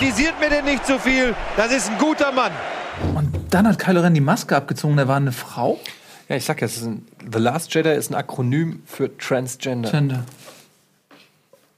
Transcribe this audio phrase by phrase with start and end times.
[0.00, 1.34] Kritisiert mir denn nicht zu viel.
[1.58, 2.52] Das ist ein guter Mann.
[3.14, 5.78] Und dann hat Kylo Ren die Maske abgezogen, da war eine Frau.
[6.26, 9.90] Ja, ich sag ja, es ist ein, The Last Jedi ist ein Akronym für Transgender.
[9.90, 10.24] Gender.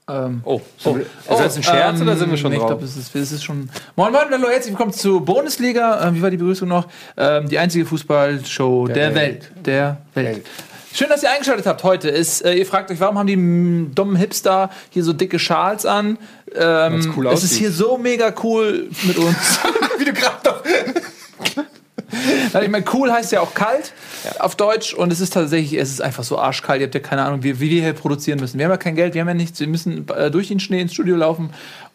[0.07, 0.95] Ähm, Oh, oh.
[0.95, 2.69] ist das ein Scherz oder sind wir schon nee, Ich drauf?
[2.69, 3.69] glaube, es ist, es ist schon.
[3.97, 6.07] Moin Moin, hallo, herzlich willkommen zur Bundesliga.
[6.07, 6.87] Ähm, wie war die Begrüßung noch?
[7.17, 9.51] Ähm, die einzige Fußballshow der, Welt.
[9.65, 10.27] Der Welt.
[10.37, 10.45] Welt.
[10.95, 12.07] Schön, dass ihr eingeschaltet habt heute.
[12.09, 15.87] Ist, äh, ihr fragt euch, warum haben die mm, dummen Hipster hier so dicke Schals
[15.87, 16.19] an?
[16.53, 17.57] Ähm, cool es ist aussieht.
[17.57, 19.59] hier so mega cool mit uns.
[19.97, 20.63] Wie du gerade doch.
[22.53, 23.91] Nein, ich meine, cool heißt ja auch kalt
[24.37, 26.79] auf Deutsch und es ist tatsächlich, es ist einfach so arschkalt.
[26.79, 28.59] Ihr habt ja keine Ahnung, wie, wie wir hier produzieren müssen.
[28.59, 29.59] Wir haben ja kein Geld, wir haben ja nichts.
[29.59, 31.49] Wir müssen äh, durch den Schnee ins Studio laufen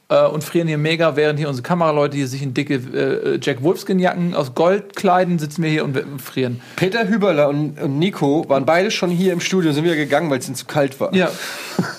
[0.08, 3.62] äh, und frieren hier mega, während hier unsere Kameraleute hier sich in dicke äh, Jack
[3.62, 6.60] Wolfskin-Jacken aus Gold kleiden, sitzen wir hier und frieren.
[6.76, 10.38] Peter Hüberler und, und Nico waren beide schon hier im Studio, sind wieder gegangen, weil
[10.38, 11.14] es ihnen zu kalt war.
[11.14, 11.30] Ja,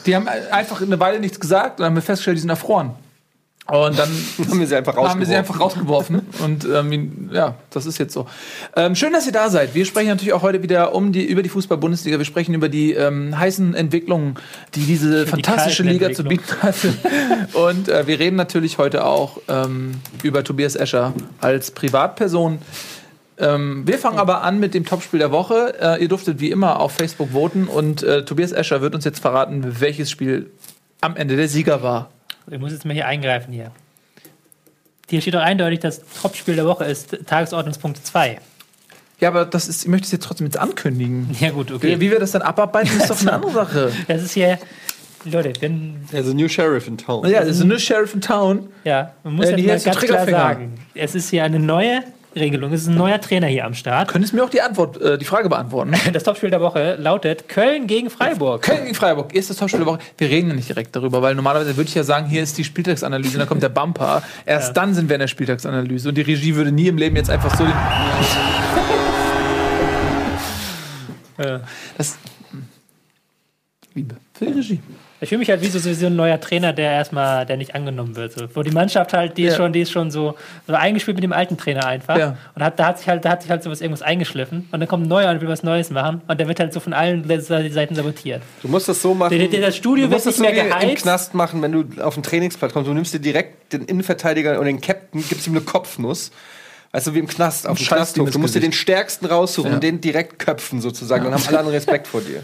[0.06, 2.92] die haben einfach eine Weile nichts gesagt und haben festgestellt, die sind erfroren.
[3.70, 4.10] Und dann
[4.50, 5.38] Haben wir sie einfach haben wir sie rausgeworfen.
[5.38, 6.22] einfach rausgeworfen.
[6.44, 8.26] Und ähm, ja, das ist jetzt so.
[8.76, 9.76] Ähm, schön, dass ihr da seid.
[9.76, 12.18] Wir sprechen natürlich auch heute wieder um die, über die Fußball-Bundesliga.
[12.18, 14.36] Wir sprechen über die ähm, heißen Entwicklungen,
[14.76, 16.76] die diese fantastische kalten Liga zu bieten hat.
[17.54, 22.60] Und äh, wir reden natürlich heute auch ähm, über Tobias Escher als Privatperson.
[23.38, 25.76] Ähm, wir fangen aber an mit dem Topspiel der Woche.
[25.80, 29.20] Äh, ihr durftet wie immer auf Facebook voten und äh, Tobias Escher wird uns jetzt
[29.20, 30.52] verraten, welches Spiel
[31.02, 32.10] am Ende der Sieger war.
[32.52, 33.72] Ich muss jetzt mal hier eingreifen hier.
[35.10, 38.40] Hier steht doch eindeutig, das Topspiel der Woche ist Tagesordnungspunkt 2.
[39.20, 41.36] Ja, aber das ist, ich möchte es jetzt trotzdem jetzt ankündigen.
[41.40, 41.96] Ja gut, okay.
[41.96, 43.92] Wie, wie wir das dann abarbeiten, ist doch eine andere Sache.
[44.08, 44.60] Das ist hier,
[45.26, 47.28] Leute, wenn, Also New Sheriff in Town.
[47.28, 48.70] Ja, das ist eine Sheriff in Town.
[48.84, 52.04] ja, man muss Äh, die mal ganz klar sagen, es ist hier eine neue
[52.40, 54.10] Regelung, es ist ein neuer Trainer hier am Start.
[54.10, 55.94] Könntest du mir auch die Antwort, äh, die Frage beantworten?
[56.14, 58.64] Das Topspiel der Woche lautet Köln gegen Freiburg.
[58.64, 60.00] Köln gegen Freiburg, erstes Topspiel der Woche.
[60.18, 62.64] Wir reden ja nicht direkt darüber, weil normalerweise würde ich ja sagen, hier ist die
[62.64, 64.24] Spieltagsanalyse und dann kommt der Bumper.
[64.46, 67.30] Erst dann sind wir in der Spieltagsanalyse und die Regie würde nie im Leben jetzt
[67.30, 67.74] einfach so den.
[71.38, 71.62] Ja.
[71.98, 72.18] Das.
[73.94, 74.16] Liebe.
[74.34, 74.80] Für die Regie.
[75.22, 78.16] Ich fühle mich halt wie so, so ein neuer Trainer, der erstmal, der nicht angenommen
[78.16, 78.32] wird.
[78.32, 78.48] So.
[78.54, 79.58] Wo die Mannschaft halt, die ist Ja.
[79.58, 80.36] schon, die ist schon so,
[80.66, 82.18] so eingespielt mit dem alten Trainer einfach.
[82.18, 82.38] Ja.
[82.56, 84.70] Und hat, da hat sich halt, da hat sich halt sowas irgendwas eingeschliffen.
[84.72, 86.22] Und dann kommt ein neuer und will was Neues machen.
[86.28, 88.42] Und der wird halt so von allen Seiten sabotiert.
[88.62, 89.38] Du musst das so machen.
[89.38, 91.04] Der- der- das Studio du musst wird das nicht so mehr wie im geheizt.
[91.04, 92.88] Knast machen, wenn du auf den Trainingsplatz kommst.
[92.90, 96.32] Du nimmst dir direkt den Innenverteidiger und den Captain, gibst ihm eine Kopfnuss.
[96.92, 98.32] Weißt du, wie im Knast, auf dem Knasthof.
[98.32, 99.76] Du musst dir den stärksten raussuchen Ja.
[99.76, 101.26] und den direkt köpfen sozusagen.
[101.26, 102.42] Dann haben alle anderen Respekt vor dir.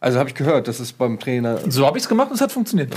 [0.00, 1.58] Also habe ich gehört, das ist beim Trainer.
[1.68, 2.94] So habe ich es gemacht und es hat funktioniert.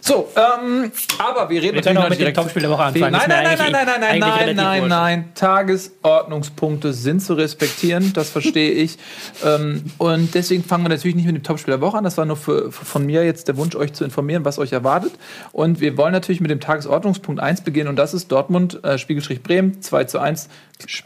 [0.00, 3.12] So, ähm, aber wir reden Wir können auch mit dem Topspiel der Woche anfangen.
[3.12, 5.32] Nein, nein, nein, nein, nein, nein, nein, nein, nein, nein.
[5.34, 8.98] Tagesordnungspunkte sind zu respektieren, das verstehe ich.
[9.44, 12.04] Ähm, und deswegen fangen wir natürlich nicht mit dem Topspiel der Woche an.
[12.04, 15.12] Das war nur für, von mir jetzt der Wunsch, euch zu informieren, was euch erwartet.
[15.52, 17.88] Und wir wollen natürlich mit dem Tagesordnungspunkt 1 beginnen.
[17.88, 20.48] Und das ist Dortmund, äh, Spiegelstrich Bremen, 2 zu 1.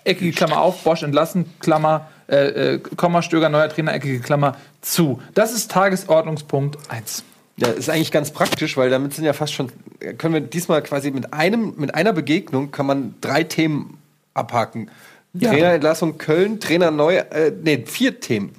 [0.05, 5.21] Eckige Klammer auf, Bosch entlassen, Klammer, äh, äh, Komma, Stöger, neuer Trainer, eckige Klammer zu.
[5.34, 7.25] Das ist Tagesordnungspunkt 1.
[7.62, 9.71] Ja, ist eigentlich ganz praktisch, weil damit sind ja fast schon,
[10.19, 13.99] können wir diesmal quasi mit einem, mit einer Begegnung kann man drei Themen
[14.34, 14.91] abhaken.
[15.34, 15.50] Ja.
[15.50, 18.53] Trainerentlassung Köln, Trainer neu, äh, nee, vier Themen.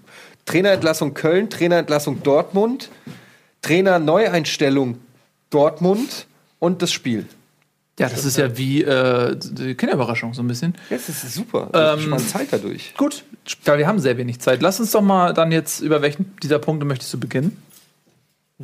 [0.45, 2.89] Trainerentlassung Köln, Trainerentlassung Dortmund,
[3.61, 4.97] Trainer Neueinstellung
[5.49, 6.27] Dortmund
[6.59, 7.25] und das Spiel.
[7.99, 10.75] Ja, das ist ja wie äh, die Kinderüberraschung, so ein bisschen.
[10.89, 11.69] Jetzt ist es super.
[11.71, 12.93] Das Ähm, mal Zeit dadurch.
[12.97, 13.23] Gut,
[13.65, 14.61] weil wir haben sehr wenig Zeit.
[14.61, 17.61] Lass uns doch mal dann jetzt, über welchen dieser Punkte möchtest du beginnen?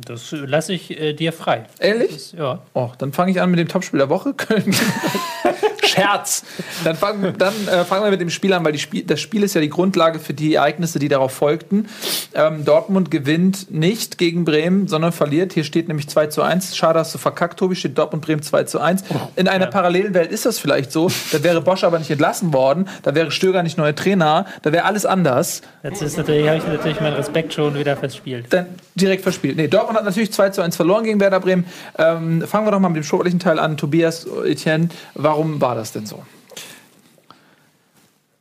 [0.04, 1.64] Das lasse ich äh, dir frei.
[1.78, 2.32] Ehrlich?
[2.32, 2.60] Ja.
[2.74, 4.34] Oh, dann fange ich an mit dem Topspiel der Woche.
[4.34, 4.74] Köln.
[5.90, 6.44] Scherz.
[6.84, 9.54] Dann fangen, dann, äh, fangen wir mit dem Spiel an, weil Spiel, das Spiel ist
[9.54, 11.88] ja die Grundlage für die Ereignisse, die darauf folgten.
[12.34, 15.52] Ähm, Dortmund gewinnt nicht gegen Bremen, sondern verliert.
[15.52, 16.76] Hier steht nämlich 2 zu 1.
[16.76, 17.74] Schade, hast du verkackt, Tobi.
[17.74, 19.04] Steht Dortmund Bremen 2 zu 1.
[19.36, 21.10] In einer parallelen Welt ist das vielleicht so.
[21.32, 22.88] Da wäre Bosch aber nicht entlassen worden.
[23.02, 24.46] Da wäre Stöger nicht neuer Trainer.
[24.62, 25.62] Da wäre alles anders.
[25.82, 28.46] Jetzt ist natürlich, habe ich natürlich meinen Respekt schon wieder verspielt.
[28.50, 29.56] dann direkt verspielt.
[29.56, 31.64] Nee, Dortmund hat natürlich 2 zu 1 verloren gegen Werder Bremen.
[31.98, 33.76] Ähm, fangen wir doch mal mit dem sportlichen Teil an.
[33.76, 36.22] Tobias, Etienne, warum war das denn so?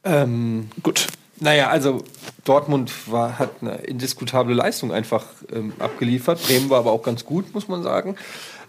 [0.03, 1.07] Ähm, gut.
[1.41, 2.03] Naja, also
[2.43, 6.41] Dortmund war, hat eine indiskutable Leistung einfach ähm, abgeliefert.
[6.43, 8.15] Bremen war aber auch ganz gut, muss man sagen.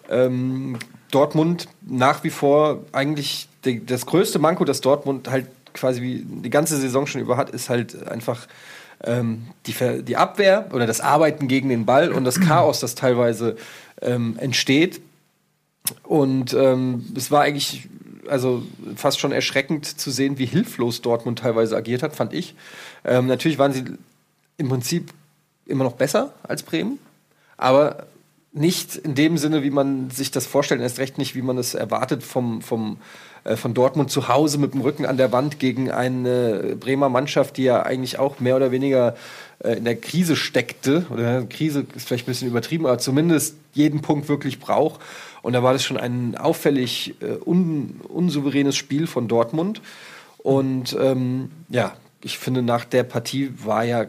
[0.08, 0.78] Ähm,
[1.10, 6.76] Dortmund nach wie vor eigentlich die, das größte Manko, das Dortmund halt quasi die ganze
[6.76, 8.46] Saison schon über hat, ist halt einfach
[9.04, 13.56] ähm, die, die Abwehr oder das Arbeiten gegen den Ball und das Chaos, das teilweise
[14.02, 15.00] ähm, entsteht.
[16.04, 17.88] Und ähm, es war eigentlich
[18.28, 18.62] also
[18.96, 22.54] fast schon erschreckend zu sehen, wie hilflos Dortmund teilweise agiert hat, fand ich.
[23.04, 23.84] Ähm, natürlich waren sie
[24.56, 25.12] im Prinzip
[25.66, 26.98] immer noch besser als Bremen,
[27.56, 28.06] aber
[28.52, 31.74] nicht in dem Sinne, wie man sich das vorstellt, erst recht nicht, wie man es
[31.74, 32.98] erwartet vom, vom,
[33.56, 37.64] von Dortmund zu Hause mit dem Rücken an der Wand gegen eine Bremer Mannschaft, die
[37.64, 39.16] ja eigentlich auch mehr oder weniger
[39.64, 41.06] äh, in der Krise steckte.
[41.10, 45.00] Oder Krise ist vielleicht ein bisschen übertrieben, aber zumindest jeden Punkt wirklich braucht.
[45.42, 49.80] Und da war das schon ein auffällig äh, un, unsouveränes Spiel von Dortmund.
[50.38, 54.06] Und ähm, ja, ich finde, nach der Partie war ja,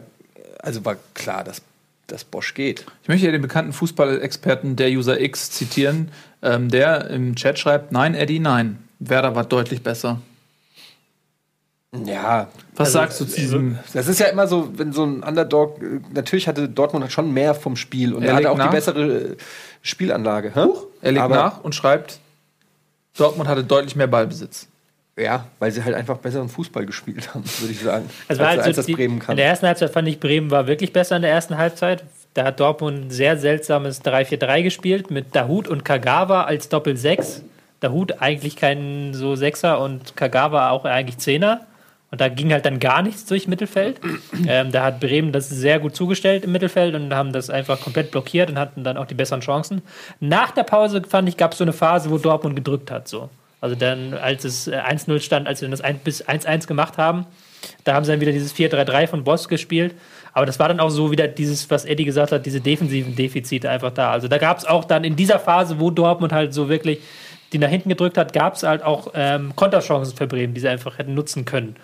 [0.60, 1.62] also war klar, dass,
[2.06, 2.86] dass Bosch geht.
[3.02, 6.10] Ich möchte ja den bekannten Fußballexperten der User X zitieren,
[6.42, 8.78] ähm, der im Chat schreibt: Nein, Eddie, nein.
[9.08, 10.18] Werder war deutlich besser.
[12.06, 12.48] Ja.
[12.74, 13.78] Was also, sagst du zu diesem?
[13.92, 15.78] Das ist ja immer so, wenn so ein Underdog,
[16.12, 18.70] natürlich hatte Dortmund schon mehr vom Spiel und er, er hatte auch nach.
[18.70, 19.36] die bessere
[19.82, 20.54] Spielanlage.
[20.54, 22.18] Huch, er legt Aber nach und schreibt,
[23.16, 24.68] Dortmund hatte deutlich mehr Ballbesitz.
[25.18, 28.08] Ja, weil sie halt einfach besseren Fußball gespielt haben, würde ich sagen.
[28.28, 29.32] Also als, als, als das die, Bremen kann.
[29.32, 32.04] In der ersten Halbzeit fand ich, Bremen war wirklich besser in der ersten Halbzeit.
[32.32, 37.42] Da hat Dortmund ein sehr seltsames 3-4-3 gespielt mit Dahut und Kagawa als Doppel-6.
[37.82, 41.66] Dahut eigentlich kein so Sechser und Kagawa auch eigentlich Zehner.
[42.10, 44.00] Und da ging halt dann gar nichts durch Mittelfeld.
[44.48, 48.10] Ähm, da hat Bremen das sehr gut zugestellt im Mittelfeld und haben das einfach komplett
[48.10, 49.82] blockiert und hatten dann auch die besseren Chancen.
[50.18, 53.06] Nach der Pause, fand ich, gab es so eine Phase, wo Dortmund gedrückt hat.
[53.06, 53.30] So.
[53.60, 56.98] Also dann, als es 1-0 äh, stand, als sie dann das 1 bis 1-1 gemacht
[56.98, 57.26] haben,
[57.84, 59.94] da haben sie dann wieder dieses 4-3-3 von Boss gespielt.
[60.32, 63.70] Aber das war dann auch so wieder dieses, was Eddie gesagt hat, diese defensiven Defizite
[63.70, 64.10] einfach da.
[64.10, 67.00] Also da gab es auch dann in dieser Phase, wo Dortmund halt so wirklich
[67.52, 70.68] die nach hinten gedrückt hat, gab es halt auch ähm, Konterchancen für Bremen, die sie
[70.68, 71.76] einfach hätten nutzen können.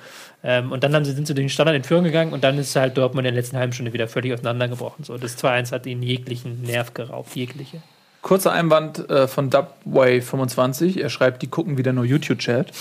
[0.43, 2.59] Ähm, und dann haben sie, sind sie durch den Standard in Führung gegangen und dann
[2.59, 5.05] ist halt Dortmund in der letzten halben Stunde wieder völlig auseinandergebrochen.
[5.05, 7.83] So, das 2-1 hat ihnen jeglichen Nerv geraubt, jegliche.
[8.23, 11.01] Kurzer Einwand äh, von Dubway25.
[11.01, 12.73] Er schreibt, die gucken wieder nur YouTube-Chat.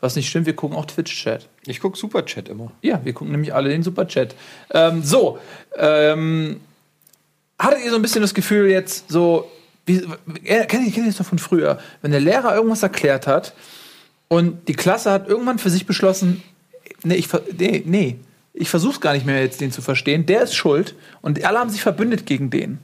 [0.00, 1.48] Was nicht stimmt, wir gucken auch Twitch-Chat.
[1.66, 2.70] Ich gucke Super-Chat immer.
[2.82, 4.34] Ja, wir gucken nämlich alle den Super-Chat.
[4.72, 5.38] Ähm, so,
[5.76, 6.60] ähm,
[7.58, 9.50] hattet ihr so ein bisschen das Gefühl jetzt so,
[9.86, 10.00] wie,
[10.44, 13.54] kenne ich, kenn ich das noch von früher, wenn der Lehrer irgendwas erklärt hat
[14.28, 16.42] und die Klasse hat irgendwann für sich beschlossen,
[17.04, 18.18] nee, ich, nee, nee
[18.52, 21.70] ich versuche gar nicht mehr jetzt den zu verstehen, der ist schuld und alle haben
[21.70, 22.78] sich verbündet gegen den.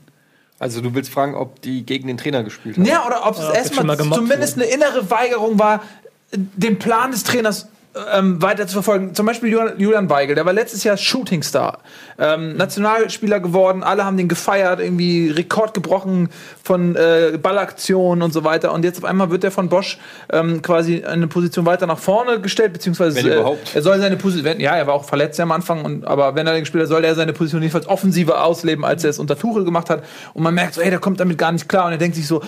[0.59, 2.85] Also du willst fragen, ob die gegen den Trainer gespielt haben?
[2.85, 5.83] Ja, oder ob es erstmal zumindest eine innere Weigerung war,
[6.31, 7.67] den Plan des Trainers
[8.11, 9.13] ähm, weiter zu verfolgen.
[9.13, 11.79] Zum Beispiel Julian Weigel, der war letztes Jahr Shootingstar.
[12.17, 16.29] Ähm, Nationalspieler geworden, alle haben den gefeiert, irgendwie Rekord gebrochen
[16.63, 18.73] von äh, Ballaktionen und so weiter.
[18.73, 19.99] Und jetzt auf einmal wird er von Bosch
[20.31, 23.75] ähm, quasi eine Position weiter nach vorne gestellt, beziehungsweise wenn überhaupt.
[23.75, 26.47] er soll seine Position, ja, er war auch verletzt ja am Anfang, und, aber wenn
[26.47, 29.65] er den Spieler soll er seine Position jedenfalls offensiver ausleben, als er es unter Tuchel
[29.65, 30.03] gemacht hat.
[30.33, 31.85] Und man merkt so, ey, der kommt damit gar nicht klar.
[31.85, 32.41] Und er denkt sich so,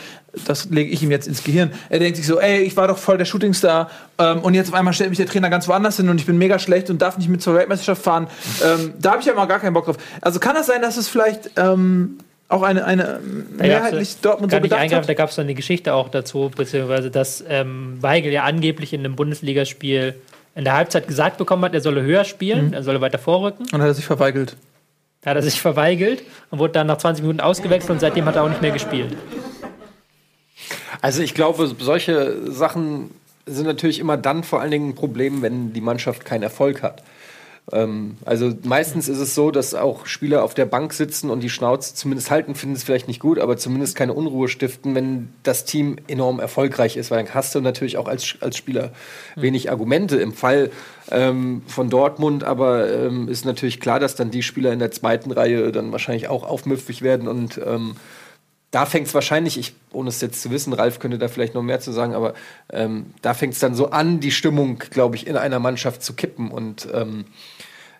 [0.45, 1.71] das lege ich ihm jetzt ins Gehirn.
[1.89, 4.73] Er denkt sich so, ey, ich war doch voll der Shootingstar ähm, und jetzt auf
[4.73, 7.17] einmal stellt mich der Trainer ganz woanders hin und ich bin mega schlecht und darf
[7.17, 8.27] nicht mit zur Weltmeisterschaft fahren.
[8.63, 9.97] Ähm, da habe ich ja mal gar keinen Bock drauf.
[10.21, 12.17] Also kann das sein, dass es vielleicht ähm,
[12.47, 13.19] auch eine, eine
[13.57, 15.09] mehrheitlich Dortmund so gedacht hat?
[15.09, 19.01] Da gab es dann eine Geschichte auch dazu, beziehungsweise dass ähm, Weigel ja angeblich in
[19.01, 20.15] einem Bundesligaspiel
[20.55, 22.73] in der Halbzeit gesagt bekommen hat, er solle höher spielen, mhm.
[22.73, 23.65] er solle weiter vorrücken.
[23.71, 24.55] Und hat er sich verweigelt.
[25.21, 28.35] Da hat er sich verweigelt und wurde dann nach 20 Minuten ausgewechselt und seitdem hat
[28.35, 29.17] er auch nicht mehr gespielt.
[31.01, 33.11] Also ich glaube, solche Sachen
[33.45, 37.03] sind natürlich immer dann vor allen Dingen ein Problem, wenn die Mannschaft keinen Erfolg hat.
[37.71, 41.49] Ähm, also meistens ist es so, dass auch Spieler auf der Bank sitzen und die
[41.49, 45.65] Schnauze zumindest halten, finden es vielleicht nicht gut, aber zumindest keine Unruhe stiften, wenn das
[45.65, 48.91] Team enorm erfolgreich ist, weil dann hast du natürlich auch als, als Spieler
[49.35, 50.17] wenig Argumente.
[50.17, 50.69] Im Fall
[51.09, 55.31] ähm, von Dortmund aber ähm, ist natürlich klar, dass dann die Spieler in der zweiten
[55.31, 57.95] Reihe dann wahrscheinlich auch aufmüpfig werden und ähm,
[58.75, 61.61] da fängt es wahrscheinlich, ich, ohne es jetzt zu wissen, Ralf könnte da vielleicht noch
[61.61, 62.33] mehr zu sagen, aber
[62.73, 66.11] ähm, da fängt es dann so an, die Stimmung, glaube ich, in einer Mannschaft zu
[66.11, 66.51] kippen.
[66.51, 67.23] Und ähm,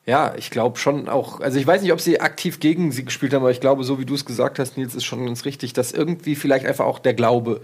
[0.05, 3.33] ja, ich glaube schon auch, also ich weiß nicht, ob sie aktiv gegen sie gespielt
[3.33, 5.71] haben, aber ich glaube, so wie du es gesagt hast, Nils, ist schon ganz richtig,
[5.71, 7.61] dass irgendwie vielleicht einfach auch der Glaube,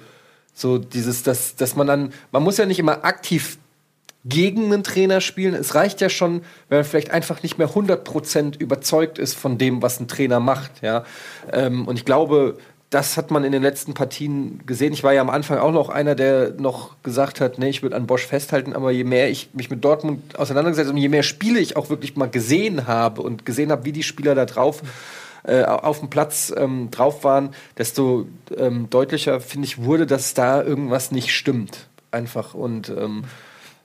[0.53, 3.57] so dieses, dass, dass man dann, man muss ja nicht immer aktiv
[4.23, 5.53] gegen einen Trainer spielen.
[5.53, 9.81] Es reicht ja schon, wenn man vielleicht einfach nicht mehr 100% überzeugt ist von dem,
[9.81, 10.81] was ein Trainer macht.
[10.81, 11.05] Ja?
[11.51, 12.57] Ähm, und ich glaube,
[12.91, 14.91] das hat man in den letzten Partien gesehen.
[14.91, 17.95] Ich war ja am Anfang auch noch einer, der noch gesagt hat, nee, ich würde
[17.95, 21.23] an Bosch festhalten, aber je mehr ich mich mit Dortmund auseinandergesetzt habe und je mehr
[21.23, 24.81] Spiele ich auch wirklich mal gesehen habe und gesehen habe, wie die Spieler da drauf
[25.43, 30.61] äh, auf dem Platz ähm, drauf waren, desto ähm, deutlicher, finde ich, wurde, dass da
[30.61, 31.87] irgendwas nicht stimmt.
[32.11, 32.53] Einfach.
[32.53, 33.23] Und ähm,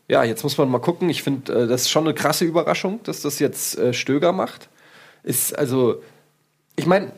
[0.09, 1.09] ja, jetzt muss man mal gucken.
[1.11, 4.69] Ich finde, äh, das ist schon eine krasse Überraschung, dass das jetzt äh, Stöger macht.
[5.23, 6.03] Ist also,
[6.75, 7.13] ich meine,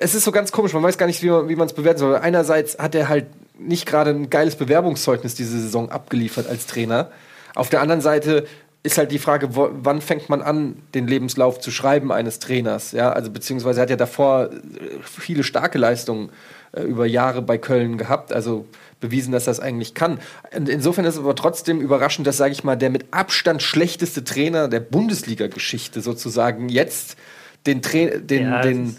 [0.00, 2.16] es ist so ganz komisch, man weiß gar nicht, wie man es bewerten soll.
[2.16, 3.26] Einerseits hat er halt
[3.58, 7.10] nicht gerade ein geiles Bewerbungszeugnis diese Saison abgeliefert als Trainer.
[7.54, 8.46] Auf der anderen Seite
[8.82, 12.92] ist halt die Frage, wo, wann fängt man an, den Lebenslauf zu schreiben eines Trainers?
[12.92, 14.56] Ja, also beziehungsweise er hat ja davor äh,
[15.02, 16.30] viele starke Leistungen
[16.72, 18.66] äh, über Jahre bei Köln gehabt, also
[19.00, 20.18] bewiesen, dass das eigentlich kann.
[20.56, 24.24] Und insofern ist es aber trotzdem überraschend, dass, sage ich mal, der mit Abstand schlechteste
[24.24, 27.16] Trainer der Bundesliga-Geschichte sozusagen jetzt
[27.66, 28.96] den, Tra den, ja, den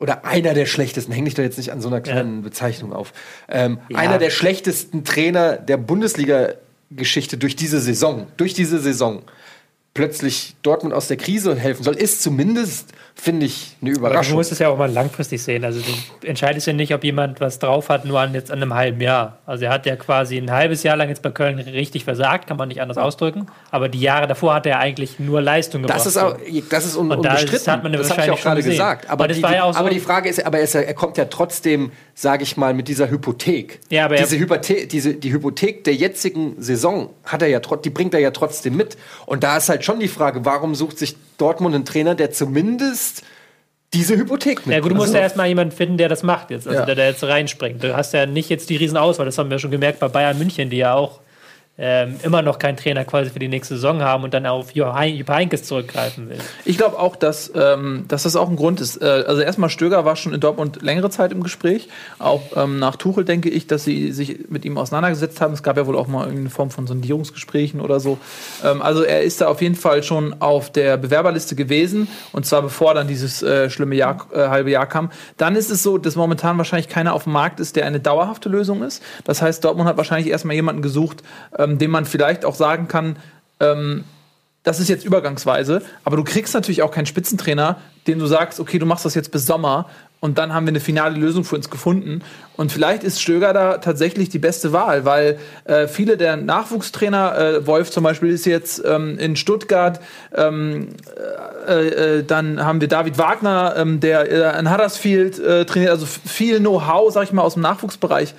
[0.00, 2.42] oder einer der schlechtesten, häng dich doch jetzt nicht an so einer kleinen ja.
[2.42, 3.12] Bezeichnung auf.
[3.48, 3.98] Ähm, ja.
[3.98, 9.22] Einer der schlechtesten Trainer der Bundesliga-Geschichte durch diese Saison, durch diese Saison
[9.94, 14.32] plötzlich Dortmund aus der Krise helfen soll, ist zumindest finde ich eine Überraschung.
[14.32, 15.64] du musst es ja auch mal langfristig sehen.
[15.64, 18.74] Also du entscheidest ja nicht, ob jemand was drauf hat, nur an, jetzt an einem
[18.74, 19.38] halben Jahr.
[19.46, 22.56] Also er hat ja quasi ein halbes Jahr lang jetzt bei Köln richtig versagt, kann
[22.56, 23.46] man nicht anders ausdrücken.
[23.70, 25.98] Aber die Jahre davor hat er eigentlich nur Leistung gebracht.
[25.98, 26.36] Das ist, auch,
[26.70, 27.52] das ist un, Und unbestritten.
[27.52, 29.10] Das, hat man das habe ich auch gerade gesagt.
[29.10, 31.92] Aber, die, ja so aber die Frage ist, aber er, ist, er kommt ja trotzdem,
[32.14, 33.80] sage ich mal, mit dieser Hypothek.
[33.90, 38.14] Ja, aber diese Hypothek, diese, die Hypothek der jetzigen Saison hat er ja, die bringt
[38.14, 38.96] er ja trotzdem mit.
[39.26, 43.22] Und da ist halt schon die Frage, warum sucht sich Dortmund einen Trainer, der zumindest
[43.92, 44.74] diese Hypothek mit.
[44.74, 46.86] Ja gut, du musst ja erstmal jemanden finden, der das macht jetzt, also ja.
[46.86, 47.82] der da jetzt reinspringt.
[47.82, 50.70] Du hast ja nicht jetzt die Riesenauswahl, das haben wir schon gemerkt bei Bayern München,
[50.70, 51.20] die ja auch
[51.82, 54.94] ähm, immer noch keinen Trainer quasi für die nächste Saison haben und dann auf Jupp
[54.94, 56.36] Heynckes zurückgreifen will.
[56.66, 59.00] Ich glaube auch, dass, ähm, dass das auch ein Grund ist.
[59.00, 61.88] Äh, also erstmal Stöger war schon in Dortmund längere Zeit im Gespräch.
[62.18, 65.54] Auch ähm, nach Tuchel denke ich, dass sie sich mit ihm auseinandergesetzt haben.
[65.54, 68.18] Es gab ja wohl auch mal irgendeine Form von Sondierungsgesprächen oder so.
[68.62, 72.60] Ähm, also er ist da auf jeden Fall schon auf der Bewerberliste gewesen und zwar
[72.60, 75.10] bevor dann dieses äh, schlimme Jahr, äh, halbe Jahr kam.
[75.38, 78.50] Dann ist es so, dass momentan wahrscheinlich keiner auf dem Markt ist, der eine dauerhafte
[78.50, 79.02] Lösung ist.
[79.24, 81.22] Das heißt, Dortmund hat wahrscheinlich erstmal jemanden gesucht,
[81.56, 83.16] ähm, ähm, dem man vielleicht auch sagen kann,
[83.60, 84.04] ähm,
[84.62, 88.78] das ist jetzt übergangsweise, aber du kriegst natürlich auch keinen Spitzentrainer, dem du sagst, okay,
[88.78, 89.88] du machst das jetzt bis Sommer
[90.20, 92.22] und dann haben wir eine finale Lösung für uns gefunden.
[92.56, 97.66] Und vielleicht ist Stöger da tatsächlich die beste Wahl, weil äh, viele der Nachwuchstrainer, äh,
[97.66, 99.98] Wolf zum Beispiel ist jetzt ähm, in Stuttgart,
[100.34, 100.88] ähm,
[101.66, 106.04] äh, äh dann haben wir David Wagner, ähm, der äh, in Huddersfield äh, trainiert, also
[106.04, 108.34] viel Know-how, sag ich mal, aus dem Nachwuchsbereich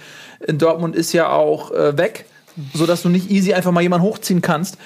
[0.45, 2.25] in Dortmund ist ja auch weg
[2.73, 4.77] so dass du nicht easy einfach mal jemanden hochziehen kannst.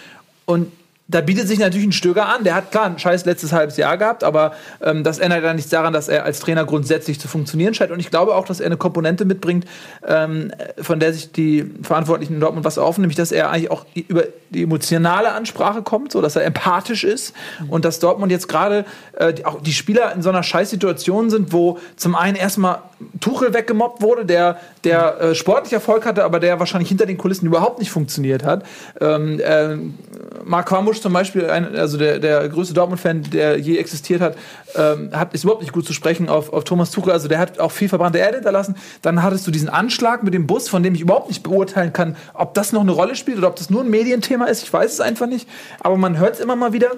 [0.46, 0.72] Und
[1.08, 2.44] da bietet sich natürlich ein Stöger an.
[2.44, 5.70] Der hat klar ein scheiß letztes halbes Jahr gehabt, aber ähm, das ändert ja nichts
[5.70, 7.92] daran, dass er als Trainer grundsätzlich zu funktionieren scheint.
[7.92, 9.66] Und ich glaube auch, dass er eine Komponente mitbringt,
[10.08, 13.86] ähm, von der sich die Verantwortlichen in Dortmund was erhoffen, nämlich dass er eigentlich auch
[13.94, 17.36] über die emotionale Ansprache kommt, so dass er empathisch ist
[17.70, 21.78] und dass Dortmund jetzt gerade äh, auch die Spieler in so einer Scheißsituation sind, wo
[21.98, 22.80] zum einen erstmal
[23.20, 27.46] Tuchel weggemobbt wurde, der, der äh, sportlich Erfolg hatte, aber der wahrscheinlich hinter den Kulissen
[27.46, 28.66] überhaupt nicht funktioniert hat.
[29.02, 29.76] Ähm, äh,
[30.46, 34.36] Mark Hormusch zum Beispiel, ein, also der, der größte Dortmund-Fan, der je existiert hat,
[34.76, 37.14] ähm, hat, ist überhaupt nicht gut zu sprechen auf, auf Thomas Tuchel.
[37.14, 38.76] Also der hat auch viel verbrannte Erde hinterlassen.
[39.02, 42.16] Dann hattest du diesen Anschlag mit dem Bus, von dem ich überhaupt nicht beurteilen kann,
[42.34, 44.64] ob das noch eine Rolle spielt oder ob das nur ein Medienthema ist.
[44.64, 45.48] Ich weiß es einfach nicht.
[45.80, 46.92] Aber man hört es immer mal wieder.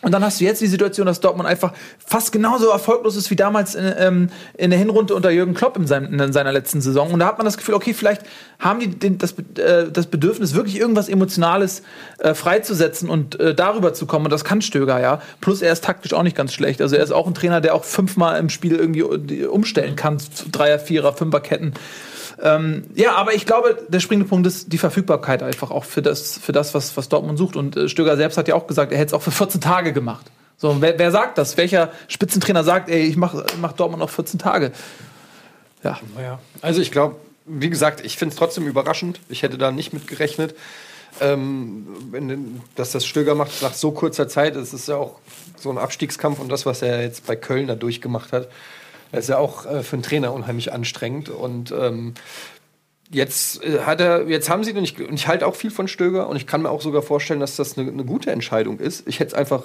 [0.00, 1.72] Und dann hast du jetzt die Situation, dass Dortmund einfach
[2.06, 5.88] fast genauso erfolglos ist wie damals in, ähm, in der Hinrunde unter Jürgen Klopp in,
[5.88, 7.10] seinem, in, seiner letzten Saison.
[7.10, 8.22] Und da hat man das Gefühl, okay, vielleicht
[8.60, 11.82] haben die den, das, äh, das Bedürfnis, wirklich irgendwas Emotionales
[12.18, 14.26] äh, freizusetzen und äh, darüber zu kommen.
[14.26, 15.20] Und das kann Stöger, ja.
[15.40, 16.80] Plus er ist taktisch auch nicht ganz schlecht.
[16.80, 19.02] Also er ist auch ein Trainer, der auch fünfmal im Spiel irgendwie
[19.46, 20.18] umstellen kann.
[20.52, 21.74] Dreier, Vierer, Fünferketten.
[22.40, 26.38] Ähm, ja, aber ich glaube, der springende Punkt ist die Verfügbarkeit einfach auch für das,
[26.38, 27.56] für das was, was Dortmund sucht.
[27.56, 29.92] Und äh, Stöger selbst hat ja auch gesagt, er hätte es auch für 14 Tage
[29.92, 30.26] gemacht.
[30.56, 31.56] So, wer, wer sagt das?
[31.56, 34.72] Welcher Spitzentrainer sagt, ey, ich mache mach Dortmund auf 14 Tage?
[35.82, 35.98] Ja.
[36.16, 36.38] Naja.
[36.60, 37.16] Also ich glaube,
[37.46, 39.20] wie gesagt, ich finde es trotzdem überraschend.
[39.28, 40.54] Ich hätte da nicht mit gerechnet.
[41.20, 45.18] Ähm, dass das Stöger macht nach so kurzer Zeit, es ist ja auch
[45.56, 48.48] so ein Abstiegskampf und das, was er jetzt bei Köln da durchgemacht hat,
[49.12, 51.28] das ist ja auch äh, für einen Trainer unheimlich anstrengend.
[51.28, 52.14] Und ähm,
[53.10, 55.88] jetzt äh, hat er, jetzt haben sie und ich, und ich halte auch viel von
[55.88, 59.06] Stöger und ich kann mir auch sogar vorstellen, dass das eine, eine gute Entscheidung ist.
[59.06, 59.64] Ich hätte es einfach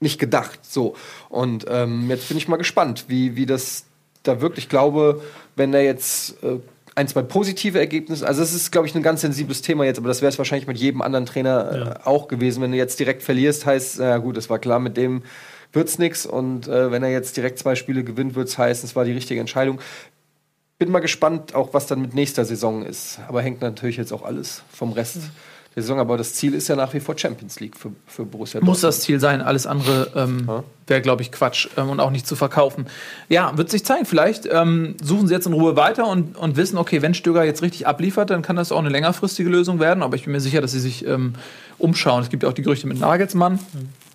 [0.00, 0.60] nicht gedacht.
[0.62, 0.94] So.
[1.28, 3.84] Und ähm, jetzt bin ich mal gespannt, wie, wie das
[4.22, 5.22] da wirklich glaube,
[5.56, 6.58] wenn er jetzt äh,
[6.94, 10.08] ein, zwei positive Ergebnisse, also es ist, glaube ich, ein ganz sensibles Thema jetzt, aber
[10.08, 12.06] das wäre es wahrscheinlich mit jedem anderen Trainer äh, ja.
[12.06, 12.62] auch gewesen.
[12.62, 15.22] Wenn du jetzt direkt verlierst, heißt, ja gut, es war klar, mit dem
[15.72, 16.26] wird's nix.
[16.26, 19.40] Und äh, wenn er jetzt direkt zwei Spiele gewinnt, wird's heißen, es war die richtige
[19.40, 19.80] Entscheidung.
[20.78, 23.18] Bin mal gespannt, auch was dann mit nächster Saison ist.
[23.28, 25.30] Aber hängt natürlich jetzt auch alles vom Rest mhm.
[25.74, 25.98] der Saison.
[25.98, 28.60] Aber das Ziel ist ja nach wie vor Champions League für, für Borussia.
[28.60, 29.40] Muss das Ziel sein.
[29.40, 30.48] Alles andere ähm,
[30.86, 32.86] wäre, glaube ich, Quatsch ähm, und auch nicht zu verkaufen.
[33.28, 34.06] Ja, wird sich zeigen.
[34.06, 37.62] Vielleicht ähm, suchen sie jetzt in Ruhe weiter und, und wissen, okay, wenn Stöger jetzt
[37.62, 40.04] richtig abliefert, dann kann das auch eine längerfristige Lösung werden.
[40.04, 41.34] Aber ich bin mir sicher, dass sie sich ähm,
[41.76, 42.22] umschauen.
[42.22, 43.54] Es gibt ja auch die Gerüchte mit Nagelsmann.
[43.54, 44.07] Mhm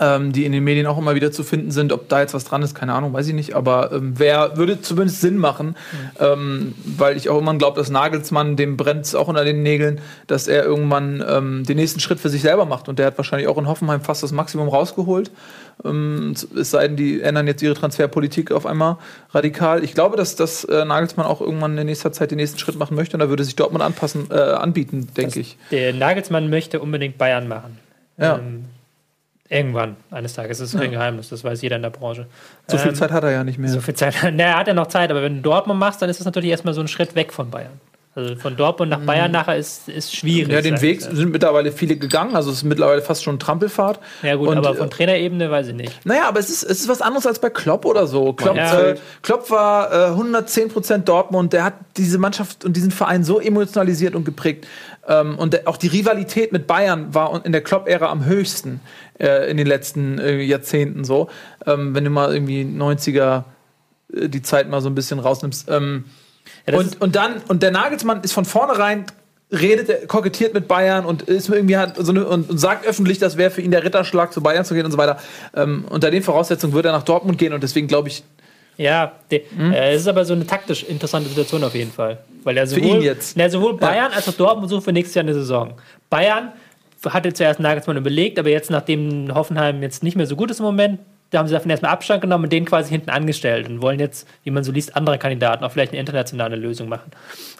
[0.00, 1.92] ähm, die in den Medien auch immer wieder zu finden sind.
[1.92, 3.54] Ob da jetzt was dran ist, keine Ahnung, weiß ich nicht.
[3.54, 5.74] Aber ähm, wer würde zumindest Sinn machen, mhm.
[6.20, 10.00] ähm, weil ich auch immer glaube, dass Nagelsmann, dem brennt es auch unter den Nägeln,
[10.26, 12.88] dass er irgendwann ähm, den nächsten Schritt für sich selber macht.
[12.88, 15.30] Und der hat wahrscheinlich auch in Hoffenheim fast das Maximum rausgeholt.
[15.84, 18.96] Ähm, es sei denn, die ändern jetzt ihre Transferpolitik auf einmal
[19.32, 19.84] radikal.
[19.84, 22.96] Ich glaube, dass, dass äh, Nagelsmann auch irgendwann in nächster Zeit den nächsten Schritt machen
[22.96, 25.56] möchte und da würde sich Dortmund anpassen, äh, anbieten, denke ich.
[25.70, 27.78] Der Nagelsmann möchte unbedingt Bayern machen.
[28.18, 28.38] Ja.
[28.38, 28.64] Ähm,
[29.48, 30.58] Irgendwann, eines Tages.
[30.58, 30.98] Das ist kein ja.
[30.98, 32.26] Geheimnis, das weiß jeder in der Branche.
[32.66, 33.70] So viel ähm, Zeit hat er ja nicht mehr.
[33.70, 36.10] So viel Zeit, na, er hat ja noch Zeit, aber wenn du Dortmund machst, dann
[36.10, 37.80] ist das natürlich erstmal so ein Schritt weg von Bayern.
[38.16, 39.32] Also von Dortmund nach Bayern mhm.
[39.32, 40.50] nachher ist, ist schwierig.
[40.50, 44.00] Ja, den Weg sind mittlerweile viele gegangen, also es ist mittlerweile fast schon Trampelfahrt.
[44.22, 46.06] Ja gut, und, aber von äh, Trainerebene weiß ich nicht.
[46.06, 48.32] Naja, aber es ist, es ist was anderes als bei Klopp oder so.
[48.32, 48.80] Klopp, ja.
[48.80, 54.14] äh, Klopp war äh, 110% Dortmund, der hat diese Mannschaft und diesen Verein so emotionalisiert
[54.14, 54.66] und geprägt.
[55.06, 58.80] Ähm, und der, auch die Rivalität mit Bayern war in der Klopp-Ära am höchsten
[59.18, 61.28] äh, in den letzten äh, Jahrzehnten so.
[61.66, 63.44] Ähm, wenn du mal irgendwie 90er
[64.14, 65.68] äh, die Zeit mal so ein bisschen rausnimmst.
[65.70, 66.04] Ähm,
[66.66, 69.06] ja, und, und dann, und der Nagelsmann ist von vornherein
[69.52, 73.36] redet, kokettiert mit Bayern und ist irgendwie hat so eine, und, und, sagt öffentlich, das
[73.36, 75.18] wäre für ihn der Ritterschlag, zu Bayern zu gehen und so weiter.
[75.54, 78.24] Ähm, unter den Voraussetzungen würde er nach Dortmund gehen und deswegen glaube ich.
[78.76, 79.72] Ja, hm?
[79.72, 82.18] äh, es ist aber so eine taktisch interessante Situation auf jeden Fall.
[82.42, 83.36] Weil er sowohl, für ihn jetzt.
[83.36, 84.16] Na, sowohl Bayern ja.
[84.16, 85.74] als auch Dortmund suchen für nächstes Jahr eine Saison.
[86.10, 86.52] Bayern
[87.04, 90.64] hatte zuerst Nagelsmann überlegt, aber jetzt, nachdem Hoffenheim jetzt nicht mehr so gut ist im
[90.66, 91.00] Moment,
[91.30, 94.28] da haben sie davon erstmal Abstand genommen und den quasi hinten angestellt und wollen jetzt,
[94.44, 97.10] wie man so liest, andere Kandidaten auch vielleicht eine internationale Lösung machen.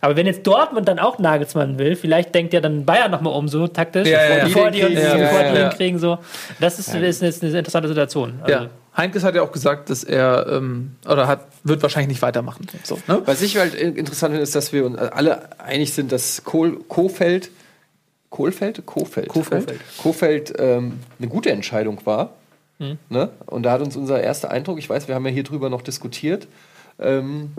[0.00, 3.48] Aber wenn jetzt Dortmund dann auch Nagelsmann will, vielleicht denkt ja dann Bayern nochmal um
[3.48, 5.98] so taktisch, ja, ja, bevor die, uns, ja, bevor die ihn kriegen.
[5.98, 6.18] So.
[6.60, 8.34] Das ist, ist, ist eine interessante Situation.
[8.42, 8.70] Also, ja.
[8.96, 12.66] Heinkes hat ja auch gesagt, dass er ähm, oder hat, wird wahrscheinlich nicht weitermachen.
[12.84, 13.20] So, ne?
[13.26, 17.50] Was ich halt interessant finde, ist, dass wir uns alle einig sind, dass Kohl, Kohfeld
[18.36, 18.84] Kohlfeld?
[18.84, 19.28] Kofeld.
[19.28, 22.34] Kofeld, Kofeld ähm, eine gute Entscheidung war.
[22.78, 22.98] Mhm.
[23.08, 23.30] Ne?
[23.46, 25.80] Und da hat uns unser erster Eindruck, ich weiß, wir haben ja hier drüber noch
[25.80, 26.46] diskutiert,
[26.98, 27.52] ähm,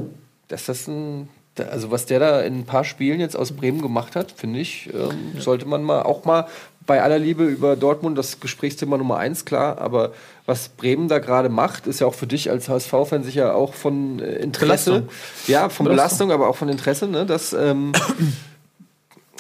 [0.50, 1.30] dass das ein,
[1.72, 4.92] also was der da in ein paar Spielen jetzt aus Bremen gemacht hat, finde ich,
[4.94, 5.42] ähm, ja.
[5.42, 6.48] sollte man mal auch mal
[6.86, 10.14] bei aller Liebe über Dortmund das Gesprächsthema Nummer eins, klar, aber
[10.46, 14.20] was Bremen da gerade macht, ist ja auch für dich als HSV-Fan sicher auch von
[14.20, 14.92] äh, Interesse.
[14.92, 15.10] Belastung.
[15.48, 15.88] Ja, von Belastung.
[15.88, 17.26] Belastung, aber auch von Interesse, ne?
[17.26, 17.94] dass ähm,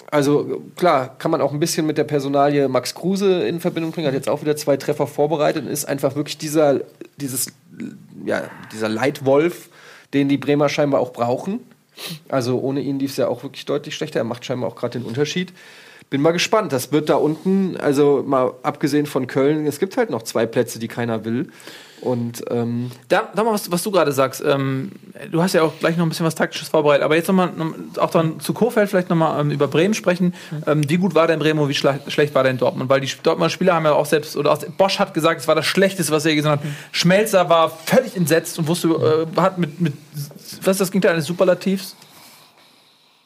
[0.09, 4.07] also klar, kann man auch ein bisschen mit der Personalie Max Kruse in Verbindung bringen.
[4.07, 6.81] Hat jetzt auch wieder zwei Treffer vorbereitet und ist einfach wirklich dieser,
[7.17, 7.47] dieses,
[8.25, 9.69] ja, dieser Leitwolf,
[10.13, 11.59] den die Bremer scheinbar auch brauchen.
[12.29, 14.19] Also ohne ihn lief es ja auch wirklich deutlich schlechter.
[14.19, 15.51] Er macht scheinbar auch gerade den Unterschied.
[16.09, 16.71] Bin mal gespannt.
[16.71, 20.79] Das wird da unten, also mal abgesehen von Köln, es gibt halt noch zwei Plätze,
[20.79, 21.49] die keiner will.
[22.01, 24.43] Und ähm, da, da mal, was, was du gerade sagst.
[24.45, 24.91] Ähm,
[25.31, 27.49] du hast ja auch gleich noch ein bisschen was Taktisches vorbereitet, aber jetzt nochmal
[27.97, 30.35] auch dann zu Kofeld vielleicht nochmal ähm, über Bremen sprechen.
[30.67, 32.89] Ähm, wie gut war denn Bremen und wie schle schlecht war denn Dortmund?
[32.89, 35.55] Weil die Dortmunder Spieler haben ja auch selbst, oder auch, Bosch hat gesagt, es war
[35.55, 36.63] das Schlechteste, was er gesehen hat.
[36.63, 36.75] Mhm.
[36.91, 39.93] Schmelzer war völlig entsetzt und wusste, äh, hat mit, mit
[40.61, 41.95] was ist das Gegenteil eines Superlativs?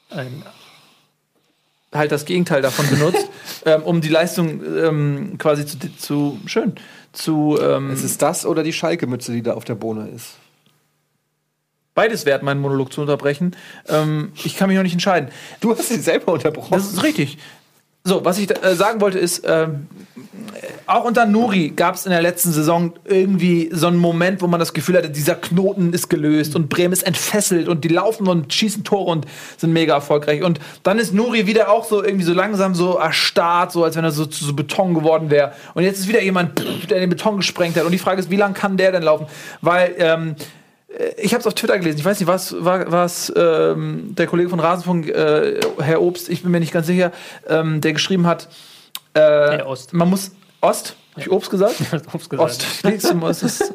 [0.10, 0.44] Ein
[1.94, 3.28] halt das Gegenteil davon benutzt,
[3.66, 6.74] ähm, um die Leistung ähm, quasi zu, zu schön
[7.14, 7.58] zu.
[7.62, 10.38] Ähm, ist es das oder die Schalke-Mütze, die da auf der Bohne ist?
[11.94, 13.56] Beides wert, meinen Monolog zu unterbrechen.
[13.90, 15.30] Ähm, ich kann mich noch nicht entscheiden.
[15.60, 16.72] Du hast sie selber unterbrochen.
[16.72, 17.38] Das ist richtig.
[18.04, 19.88] So, was ich äh, sagen wollte ist, ähm,
[20.88, 24.60] auch unter Nuri gab es in der letzten Saison irgendwie so einen Moment, wo man
[24.60, 28.52] das Gefühl hatte, dieser Knoten ist gelöst und Bremen ist entfesselt und die laufen und
[28.52, 30.44] schießen Tore und sind mega erfolgreich.
[30.44, 34.04] Und dann ist Nuri wieder auch so irgendwie so langsam so erstarrt, so als wenn
[34.04, 35.54] er so zu so Beton geworden wäre.
[35.76, 36.60] Und jetzt ist wieder jemand,
[36.90, 37.86] der den Beton gesprengt hat.
[37.86, 39.28] Und die Frage ist, wie lange kann der denn laufen?
[39.62, 40.44] Weil ähm, äh,
[41.18, 42.00] ich habe es auf Twitter gelesen.
[42.00, 46.52] Ich weiß nicht, was was ähm, der Kollege von Rasenfunk, äh, Herr Obst, ich bin
[46.52, 47.12] mir nicht ganz sicher,
[47.48, 48.50] ähm, der geschrieben hat.
[49.14, 49.94] Äh, Ost.
[49.94, 50.96] Man muss Ost.
[51.12, 51.76] Habe ich Obst gesagt?
[52.14, 52.66] Obst gesagt.
[52.84, 53.44] Ost.
[53.44, 53.74] Ost.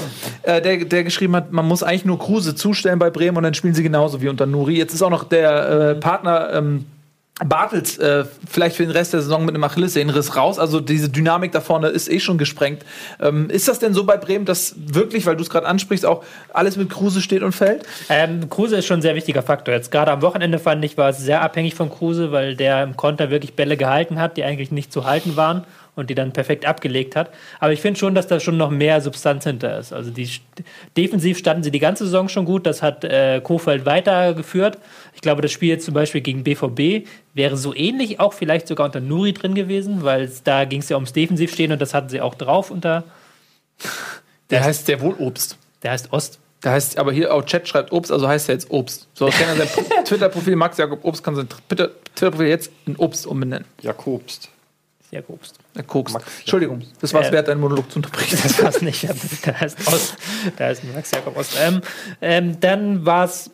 [0.42, 3.54] äh, der, der geschrieben hat, man muss eigentlich nur Kruse zustellen bei Bremen und dann
[3.54, 4.76] spielen sie genauso wie unter Nuri.
[4.76, 6.86] Jetzt ist auch noch der äh, Partner ähm,
[7.44, 10.58] Bartels äh, vielleicht für den Rest der Saison mit einem Achillessehnenriss raus.
[10.58, 12.82] Also diese Dynamik da vorne ist eh schon gesprengt.
[13.20, 16.24] Ähm, ist das denn so bei Bremen, dass wirklich, weil du es gerade ansprichst, auch
[16.54, 17.84] alles mit Kruse steht und fällt?
[18.08, 19.74] Ähm, Kruse ist schon ein sehr wichtiger Faktor.
[19.74, 22.96] Jetzt gerade am Wochenende fand ich, war es sehr abhängig von Kruse, weil der im
[22.96, 25.64] Konter wirklich Bälle gehalten hat, die eigentlich nicht zu halten waren
[25.96, 27.30] und die dann perfekt abgelegt hat.
[27.58, 29.92] Aber ich finde schon, dass da schon noch mehr Substanz hinter ist.
[29.92, 30.30] Also die,
[30.96, 32.66] defensiv standen sie die ganze Saison schon gut.
[32.66, 34.78] Das hat äh, Kofeld weitergeführt.
[35.14, 38.86] Ich glaube, das Spiel jetzt zum Beispiel gegen BVB wäre so ähnlich auch vielleicht sogar
[38.86, 42.20] unter Nuri drin gewesen, weil da ging es ja ums Defensivstehen und das hatten sie
[42.20, 43.04] auch drauf unter.
[44.50, 45.58] Der heißt der wohl Obst.
[45.82, 46.38] Der heißt Ost.
[46.62, 49.08] Der heißt, aber hier auch Chat schreibt Obst, also heißt er jetzt Obst.
[49.14, 49.68] So, kann er sein
[50.04, 53.66] Twitter-Profil Max Jakob Obst kann sein Twitter-Profil jetzt in Obst umbenennen.
[53.82, 54.48] Jakobst.
[55.10, 55.58] Jakobst.
[55.76, 56.12] Der Koks.
[56.12, 58.38] Max, Entschuldigung, das war es äh, wert, deinen Monolog zu unterbrechen.
[58.42, 59.06] Das war es nicht.
[59.44, 60.16] Da ist, Ost,
[60.56, 61.56] da ist Max Jakob Ost.
[61.60, 61.80] Ähm,
[62.20, 63.50] ähm, dann war es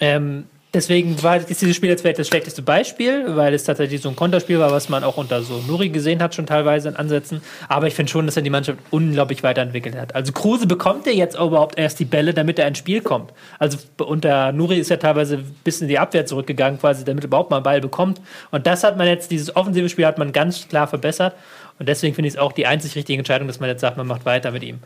[0.00, 4.14] ähm, Deswegen war dieses Spiel jetzt vielleicht das schlechteste Beispiel, weil es tatsächlich so ein
[4.14, 7.40] Konterspiel war, was man auch unter so Nuri gesehen hat, schon teilweise in Ansätzen.
[7.70, 10.14] Aber ich finde schon, dass er die Mannschaft unglaublich weiterentwickelt hat.
[10.14, 13.32] Also Kruse bekommt er jetzt überhaupt erst die Bälle, damit er ins Spiel kommt.
[13.58, 17.50] Also unter Nuri ist er teilweise bis in die Abwehr zurückgegangen, quasi, damit er überhaupt
[17.50, 18.20] mal einen Ball bekommt.
[18.50, 21.32] Und das hat man jetzt, dieses offensive Spiel hat man ganz klar verbessert.
[21.78, 24.06] Und deswegen finde ich es auch die einzig richtige Entscheidung, dass man jetzt sagt, man
[24.06, 24.80] macht weiter mit ihm.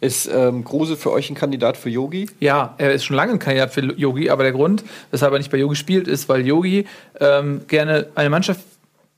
[0.00, 2.28] Ist ähm, Kruse für euch ein Kandidat für Yogi?
[2.40, 5.50] Ja, er ist schon lange ein Kandidat für Yogi, aber der Grund, weshalb er nicht
[5.50, 6.86] bei Yogi spielt, ist, weil Yogi
[7.20, 8.60] ähm, gerne eine Mannschaft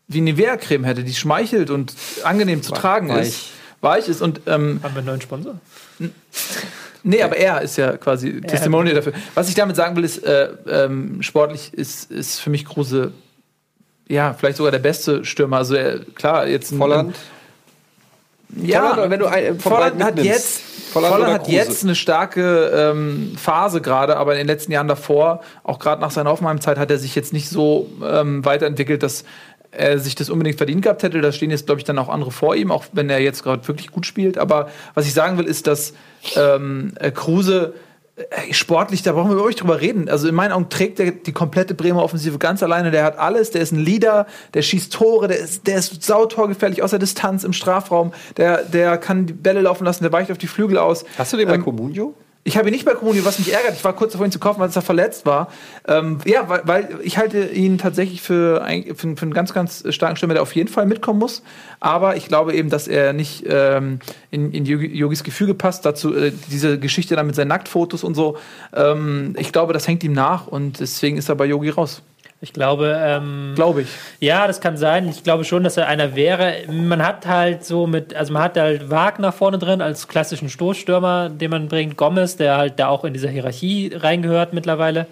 [0.07, 3.29] wie Nivea-Creme hätte, die schmeichelt und angenehm zu tragen weich.
[3.29, 3.46] ist.
[3.81, 4.40] Weich ist und.
[4.46, 5.55] Ähm, Haben wir einen neuen Sponsor?
[7.03, 9.12] Nee, aber er ist ja quasi Testimonial dafür.
[9.35, 13.12] Was ich damit sagen will, ist, äh, ähm, sportlich ist, ist für mich Kruse,
[14.09, 15.59] ja, vielleicht sogar der beste Stürmer.
[15.59, 16.77] Also, er, klar, jetzt.
[16.77, 17.14] Volland?
[18.56, 20.61] Ja, Volland, wenn du ein, Volland hat jetzt
[20.92, 25.42] Volland, Volland hat jetzt eine starke ähm, Phase gerade, aber in den letzten Jahren davor,
[25.62, 29.24] auch gerade nach seiner Aufnahmezeit, hat er sich jetzt nicht so ähm, weiterentwickelt, dass
[29.70, 31.20] er sich das unbedingt verdient gehabt hätte.
[31.20, 33.68] Da stehen jetzt, glaube ich, dann auch andere vor ihm, auch wenn er jetzt gerade
[33.68, 34.38] wirklich gut spielt.
[34.38, 35.92] Aber was ich sagen will, ist, dass
[36.37, 37.74] ähm, Kruse
[38.52, 40.09] sportlich, da brauchen wir über euch drüber reden.
[40.09, 42.90] Also in meinen Augen trägt er die komplette Bremer Offensive ganz alleine.
[42.90, 46.83] Der hat alles, der ist ein Leader, der schießt Tore, der ist, der ist sautorgefährlich
[46.83, 50.38] aus der Distanz im Strafraum, der, der kann die Bälle laufen lassen, der weicht auf
[50.38, 51.04] die Flügel aus.
[51.16, 52.14] Hast du den ähm, bei Comunio?
[52.48, 53.74] Ich habe ihn nicht bei Comunio, was mich ärgert.
[53.74, 55.48] Ich war kurz davor, ihn zu kaufen, weil er verletzt war.
[55.87, 59.84] Ähm, ja, weil, weil, ich halte ihn tatsächlich für, ein, für, für, einen ganz, ganz
[59.90, 61.42] starken Stürmer, der auf jeden Fall mitkommen muss.
[61.78, 63.98] Aber ich glaube eben, dass er nicht ähm,
[64.30, 65.84] in, in Yogis Gefüge passt.
[65.84, 68.38] Dazu äh, diese Geschichte dann mit seinen Nacktfotos und so.
[68.74, 72.00] Ähm, ich glaube, das hängt ihm nach und deswegen ist er bei Yogi raus.
[72.40, 73.88] Ich glaube, ähm, glaube ich.
[74.20, 75.09] Ja, das kann sein.
[75.09, 76.55] Ich glaube schon, dass er einer wäre.
[76.70, 81.31] Man hat halt so mit, also man hat halt Wagner vorne drin als klassischen Stoßstürmer,
[81.31, 85.07] den man bringt, Gomez, der halt da auch in dieser Hierarchie reingehört mittlerweile.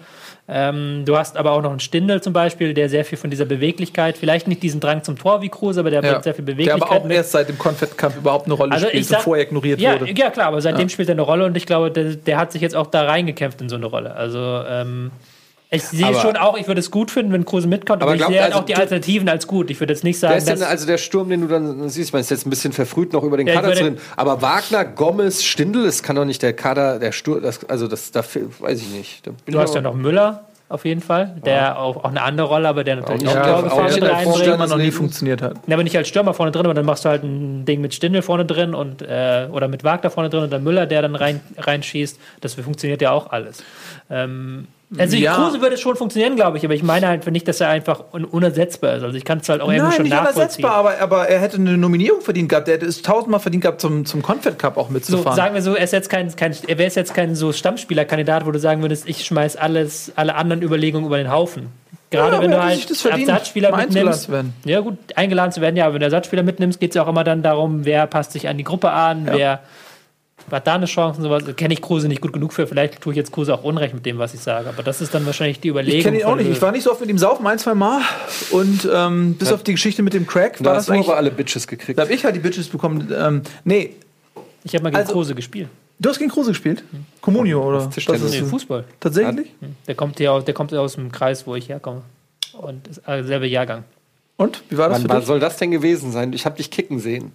[0.49, 3.43] Ähm, du hast aber auch noch einen Stindel zum Beispiel, der sehr viel von dieser
[3.43, 6.09] Beweglichkeit, vielleicht nicht diesen Drang zum Tor wie Kruse, aber der ja.
[6.09, 6.79] bringt sehr viel Beweglichkeit.
[6.79, 7.17] Der aber auch mit.
[7.17, 10.13] erst seit dem Confed-Kampf überhaupt eine Rolle also spielt sag, und vorher ignoriert ja, wurde.
[10.13, 10.89] Ja, klar, aber seitdem ja.
[10.89, 13.59] spielt er eine Rolle und ich glaube, der, der, hat sich jetzt auch da reingekämpft
[13.59, 14.15] in so eine Rolle.
[14.15, 15.11] Also, ähm,
[15.69, 18.27] ich sehe schon auch, ich würde es gut finden, wenn Kruse mitkommt, aber, aber ich
[18.27, 19.69] sehe halt also auch die Alternativen als gut.
[19.69, 22.13] Ich würde jetzt nicht sagen, Wer ist denn also der Sturm, den du dann siehst,
[22.13, 25.43] man ist jetzt ein bisschen verfrüht noch über den ja, Kader drin, aber Wagner, Gomez,
[25.43, 28.89] Stindl, das kann doch nicht der Kader, der Sturm, das, also das, da weiß ich
[28.89, 29.23] nicht.
[29.45, 31.35] du hast ja noch Müller, auf jeden Fall.
[31.45, 31.75] Der ja.
[31.77, 34.67] auch, auch eine andere Rolle, aber der natürlich auch, ja, auch, auch vorne als Stürmer
[34.67, 35.55] noch nie funktioniert hat.
[35.65, 37.93] Ja, aber nicht als Stürmer vorne drin, aber dann machst du halt ein Ding mit
[37.93, 41.15] Stindl vorne drin und äh, oder mit Wagner vorne drin und dann Müller, der dann
[41.15, 42.19] rein, reinschießt.
[42.41, 43.63] Das funktioniert ja auch alles.
[44.09, 45.35] Ähm, also ja.
[45.35, 48.23] Kruse würde schon funktionieren, glaube ich, aber ich meine halt nicht, dass er einfach un
[48.23, 49.03] unersetzbar ist.
[49.03, 50.63] Also ich kann es halt auch Nein, schon nicht nachvollziehen.
[50.65, 52.69] unersetzbar, aber, aber er hätte eine Nominierung verdient gehabt.
[52.69, 55.31] Er hätte es tausendmal verdient gehabt, zum, zum Confed Cup auch mitzufahren.
[55.31, 58.45] So, sagen wir so, er ist jetzt kein, kein er wäre jetzt kein so Stammspielerkandidat,
[58.45, 61.67] wo du sagen würdest, ich schmeiß alles, alle anderen Überlegungen über den Haufen.
[62.09, 64.29] Gerade ja, wenn du halt Ersatzspieler mitnimmst.
[64.63, 67.09] Ja, gut, eingeladen zu werden, ja, aber wenn du Ersatzspieler mitnimmst, geht es ja auch
[67.09, 69.33] immer dann darum, wer passt sich an die Gruppe an, ja.
[69.35, 69.59] wer
[70.51, 71.43] hat da eine Chance und sowas.
[71.55, 72.67] Kenne ich Kruse nicht gut genug für.
[72.67, 74.69] Vielleicht tue ich jetzt Kruse auch Unrecht mit dem, was ich sage.
[74.69, 75.97] Aber das ist dann wahrscheinlich die Überlegung.
[75.97, 76.49] Ich kenne ihn auch nicht.
[76.49, 78.01] Ich war nicht so oft mit ihm saufen, ein, zwei Mal.
[78.51, 79.55] Und ähm, bis ja.
[79.55, 81.07] auf die Geschichte mit dem Crack war da das eigentlich.
[81.07, 81.97] aber alle Bitches gekriegt.
[81.97, 83.13] Da habe ich halt die Bitches bekommen.
[83.15, 83.91] Ähm, nee.
[84.63, 85.69] Ich habe mal gegen also, Kruse gespielt.
[85.99, 86.83] Du hast gegen Kruse gespielt?
[86.91, 87.05] Hm.
[87.21, 87.89] Communio oder?
[87.93, 88.85] Das ist nee, Fußball.
[88.99, 89.47] Tatsächlich?
[89.59, 89.75] Hm.
[89.87, 92.03] Der kommt hier der kommt aus dem Kreis, wo ich herkomme.
[92.53, 93.83] Und ist selbe Jahrgang.
[94.37, 94.63] Und?
[94.69, 95.15] Wie war das Wann, für dich?
[95.17, 96.31] Wann soll das denn gewesen sein?
[96.33, 97.31] Ich habe dich kicken sehen.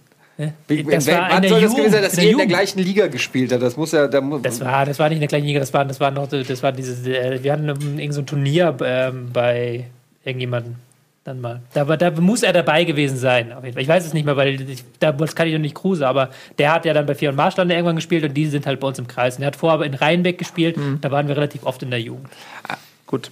[0.67, 3.51] Wie, das war wann soll das gewesen sein, dass er in der gleichen Liga gespielt
[3.51, 3.61] hat?
[3.61, 4.07] Das muss ja.
[4.07, 6.27] Da das, war, das war nicht in der gleichen Liga, das war, das war noch,
[6.27, 9.85] das war dieses, äh, wir hatten irgend so ein Turnier ähm, bei
[10.23, 10.75] irgendjemandem.
[11.23, 11.61] Dann mal.
[11.73, 13.53] Da, da muss er dabei gewesen sein.
[13.77, 16.31] Ich weiß es nicht mehr, weil ich, da, das kann ich noch nicht Kruse, aber
[16.57, 18.87] der hat ja dann bei Vier und Marschland irgendwann gespielt und die sind halt bei
[18.87, 19.37] uns im Kreis.
[19.37, 20.99] Und er hat vorher aber in Rheinbeck gespielt, mhm.
[20.99, 22.27] da waren wir relativ oft in der Jugend.
[22.67, 22.75] Ah,
[23.07, 23.31] gut.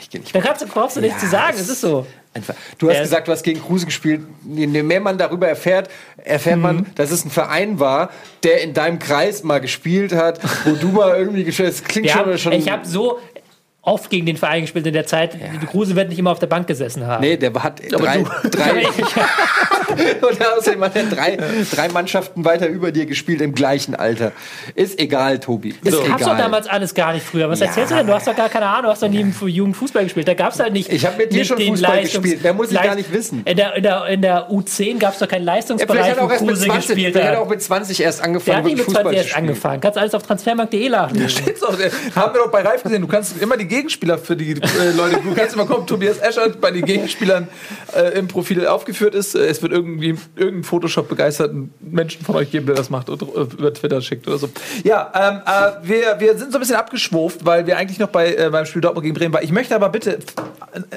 [0.00, 2.06] Ich nicht da kannst, brauchst du nichts ja, zu sagen, es ist so.
[2.34, 2.54] Einfach.
[2.78, 4.20] Du hast gesagt, du hast gegen Kruse gespielt.
[4.46, 5.88] Je mehr man darüber erfährt,
[6.22, 6.62] erfährt mhm.
[6.62, 8.10] man, dass es ein Verein war,
[8.42, 11.84] der in deinem Kreis mal gespielt hat, wo du mal irgendwie gespielt hast.
[11.88, 12.52] Klingt schon, schon.
[12.52, 13.18] Ich habe so,
[13.86, 15.34] oft gegen den Verein gespielt in der Zeit.
[15.34, 15.46] Ja.
[15.66, 17.22] Kruse wird nicht immer auf der Bank gesessen haben.
[17.22, 18.86] Nee, der hat drei, drei
[20.28, 21.38] und außerdem hat er drei,
[21.72, 24.32] drei Mannschaften weiter über dir gespielt im gleichen Alter.
[24.74, 25.70] Ist egal, Tobi.
[25.70, 27.48] Ist das gab es doch damals alles gar nicht früher.
[27.48, 27.66] Was ja.
[27.66, 28.06] erzählst du denn?
[28.06, 30.26] Du hast doch gar keine Ahnung, du hast doch nie im Jugend Fußball gespielt.
[30.26, 30.92] Da gab es halt nicht.
[30.92, 32.42] Ich habe mit dir schon Fußball Leistungs gespielt.
[32.42, 33.42] Mehr muss ich gar nicht wissen.
[33.44, 36.68] In der, in der, in der U10 gab es doch keinen Leistungsbereich, ja, wo Kruse
[36.68, 37.22] gespielt hat.
[37.22, 38.46] Der hat auch mit 20 erst angefangen.
[38.46, 39.80] Der hat nicht mit 20 erst angefangen.
[39.80, 41.20] Kannst alles auf transfermarkt.de laden.
[41.20, 41.76] Da steht's auch.
[42.14, 43.00] Haben wir doch bei Reif gesehen.
[43.00, 45.20] Du kannst immer die Gegenspieler für die äh, Leute.
[45.22, 47.48] Du kannst mal kommen, Tobias Escher bei den Gegenspielern
[47.94, 49.34] äh, im Profil aufgeführt ist.
[49.34, 53.20] Äh, es wird irgendwie irgendeinen Photoshop begeisterten Menschen von euch geben, der das macht und
[53.22, 54.48] äh, über Twitter schickt oder so.
[54.82, 58.34] Ja, ähm, äh, wir, wir sind so ein bisschen abgeschwuft, weil wir eigentlich noch bei,
[58.34, 59.44] äh, beim Spiel Dortmund gegen Bremen waren.
[59.44, 60.18] Ich möchte aber bitte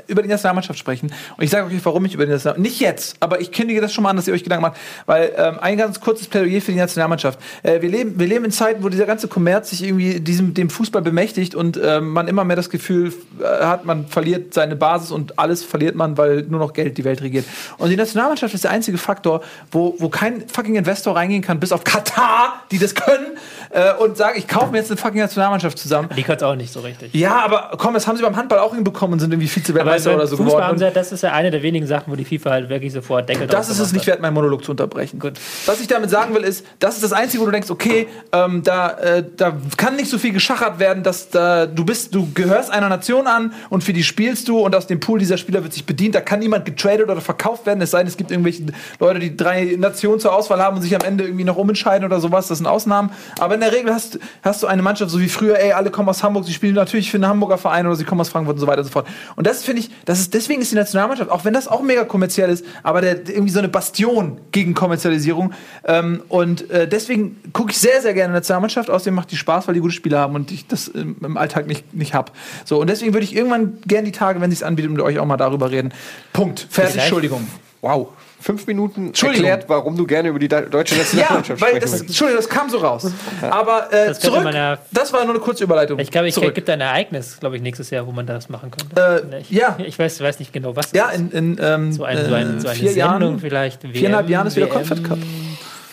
[0.08, 1.12] über die Nationalmannschaft sprechen.
[1.38, 2.72] Und ich sage euch, warum ich über die Nationalmannschaft.
[2.72, 4.78] Nicht jetzt, aber ich kündige das schon mal an, dass ihr euch Gedanken macht.
[5.06, 7.40] Weil ähm, ein ganz kurzes Plädoyer für die Nationalmannschaft.
[7.64, 11.02] Wir, leben, wir leben in Zeiten, wo dieser ganze Kommerz sich irgendwie diesem, dem Fußball
[11.02, 15.38] bemächtigt und äh, man immer mehr das Gefühl äh, hat, man verliert seine Basis und
[15.40, 17.46] alles verliert man, weil nur noch Geld die Welt regiert.
[17.78, 21.72] Und die Nationalmannschaft ist der einzige Faktor, wo, wo kein fucking Investor reingehen kann, bis
[21.72, 23.38] auf Katar, die das können,
[23.72, 26.10] äh, und sagen, ich kaufe mir jetzt eine fucking Nationalmannschaft zusammen.
[26.16, 27.14] Die können es auch nicht so richtig.
[27.14, 30.28] Ja, aber komm, das haben sie beim Handball auch hinbekommen und sind irgendwie Vize-Weltmeister oder
[30.28, 30.66] so Fußball geworden.
[30.66, 33.30] haben sie, das ist ja eine der wenigen Sachen, wo die FIFA halt wirklich sofort
[33.30, 35.20] Deckel Das ist es nicht wert, meinen Monolog zu unterbrechen.
[35.20, 35.34] Gut.
[35.66, 38.64] Was ich damit sagen will, ist, das ist das Einzige, wo du denkst, okay, ähm,
[38.64, 42.72] da, äh, da kann nicht so viel geschachert werden, dass da, du bist, du gehörst
[42.72, 45.74] einer Nation an und für die spielst du und aus dem Pool dieser Spieler wird
[45.74, 46.16] sich bedient.
[46.16, 48.64] Da kann niemand getradet oder verkauft werden, es sei denn, es gibt irgendwelche
[49.00, 52.20] Leute, die drei Nationen zur Auswahl haben und sich am Ende irgendwie noch umentscheiden oder
[52.20, 52.48] sowas.
[52.48, 53.12] Das sind Ausnahmen.
[53.40, 56.10] Aber in der Regel hast, hast du eine Mannschaft, so wie früher, ey, alle kommen
[56.10, 58.60] aus Hamburg, sie spielen natürlich für einen Hamburger Verein oder sie kommen aus Frankfurt und
[58.62, 59.08] so weiter und so fort.
[59.36, 62.04] Und das finde ich, das ist, deswegen ist die Nationalmannschaft, auch wenn das auch mega
[62.06, 65.54] kommerziell ist, aber der, irgendwie so eine Bastion gegen Kommerzialisierung.
[65.86, 68.90] Ähm, und äh, deswegen gucke ich sehr, sehr gerne Nationalmannschaft.
[68.90, 71.68] Außerdem macht die Spaß, weil die gute Spieler haben und ich das im, im Alltag
[71.68, 72.32] nicht, nicht hab.
[72.66, 75.26] So, und deswegen würde ich irgendwann gerne die Tage, wenn es anbietet, mit euch auch
[75.26, 75.94] mal darüber reden.
[76.34, 76.60] Punkt.
[76.70, 76.94] Fertig.
[76.94, 77.48] Vielleicht- Entschuldigung.
[77.82, 78.10] Wow.
[78.42, 82.02] Fünf Minuten erklärt, warum du gerne über die de- deutsche Ja, Nationalmannschaft weil sprechen das.
[82.02, 83.12] Entschuldigung, das kam so raus.
[83.42, 86.00] Aber äh, Das zurück, ja- das war nur eine kurze Überleitung.
[86.00, 86.56] Ich glaube, ich Zurück.
[86.56, 89.28] gibt ein Ereignis, glaube ich, nächstes Jahr, wo man das machen könnte.
[89.32, 89.76] Äh, ich, ja.
[89.80, 90.94] Ich weiß, weiß nicht genau, was.
[90.94, 93.84] Ja, in, in ähm, so, ein, so, ein, so äh, eine vier Sendung Jahren, vielleicht.
[93.84, 95.18] WM, viereinhalb Jahren ist wieder Confed Cup.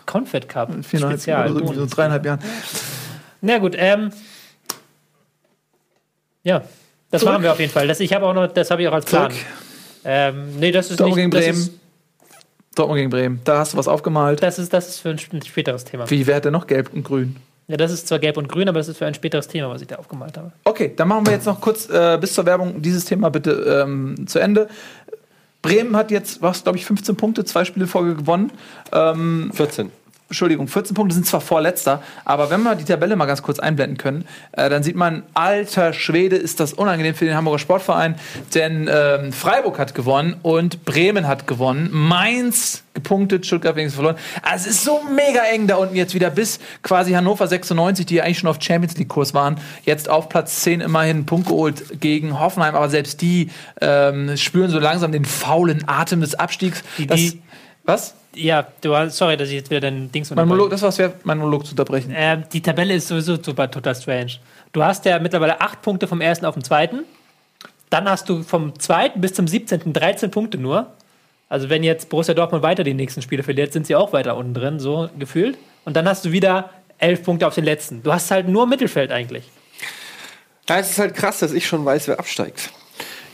[0.06, 0.70] Confed Cup.
[0.84, 1.48] viereinhalb Spezial.
[1.52, 2.38] so, so dreieinhalb Jahren.
[3.40, 4.10] Na gut, ähm.
[6.44, 6.62] Ja,
[7.10, 7.32] das Zurück.
[7.34, 7.88] machen wir auf jeden Fall.
[7.88, 9.30] Das, ich habe auch noch, das habe ich auch als Plan.
[9.32, 9.44] Zurück.
[10.04, 11.24] Ähm, nee, das ist Dortmund nicht.
[11.24, 11.58] gegen Das Bremen.
[11.58, 11.72] ist,
[12.76, 13.40] Dortmund gegen Bremen.
[13.44, 14.42] Da hast du was aufgemalt.
[14.42, 16.08] das, ist, das ist für ein sp- späteres Thema.
[16.08, 17.36] Wie, wer hat denn noch gelb und grün?
[17.68, 19.82] Ja, das ist zwar gelb und grün, aber das ist für ein späteres Thema, was
[19.82, 20.52] ich da aufgemalt habe.
[20.62, 24.28] Okay, dann machen wir jetzt noch kurz äh, bis zur Werbung dieses Thema bitte ähm,
[24.28, 24.68] zu Ende.
[25.62, 28.52] Bremen hat jetzt, was glaube ich, 15 Punkte, zwei Spiele Folge gewonnen.
[28.92, 29.90] Ähm, 14.
[30.28, 33.96] Entschuldigung, 14 Punkte sind zwar vorletzter, aber wenn wir die Tabelle mal ganz kurz einblenden
[33.96, 38.16] können, äh, dann sieht man, alter Schwede, ist das unangenehm für den Hamburger Sportverein,
[38.54, 44.16] denn ähm, Freiburg hat gewonnen und Bremen hat gewonnen, Mainz gepunktet, Stuttgart wenigstens verloren.
[44.42, 48.14] Also es ist so mega eng da unten jetzt wieder bis quasi Hannover 96, die
[48.16, 51.46] ja eigentlich schon auf Champions League Kurs waren, jetzt auf Platz 10 immerhin einen Punkt
[51.48, 53.50] geholt gegen Hoffenheim, aber selbst die
[53.82, 56.82] ähm, spüren so langsam den faulen Atem des Abstiegs.
[56.98, 57.42] Die- die-
[57.86, 58.14] was?
[58.34, 60.70] Ja, du hast, sorry, dass ich jetzt wieder dein Dings Mein Monolog, unterbreche.
[60.74, 62.12] das war's wert, mein Monolog zu unterbrechen.
[62.14, 64.32] Ähm, die Tabelle ist sowieso super total strange.
[64.72, 67.04] Du hast ja mittlerweile acht Punkte vom ersten auf den zweiten.
[67.88, 69.92] Dann hast du vom zweiten bis zum 17.
[69.92, 70.92] 13 Punkte nur.
[71.48, 74.52] Also wenn jetzt Borussia Dortmund weiter die nächsten Spiele verliert, sind sie auch weiter unten
[74.52, 75.56] drin, so gefühlt.
[75.84, 78.02] Und dann hast du wieder elf Punkte auf den letzten.
[78.02, 79.44] Du hast halt nur Mittelfeld eigentlich.
[80.66, 82.70] Es ist halt krass, dass ich schon weiß, wer absteigt.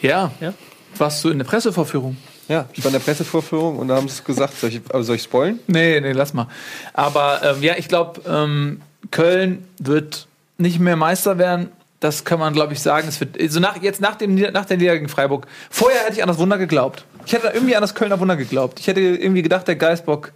[0.03, 0.31] Ja.
[0.41, 0.53] Ja.
[0.99, 2.19] Warst du in der Pressevorführung?
[2.49, 5.17] Ja, ich war in der Pressevorführung und da haben sie es gesagt, soll ich, soll
[5.17, 5.61] ich spoilen?
[5.67, 6.49] Nee, nee, lass mal.
[6.93, 10.27] Aber ähm, ja, ich glaube, ähm, Köln wird
[10.59, 11.71] nicht mehr Meister werden.
[12.01, 13.07] Das kann man, glaube ich, sagen.
[13.07, 15.47] Es wird, also nach, jetzt nach, dem, nach der Niederlage gegen Freiburg.
[15.71, 17.05] Vorher hätte ich an das Wunder geglaubt.
[17.27, 18.81] Ich hätte irgendwie an das Kölner Wunder geglaubt.
[18.81, 20.33] Ich hätte irgendwie gedacht, der Geistbock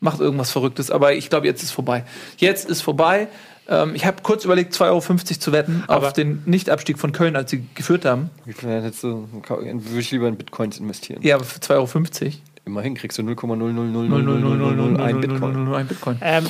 [0.00, 0.90] macht irgendwas Verrücktes.
[0.90, 2.04] Aber ich glaube, jetzt ist vorbei.
[2.36, 3.28] Jetzt ist vorbei.
[3.70, 5.00] Ähm, ich habe kurz überlegt, 2,50 Euro
[5.38, 8.30] zu wetten Aber- auf den Nichtabstieg von Köln, als sie geführt haben.
[8.46, 11.20] Wie viel hättest du, würde ich lieber in Bitcoins investieren.
[11.22, 12.32] Ja, aber für 2,50 Euro.
[12.64, 15.74] Immerhin kriegst du 0,0000001 Bitcoin.
[15.74, 16.16] Ein Bitcoin.
[16.20, 16.46] Ähm,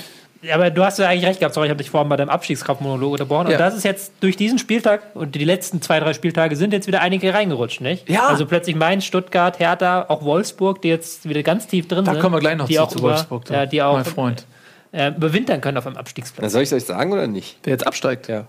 [0.52, 1.54] aber du hast ja eigentlich recht gehabt.
[1.54, 3.46] Sorry, ich habe dich vorhin bei deinem Abstiegskampfmonolog unterbrochen.
[3.46, 3.58] Und Ja.
[3.58, 7.00] das ist jetzt durch diesen Spieltag und die letzten zwei, drei Spieltage sind jetzt wieder
[7.00, 8.08] einige reingerutscht, nicht?
[8.08, 8.28] Ja.
[8.28, 12.20] Also plötzlich Mainz, Stuttgart, Hertha, auch Wolfsburg, die jetzt wieder ganz tief drin Da sind.
[12.22, 13.44] kommen wir gleich noch die zu, auch zu über, Wolfsburg.
[13.46, 13.54] da.
[13.54, 14.46] Ja, die auch Mein Freund,
[14.92, 16.42] Äh, überwintern können auf einem Abstiegsplatz.
[16.42, 17.64] Na, soll ich es euch sagen oder nicht?
[17.66, 18.28] der jetzt absteigt.
[18.28, 18.46] Ja.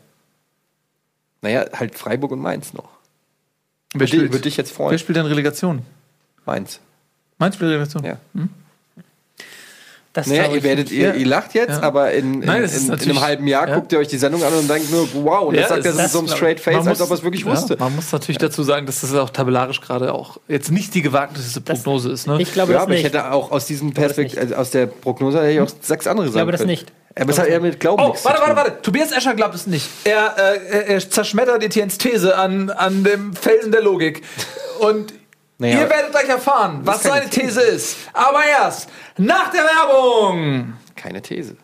[1.41, 2.89] Naja, halt Freiburg und Mainz noch.
[3.93, 4.99] Wer Würde spielt, würd dich jetzt wer freuen?
[4.99, 5.81] spielt denn Relegation?
[6.45, 6.79] Mainz.
[7.37, 8.03] Meinst du Relegation?
[8.03, 8.17] Ja.
[10.19, 11.81] Das Naja, ihr ich werdet, ihr, ihr lacht jetzt, Ja.
[11.83, 13.75] aber in, in, Nein, das in, in einem halben Jahr ja.
[13.75, 15.91] guckt ihr euch die Sendung an und denkt nur, wow, und Ja, das sagt er
[15.93, 17.43] das- das mit so einem das- straight face, Man als muss- ob er es wirklich
[17.45, 17.77] ja, wusste.
[17.79, 21.61] Man muss natürlich dazu sagen, dass das auch tabellarisch gerade auch jetzt nicht die gewagteste
[21.61, 22.27] Prognose ist.
[22.27, 22.41] Ne?
[22.41, 24.85] Ich glaube Ja, das aber ich hätte auch aus diesem das Perspekt also aus der
[24.87, 26.71] Prognose hätte ich auch sechs andere sagen glaube das können.
[26.71, 26.91] nicht.
[27.19, 28.81] Aber es hat eher mit Glauben Oh, warte, warte, warte.
[28.81, 29.89] Tobias Escher glaubt es nicht.
[30.05, 34.21] Er, äh, er, er zerschmettert Etiennes These an, an dem Felsen der Logik.
[34.79, 35.13] Und
[35.59, 37.97] Naja, ihr werdet gleich erfahren, was seine These ist.
[38.13, 40.73] Aber erst nach der Werbung.
[40.95, 41.57] keine These.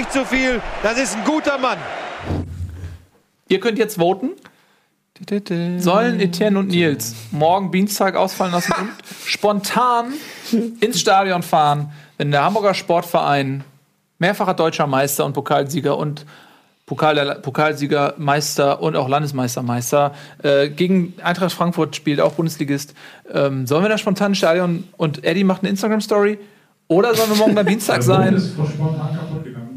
[0.00, 0.62] Nicht zu viel.
[0.82, 1.76] Das ist ein guter Mann.
[3.48, 4.30] Ihr könnt jetzt voten.
[5.78, 8.90] Sollen Etienne und Nils morgen Dienstag ausfallen lassen und
[9.26, 10.14] spontan
[10.80, 13.62] ins Stadion fahren, wenn der Hamburger Sportverein
[14.18, 16.24] mehrfacher deutscher Meister und Pokalsieger und
[16.86, 22.94] Pokal Pokalsieger, Meister und auch Landesmeistermeister äh, gegen Eintracht Frankfurt spielt, auch Bundesligist.
[23.30, 26.38] Ähm, sollen wir da spontan ins Stadion und Eddie macht eine Instagram-Story?
[26.88, 28.34] Oder sollen wir morgen am Dienstag sein?
[28.34, 29.70] Ist spontan kaputt gegangen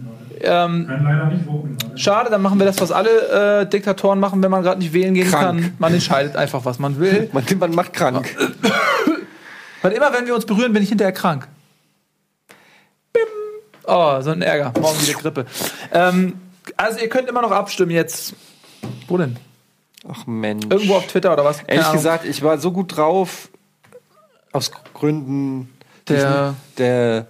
[0.44, 1.78] ähm, Kann leider nicht voten.
[1.96, 5.14] Schade, dann machen wir das, was alle äh, Diktatoren machen, wenn man gerade nicht wählen
[5.14, 5.62] gehen krank.
[5.62, 5.74] kann.
[5.80, 7.30] Man entscheidet einfach, was man will.
[7.34, 8.36] Man, man macht krank.
[9.82, 11.48] Weil immer, wenn wir uns berühren, bin ich hinterher krank.
[13.12, 13.24] Bim.
[13.86, 14.74] Oh, so ein Ärger.
[14.80, 15.46] Morgen wieder Grippe.
[15.92, 16.40] Ähm,
[16.78, 18.34] also ihr könnt immer noch abstimmen jetzt.
[19.08, 19.38] Wo denn?
[20.10, 20.66] Ach Mensch.
[20.70, 21.62] Irgendwo auf Twitter oder was?
[21.68, 23.50] Ehrlich gesagt, ich war so gut drauf
[24.52, 25.70] aus Gründen
[26.08, 27.28] der, der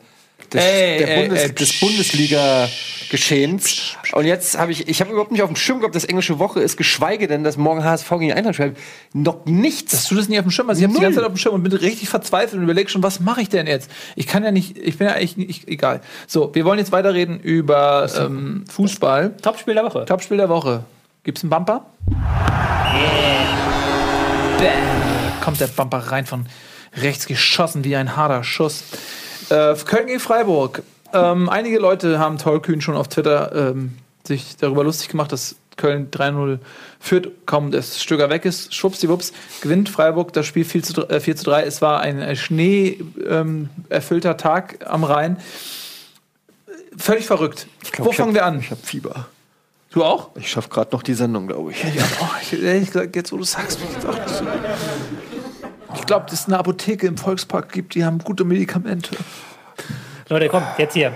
[0.53, 3.95] des, ey, der Bundes, ey, des Bundesliga-Geschehens.
[4.13, 6.61] Und jetzt habe ich, ich habe überhaupt nicht auf dem Schirm gehabt, dass englische Woche
[6.61, 8.79] ist, geschweige denn, dass morgen HSV gegen Eintracht schreibt.
[9.13, 9.91] Noch nichts.
[9.91, 10.77] Dass du das nicht auf dem Schirm hast.
[10.77, 13.03] Ich habe die ganze Zeit auf dem Schirm und bin richtig verzweifelt und überlege schon,
[13.03, 13.89] was mache ich denn jetzt?
[14.15, 16.01] Ich kann ja nicht, ich bin ja eigentlich nicht, egal.
[16.27, 19.35] So, wir wollen jetzt weiterreden über ähm, Fußball.
[19.41, 20.05] Topspiel der Woche.
[20.05, 20.83] Topspiel der Woche.
[21.23, 21.85] Gibt's einen Bumper?
[22.09, 23.47] Yeah.
[24.57, 25.41] Bam.
[25.41, 26.45] Kommt der Bumper rein von
[26.95, 28.83] rechts geschossen wie ein harter Schuss.
[29.49, 30.83] Äh, Köln gegen Freiburg.
[31.13, 36.09] Ähm, einige Leute haben tollkühn schon auf Twitter ähm, sich darüber lustig gemacht, dass Köln
[36.11, 36.59] 3-0
[36.99, 38.73] führt, kaum das Stöger weg ist.
[38.73, 41.63] Schwuppsiwupps gewinnt Freiburg das Spiel 4 zu, äh, 4 zu 3.
[41.63, 45.37] Es war ein schneeerfüllter ähm, Tag am Rhein.
[46.97, 47.67] Völlig verrückt.
[47.91, 48.59] Glaub, Wo fangen hab, wir an?
[48.59, 49.27] Ich habe Fieber.
[49.91, 50.29] Du auch?
[50.35, 51.83] Ich schaffe gerade noch die Sendung, glaube ich.
[51.83, 54.03] Ja, oh, ich, ich, jetzt, wo du sagst, ich,
[56.03, 59.15] ich glaube, dass es eine Apotheke im Volkspark gibt, die haben gute Medikamente.
[60.27, 61.13] Leute, komm, jetzt hier.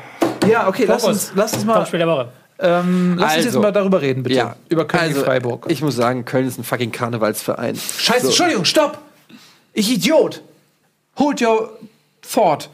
[0.50, 1.76] Ja, okay, lass uns, lass uns mal.
[1.76, 2.30] Topspiel der Woche.
[2.58, 4.38] Ähm, lass also, uns jetzt also, mal darüber reden, bitte.
[4.38, 4.56] Ja.
[4.70, 5.66] Über Köln also, Freiburg.
[5.68, 7.76] Ich muss sagen, Köln ist ein fucking Karnevalsverein.
[7.76, 8.28] Scheiße, so.
[8.28, 9.00] Entschuldigung, stopp!
[9.74, 10.42] Ich Idiot!
[11.18, 11.78] Hold your
[12.22, 12.70] thought.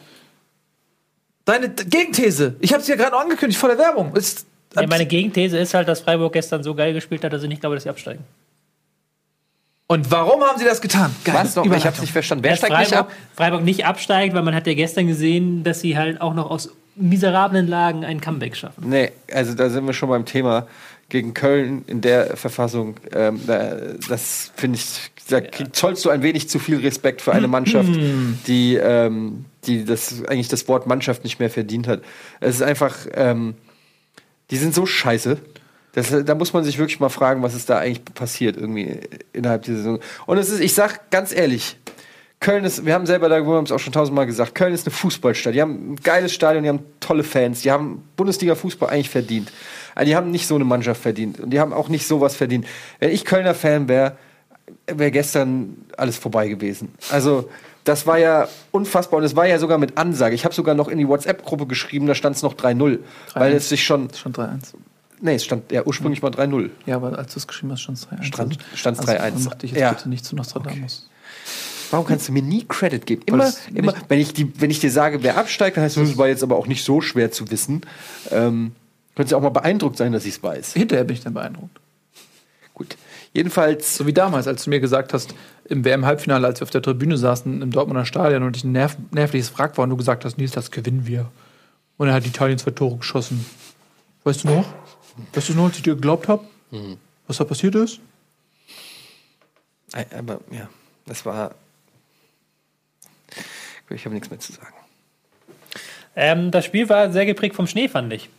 [1.45, 2.57] Deine Gegenthese.
[2.59, 4.15] Ich habe es ja gerade angekündigt vor der Werbung.
[4.15, 4.45] Ist,
[4.75, 7.61] ja, meine Gegenthese ist halt, dass Freiburg gestern so geil gespielt hat, dass ich nicht
[7.61, 8.23] glaube, dass sie absteigen.
[9.87, 11.13] Und warum haben sie das getan?
[11.23, 11.35] Geil.
[11.35, 11.65] Was noch?
[11.65, 12.43] Ich habe nicht verstanden.
[12.43, 13.11] Wer steigt Freiburg, nicht ab?
[13.35, 16.69] Freiburg nicht absteigt, weil man hat ja gestern gesehen, dass sie halt auch noch aus
[16.95, 18.89] miserablen Lagen ein Comeback schaffen.
[18.89, 20.67] Nee, also da sind wir schon beim Thema.
[21.09, 25.41] Gegen Köln in der Verfassung, ähm, das finde ich, da
[25.71, 27.91] zollst du ein wenig zu viel Respekt für eine Mannschaft,
[28.47, 32.01] die, ähm, die das eigentlich das Wort Mannschaft nicht mehr verdient hat.
[32.39, 33.53] Es ist einfach, ähm,
[34.49, 35.37] die sind so scheiße.
[35.93, 38.99] Das, da muss man sich wirklich mal fragen, was ist da eigentlich passiert irgendwie
[39.31, 39.99] innerhalb dieser Saison.
[40.25, 41.77] Und es ist, ich sag ganz ehrlich,
[42.39, 44.85] Köln ist, wir haben selber da gewohnt, haben es auch schon tausendmal gesagt, Köln ist
[44.85, 45.55] eine Fußballstadt.
[45.55, 49.51] Die haben ein geiles Stadion, die haben tolle Fans, die haben Bundesliga-Fußball eigentlich verdient.
[49.95, 52.65] Also die haben nicht so eine Mannschaft verdient und die haben auch nicht sowas verdient.
[52.99, 54.17] Wenn ich Kölner Fan wäre,
[54.87, 56.93] wäre gestern alles vorbei gewesen.
[57.11, 57.49] Also
[57.83, 60.35] das war ja unfassbar und es war ja sogar mit Ansage.
[60.35, 62.99] Ich habe sogar noch in die WhatsApp-Gruppe geschrieben, da stand es noch 3-0,
[63.35, 64.09] weil es sich schon...
[64.13, 64.73] Schon 3-1.
[65.23, 66.69] Nee, es stand ja ursprünglich mal 3-0.
[66.85, 68.57] Ja, aber als du es geschrieben hast, stand es 3-1.
[68.75, 69.17] Stand es also, 3-1.
[69.19, 69.93] Also, mach dich jetzt ja.
[69.93, 71.07] bitte nicht zu Nostradamus.
[71.07, 71.87] Okay.
[71.91, 73.21] Warum kannst du mir nie Credit geben?
[73.27, 76.17] Immer, immer wenn, ich die, wenn ich dir sage, wer absteigt, dann heißt das, das
[76.17, 77.81] war jetzt aber auch nicht so schwer zu wissen.
[78.31, 78.73] Ähm,
[79.15, 80.73] Könnte ja auch mal beeindruckt sein, dass ich es weiß.
[80.73, 81.79] Hinterher bin ich dann beeindruckt.
[82.73, 82.97] Gut.
[83.31, 83.95] Jedenfalls.
[83.95, 85.35] So wie damals, als du mir gesagt hast,
[85.69, 88.97] im WM-Halbfinale, als wir auf der Tribüne saßen im Dortmunder Stadion und ich ein nerv
[89.11, 91.31] nervliches Wrack war und du gesagt hast, Nils, das gewinnen wir.
[91.95, 93.45] Und er hat Italien zwei Tore geschossen.
[94.23, 94.65] Weißt du noch?
[95.33, 96.45] Weißt du noch, als ich dir geglaubt habe?
[96.71, 96.97] Mhm.
[97.27, 97.99] Was da passiert ist?
[99.93, 100.69] Aber ja,
[101.05, 101.53] das war.
[103.89, 104.73] Ich habe nichts mehr zu sagen.
[106.15, 108.29] Ähm, das Spiel war sehr geprägt vom Schnee, fand ich.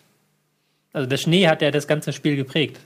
[0.93, 2.79] Also der Schnee hat ja das ganze Spiel geprägt.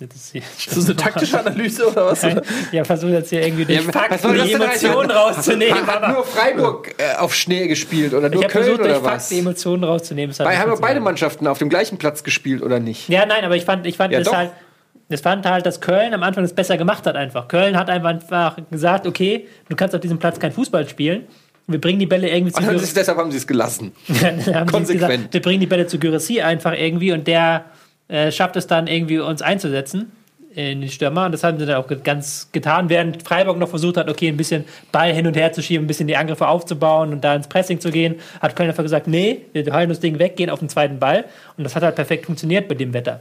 [0.00, 2.24] Das ist, hier, das ist eine taktische Analyse oder was?
[2.70, 5.86] ja, versuche jetzt hier irgendwie durch ja, Fakten die Emotionen rauszunehmen.
[5.86, 9.24] Hat nur Freiburg äh, auf Schnee gespielt oder nur ich Köln versucht, oder durch was?
[9.24, 10.34] Fakten Emotionen rauszunehmen.
[10.38, 13.08] Bei, haben beide Mannschaften auf dem gleichen Platz gespielt oder nicht?
[13.08, 14.52] Ja, nein, aber ich fand, ich fand ja, es halt,
[15.08, 17.48] ich fand halt, dass Köln am Anfang es besser gemacht hat einfach.
[17.48, 21.26] Köln hat einfach gesagt, okay, du kannst auf diesem Platz kein Fußball spielen.
[21.66, 22.94] Wir bringen die Bälle irgendwie zu Gürassi.
[22.94, 23.92] Deshalb haben sie es gelassen.
[24.70, 24.88] Konsequent.
[24.88, 27.64] Gesagt, wir bringen die Bälle zu Gürassi einfach irgendwie und der
[28.08, 30.12] äh, schafft es dann irgendwie uns einzusetzen
[30.54, 31.26] in die Stürmer.
[31.26, 34.36] Und das haben sie dann auch ganz getan, während Freiburg noch versucht hat, okay, ein
[34.36, 37.46] bisschen Ball hin und her zu schieben, ein bisschen die Angriffe aufzubauen und da ins
[37.48, 40.58] Pressing zu gehen, hat Köln einfach gesagt, nee, wir halten das Ding weg, gehen auf
[40.58, 41.26] den zweiten Ball.
[41.56, 43.20] Und das hat halt perfekt funktioniert bei dem Wetter.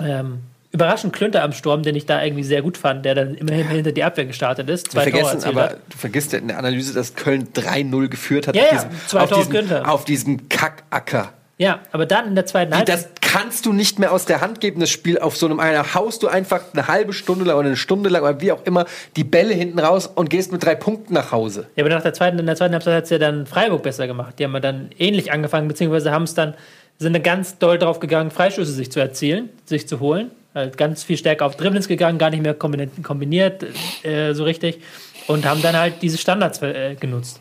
[0.00, 0.38] Ähm,
[0.72, 3.92] überraschend Klünter am Sturm, den ich da irgendwie sehr gut fand, der dann immerhin hinter
[3.92, 4.92] die Abwehr gestartet ist.
[4.92, 8.72] Zwei vergessen, aber du vergisst in der Analyse, dass Köln 3-0 geführt hat ja, auf,
[8.72, 11.32] ja, diesem, auf, diesem, auf diesem Kackacker.
[11.58, 12.94] Ja, aber dann in der zweiten Halbzeit.
[12.94, 15.94] Das kannst du nicht mehr aus der Hand geben, das Spiel auf so einem einer.
[15.94, 18.84] Haust du einfach eine halbe Stunde lang oder eine Stunde lang oder wie auch immer
[19.16, 21.66] die Bälle hinten raus und gehst mit drei Punkten nach Hause.
[21.76, 24.06] Ja, aber nach der zweiten, in der zweiten Halbzeit hat es ja dann Freiburg besser
[24.06, 24.38] gemacht.
[24.38, 26.54] Die haben dann ähnlich angefangen, beziehungsweise haben es dann,
[26.98, 30.30] sind ganz doll drauf gegangen, Freischüsse sich zu erzielen, sich zu holen.
[30.54, 33.64] Halt ganz viel stärker auf Dribblings gegangen, gar nicht mehr kombiniert,
[34.02, 34.80] äh, so richtig.
[35.26, 37.40] Und haben dann halt diese Standards äh, genutzt.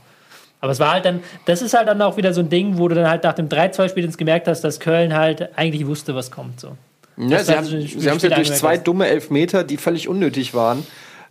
[0.65, 2.87] Aber es war halt dann, das ist halt dann auch wieder so ein Ding, wo
[2.87, 6.59] du dann halt nach dem 3-2-Spiel gemerkt hast, dass Köln halt eigentlich wusste, was kommt.
[6.59, 6.69] So.
[7.17, 7.67] Ja, sie haben
[8.17, 10.83] es ja durch zwei dumme Elfmeter, die völlig unnötig waren,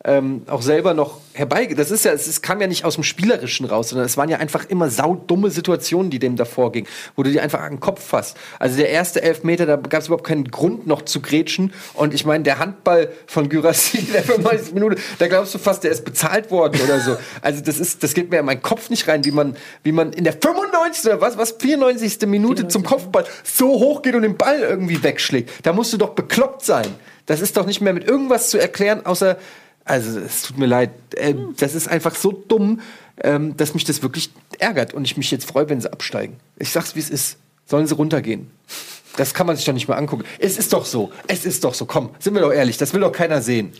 [0.04, 1.66] ähm, auch selber noch herbei.
[1.66, 4.36] Das ist ja, es kam ja nicht aus dem Spielerischen raus, sondern es waren ja
[4.36, 6.86] einfach immer saudumme Situationen, die dem davor gingen,
[7.16, 8.36] wo du dir einfach an den Kopf fasst.
[8.58, 11.72] Also der erste Elfmeter, da gab es überhaupt keinen Grund noch zu grätschen.
[11.94, 15.90] Und ich meine, der Handball von Gyrassi, der 95 Minute, da glaubst du fast, der
[15.90, 17.16] ist bezahlt worden oder so.
[17.40, 20.12] Also das ist, das geht mir in meinen Kopf nicht rein, wie man, wie man
[20.12, 21.06] in der 95.
[21.06, 22.20] oder was, was 94.
[22.26, 22.68] Minute 94.
[22.68, 25.50] zum Kopfball so hoch geht und den Ball irgendwie wegschlägt.
[25.62, 26.86] Da musst du doch bekloppt sein.
[27.26, 29.38] Das ist doch nicht mehr mit irgendwas zu erklären, außer
[29.84, 30.90] also es tut mir leid.
[31.14, 32.80] Äh, das ist einfach so dumm,
[33.22, 36.36] ähm, dass mich das wirklich ärgert und ich mich jetzt freue, wenn sie absteigen.
[36.58, 37.36] Ich sag's, wie es ist.
[37.66, 38.50] Sollen sie runtergehen.
[39.16, 40.24] Das kann man sich doch nicht mehr angucken.
[40.38, 41.12] Es ist doch so.
[41.28, 41.86] Es ist doch so.
[41.86, 42.76] Komm, sind wir doch ehrlich.
[42.76, 43.72] Das will doch keiner sehen.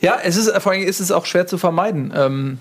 [0.00, 2.12] Ja, es ist vor allem ist es auch schwer zu vermeiden.
[2.14, 2.58] Ähm,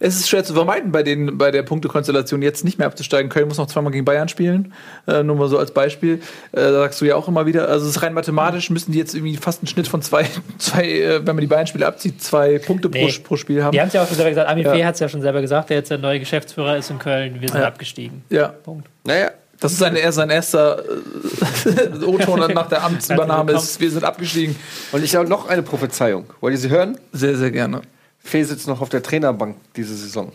[0.00, 3.30] es ist schwer zu vermeiden, bei, den, bei der Punktekonstellation jetzt nicht mehr abzusteigen.
[3.30, 4.72] Köln muss noch zweimal gegen Bayern spielen,
[5.06, 6.14] äh, nur mal so als Beispiel.
[6.52, 8.98] Äh, da sagst du ja auch immer wieder, also es ist rein mathematisch, müssen die
[8.98, 10.26] jetzt irgendwie fast einen Schnitt von zwei,
[10.58, 13.06] zwei äh, wenn man die Bayern-Spiele abzieht, zwei Punkte nee.
[13.06, 13.72] pro, pro, Spiel haben.
[13.72, 14.72] Die haben es ja auch schon selber gesagt, Armin ja.
[14.72, 17.40] Fee hat es ja schon selber gesagt, der jetzt der neue Geschäftsführer ist in Köln,
[17.40, 17.66] wir sind ja.
[17.66, 18.22] abgestiegen.
[18.30, 18.48] Ja.
[18.48, 18.88] Punkt.
[19.04, 19.30] Naja,
[19.60, 23.52] das ist sein, sein erster äh, O-Ton nach der Amtsübernahme.
[23.52, 24.54] Ist, wir sind abgestiegen.
[24.92, 26.26] Und ich habe noch eine Prophezeiung.
[26.40, 26.98] Wollt ihr sie hören?
[27.12, 27.82] Sehr, sehr gerne.
[28.28, 30.32] Fee sitzt noch auf der Trainerbank diese Saison.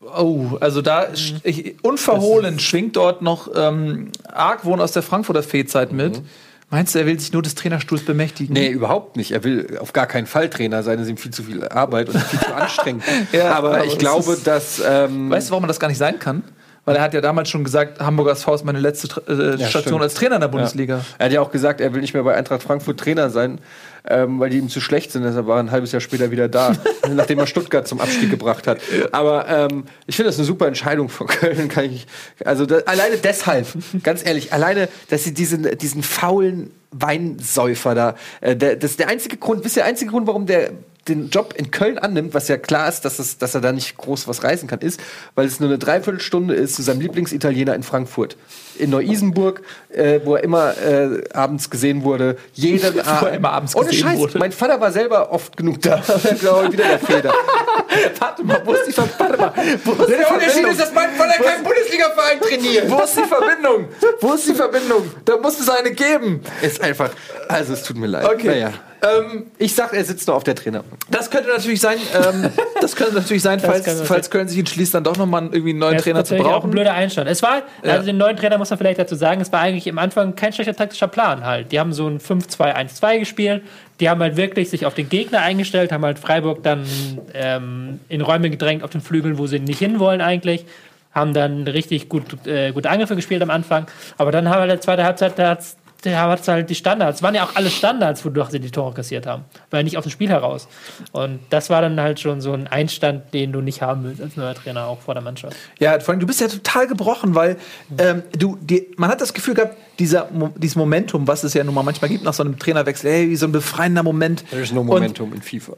[0.00, 1.40] Oh, also da mhm.
[1.44, 6.18] ich, unverhohlen schwingt dort noch ähm, Argwohn aus der Frankfurter Fee-Zeit mit.
[6.18, 6.26] Mhm.
[6.70, 8.52] Meinst du, er will sich nur des Trainerstuhls bemächtigen?
[8.52, 9.30] Nee, überhaupt nicht.
[9.30, 10.96] Er will auf gar keinen Fall Trainer sein.
[10.98, 13.04] Das ist ihm viel zu viel Arbeit und viel zu anstrengend.
[13.32, 14.82] ja, aber, aber, ich glaube, dass.
[14.84, 16.42] Ähm weißt du, warum man das gar nicht sein kann?
[16.84, 20.02] Weil er hat ja damals schon gesagt, Hamburgers Faust meine letzte äh, ja, Station stimmt.
[20.02, 20.96] als Trainer in der Bundesliga.
[20.96, 21.04] Ja.
[21.18, 23.58] Er hat ja auch gesagt, er will nicht mehr bei Eintracht Frankfurt Trainer sein,
[24.06, 25.22] ähm, weil die ihm zu schlecht sind.
[25.22, 26.74] Deshalb war er ein halbes Jahr später wieder da,
[27.10, 28.80] nachdem er Stuttgart zum Abstieg gebracht hat.
[29.12, 31.68] Aber ähm, ich finde das eine super Entscheidung von Köln.
[31.68, 32.06] Kann ich,
[32.44, 33.66] also da, alleine deshalb,
[34.02, 39.08] ganz ehrlich, alleine, dass sie diesen, diesen faulen Weinsäufer da, äh, der, das ist der
[39.08, 40.72] einzige Grund, wisst ihr, der einzige Grund, warum der
[41.08, 43.96] den Job in Köln annimmt, was ja klar ist, dass, es, dass er da nicht
[43.96, 45.00] groß was reisen kann, ist,
[45.34, 48.36] weil es nur eine Dreiviertelstunde ist zu seinem Lieblingsitaliener in Frankfurt.
[48.78, 52.36] In Neu-Isenburg, äh, wo er immer äh, abends gesehen wurde.
[52.54, 53.34] Jeden Abend.
[53.36, 54.38] immer abends Ohne gesehen Scheiß, wurde.
[54.38, 56.02] mein Vater war selber oft genug da.
[56.40, 57.32] glaube wieder der Fehler.
[58.18, 59.50] Warte mal, wo ist die Verbindung?
[59.84, 62.90] Wo ist der Unterschied ist, dass mein Vater keinen Bundesliga-Verein trainiert.
[62.90, 63.88] Wo ist die Verbindung?
[64.20, 65.10] Wo ist die Verbindung?
[65.24, 66.42] Da muss es eine geben.
[66.62, 67.10] Ist einfach.
[67.48, 68.24] Also, es tut mir leid.
[68.24, 68.46] Okay.
[68.46, 68.72] Naja.
[69.04, 70.94] Ähm, ich sag, er sitzt nur auf der Trainerbank.
[71.10, 72.50] Das könnte natürlich sein, ähm,
[72.80, 75.98] das könnte natürlich sein, falls, falls Köln sich entschließt, dann doch nochmal irgendwie einen neuen
[75.98, 76.52] Trainer zu brauchen.
[76.52, 77.28] Auch ein blöder Einstand.
[77.28, 77.92] Es war, ja.
[77.92, 80.52] also den neuen Trainer muss man vielleicht dazu sagen, es war eigentlich im Anfang kein
[80.54, 81.70] schlechter taktischer Plan halt.
[81.70, 83.62] Die haben so ein 5-2-1-2 gespielt.
[84.00, 86.86] Die haben halt wirklich sich auf den Gegner eingestellt, haben halt Freiburg dann
[87.34, 90.64] ähm, in Räume gedrängt auf den Flügeln, wo sie nicht hinwollen eigentlich
[91.12, 93.86] haben dann richtig gut, äh, gute Angriffe gespielt am Anfang.
[94.18, 97.18] Aber dann haben wir in der zweiten Halbzeit, da hat's der hat halt die Standards.
[97.18, 99.44] Es waren ja auch alle Standards, wodurch sie die Tore kassiert haben.
[99.70, 100.68] Weil nicht aus dem Spiel heraus.
[101.12, 104.36] Und das war dann halt schon so ein Einstand, den du nicht haben willst als
[104.36, 105.56] neuer Trainer, auch vor der Mannschaft.
[105.78, 107.56] Ja, vor allem, du bist ja total gebrochen, weil
[107.98, 111.74] ähm, du, die, man hat das Gefühl gehabt, dieser, dieses Momentum, was es ja nun
[111.74, 114.44] mal manchmal gibt nach so einem Trainerwechsel, hey, wie so ein befreiender Moment.
[114.50, 115.74] There is no Momentum Und, in FIFA.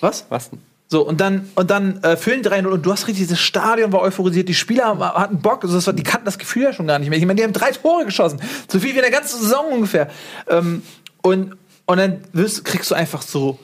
[0.00, 0.26] Was?
[0.28, 0.71] Was denn?
[0.92, 4.02] So, und dann, und dann äh, füllen 3-0 und du hast richtig, dieses Stadion war
[4.02, 6.98] euphorisiert, die Spieler hatten Bock, also das war, die kannten das Gefühl ja schon gar
[6.98, 7.18] nicht mehr.
[7.18, 10.10] Ich meine, die haben drei Tore geschossen, so viel wie in der ganzen Saison ungefähr.
[10.50, 10.82] Ähm,
[11.22, 13.58] und, und dann wirst, kriegst du einfach so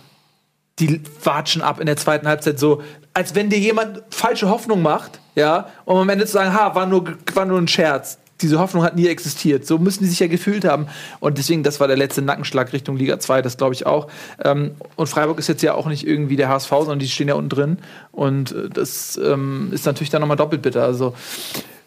[0.78, 5.20] die Watschen ab in der zweiten Halbzeit, so als wenn dir jemand falsche Hoffnung macht,
[5.34, 8.82] ja, um am Ende zu sagen, ha, war nur, war nur ein Scherz diese Hoffnung
[8.82, 9.66] hat nie existiert.
[9.66, 10.86] So müssen die sich ja gefühlt haben.
[11.20, 14.08] Und deswegen, das war der letzte Nackenschlag Richtung Liga 2, das glaube ich auch.
[14.42, 17.34] Ähm, und Freiburg ist jetzt ja auch nicht irgendwie der HSV, sondern die stehen ja
[17.34, 17.78] unten drin.
[18.12, 20.84] Und äh, das ähm, ist natürlich dann nochmal doppelt bitter.
[20.84, 21.14] Also.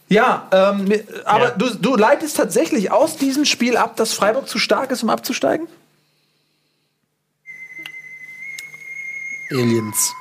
[0.10, 0.92] Ja, ähm,
[1.26, 1.52] aber ja.
[1.52, 5.68] Du, du leitest tatsächlich aus diesem Spiel ab, dass Freiburg zu stark ist, um abzusteigen?
[9.52, 10.14] Aliens.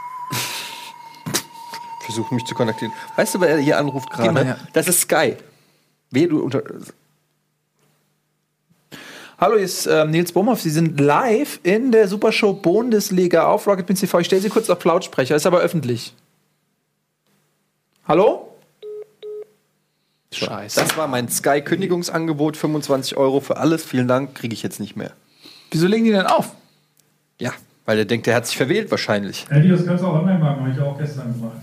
[2.05, 2.93] Versuche mich zu kontaktieren.
[3.17, 4.57] Weißt du, wer hier anruft gerade?
[4.73, 5.37] Das ist Sky.
[6.11, 6.63] Wer du unter.
[9.39, 10.61] Hallo, hier ist ähm, Nils Bomhoff.
[10.61, 14.19] Sie sind live in der Supershow Bundesliga auf Rocket TV.
[14.19, 16.15] Ich stelle Sie kurz auf Lautsprecher, ist aber öffentlich.
[18.07, 18.49] Hallo?
[20.33, 20.81] Scheiße.
[20.81, 23.85] Das war mein Sky-Kündigungsangebot, 25 Euro für alles.
[23.85, 25.13] Vielen Dank, kriege ich jetzt nicht mehr.
[25.71, 26.55] Wieso legen die denn auf?
[27.41, 27.53] Ja,
[27.87, 29.47] weil er denkt, er hat sich verwählt wahrscheinlich.
[29.51, 31.57] Ja, das kannst du auch online machen, habe ich auch gestern gemacht.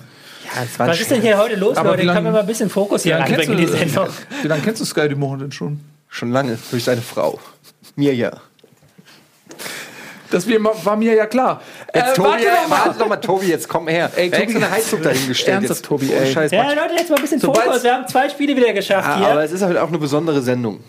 [0.55, 2.03] Ja, Was ist denn hier heute los, Aber Leute?
[2.03, 4.07] lang- Können wir mal ein bisschen Fokus hier reinbringen in die kennst du- Sendung?
[4.41, 5.79] Wie lange kennst du Sky Dumont denn schon?
[6.09, 7.39] Schon lange, durch seine Frau.
[7.95, 8.31] Mir ja.
[10.29, 11.61] Das war mir ja klar.
[11.93, 12.85] Jetzt, Äh, Tobi, warte doch mal.
[12.85, 14.11] warte doch mal, Tobi, jetzt komm her.
[14.15, 15.55] Ey, Tobi, extra eine Heizung dahingestellt.
[15.55, 15.85] Ernsthaft, jetzt.
[15.85, 16.33] Tobi, ey.
[16.33, 16.63] Scheiß, Ja.
[16.73, 17.83] Leute, jetzt mal ein bisschen Sobald- Fokus.
[17.83, 19.27] Wir haben zwei Spiele wieder geschafft Ja, hier.
[19.27, 20.81] aber es ist halt auch eine besondere Sendung.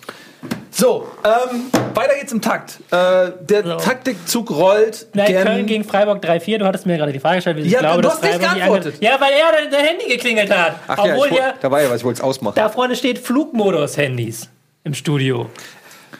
[0.80, 2.78] So, ähm, weiter geht's im Takt.
[2.92, 3.76] Äh, der So.
[3.78, 5.08] Taktikzug rollt.
[5.12, 6.58] Nein, gern- Köln gegen Freiburg 3-4.
[6.58, 8.34] Du hattest mir gerade die Frage gestellt, wie ich Ja, glaube, du dass hast nicht
[8.34, 8.94] Freiburg nicht geantwortet.
[9.02, 10.76] Ja, weil er dein, Handy geklingelt hat.
[10.86, 12.54] Ach Obwohl ja, ich, da war ja was, ich wollte es ausmachen.
[12.54, 14.48] da vorne steht Flugmodus-Handys
[14.84, 15.50] im Studio.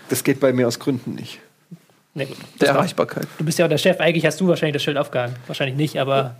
[0.08, 1.38] Das geht bei mir aus Gründen nicht.
[2.14, 2.36] Nee, gut.
[2.60, 3.28] Der Erreichbarkeit.
[3.38, 4.00] Du bist ja auch der Chef.
[4.00, 5.36] Eigentlich hast du wahrscheinlich das Schild aufgehangen.
[5.46, 6.34] Wahrscheinlich nicht, aber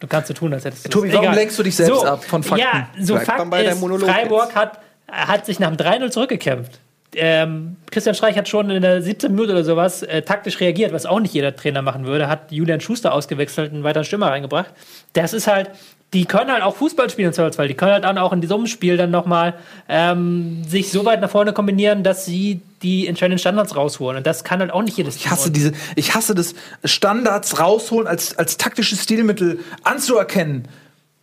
[0.00, 1.12] du kannst so tun, als hättest du Tobi, es.
[1.12, 1.36] warum Egal.
[1.36, 2.64] lenkst du dich selbst ab von Fakten?
[2.64, 4.54] Ja, so Bleib Fakt ist, Freiburg jetzt.
[4.56, 4.78] hat,
[5.10, 6.80] hat sich nach dem 3-0 zurückgekämpft.
[7.14, 9.32] Ähm, Christian Streich hat schon in der 17.
[9.32, 12.28] Minute oder sowas äh, taktisch reagiert, was auch nicht jeder Trainer machen würde.
[12.28, 14.70] Hat Julian Schuster ausgewechselt und einen weiteren Stürmer reingebracht.
[15.14, 15.70] Das ist halt,
[16.12, 17.68] die können halt auch Fußball spielen im Zweifelsfall.
[17.68, 19.54] Die können halt dann auch in einem Spiel dann nochmal
[19.88, 24.18] ähm, sich so weit nach vorne kombinieren, dass sie die entscheidenden Standards rausholen.
[24.18, 26.54] Und das kann halt auch nicht jedes Ich hasse diese, ich hasse das
[26.84, 30.68] Standards rausholen als, als taktisches Stilmittel anzuerkennen.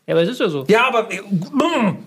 [0.07, 0.65] Ja, aber es ist ja so.
[0.67, 1.11] Ja, aber.
[1.11, 1.97] äh, mm.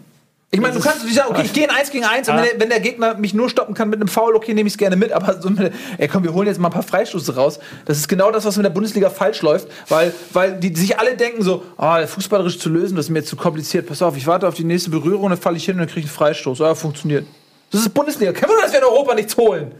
[0.50, 2.38] Ich meine, du kannst nicht sagen, okay, ich gehe in 1 gegen 1 und Ah.
[2.38, 4.72] wenn der, wenn der Gegner mich nur stoppen kann mit einem Foul, okay, nehme ich
[4.74, 7.34] es gerne mit, aber so mit, ey, komm, wir holen jetzt mal ein paar Freistoße
[7.34, 7.58] raus.
[7.84, 11.14] Das ist genau das, was mit der Bundesliga falsch läuft, weil, weil die sich alle
[11.16, 13.86] denken so, ah, fußballerisch zu lösen, das ist mir jetzt zu kompliziert.
[13.86, 16.00] Pass auf, ich warte auf die nächste Berührung, dann falle ich hin und dann kriege
[16.06, 16.60] ich einen Freistoß.
[16.60, 17.26] Ja, funktioniert.
[17.70, 18.32] Das ist Bundesliga.
[18.32, 19.72] Kein Wunder, dass wir in Europa nichts holen.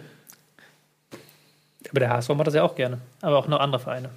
[1.90, 2.98] Aber der HSV macht das ja auch gerne.
[3.22, 4.10] Aber auch noch andere Vereine.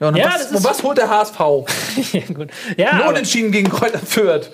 [0.00, 1.38] Ja, und Ja, was, das ist und was holt der HSV?
[2.12, 2.48] ja, gut.
[2.76, 4.50] Ja, Unentschieden gegen Kräuter Fürth.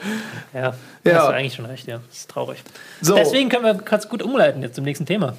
[0.55, 0.75] ja,
[1.05, 1.15] Ja.
[1.15, 2.01] hast du eigentlich schon recht, ja.
[2.09, 2.63] Das ist traurig.
[3.03, 3.15] So.
[3.15, 5.37] Deswegen können wir ganz gut umleiten jetzt zum nächsten Thema.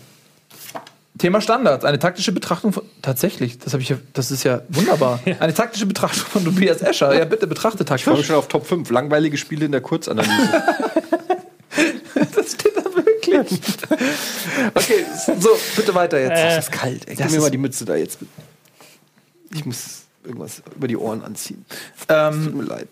[1.17, 2.83] Thema Standards, eine taktische Betrachtung von.
[3.01, 5.19] Tatsächlich, das, ich ja, das ist ja wunderbar.
[5.39, 7.15] Eine taktische Betrachtung von Tobias Escher.
[7.17, 8.27] Ja, bitte betrachte Ich freue mich taktisch.
[8.27, 8.89] schon auf Top 5.
[8.89, 10.33] Langweilige Spiele in der Kurzanalyse.
[12.35, 13.59] Das steht da wirklich.
[14.73, 15.05] Okay,
[15.39, 16.31] so, bitte weiter jetzt.
[16.37, 17.07] Äh, ist kalt.
[17.07, 18.19] Ey, Das gib mir mal die Mütze da jetzt.
[19.55, 21.65] Ich muss irgendwas über die Ohren anziehen.
[22.09, 22.87] ähm, Tut mir leid.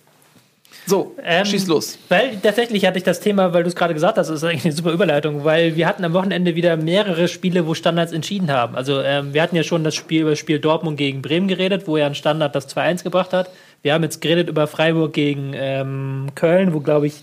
[0.85, 1.97] so, Ähm, schieß los.
[2.09, 4.65] Weil tatsächlich hatte ich das Thema, weil du es gerade gesagt hast, das ist eigentlich
[4.65, 8.75] eine super Überleitung, weil wir hatten am Wochenende wieder mehrere Spiele, wo Standards entschieden haben.
[8.75, 11.87] Also ähm, wir hatten ja schon das Spiel über das Spiel Dortmund gegen Bremen geredet,
[11.87, 13.49] wo ja ein Standard das 2-1 gebracht hat.
[13.81, 17.15] Wir haben jetzt geredet über Freiburg gegen ähm, Köln, wo glaube ich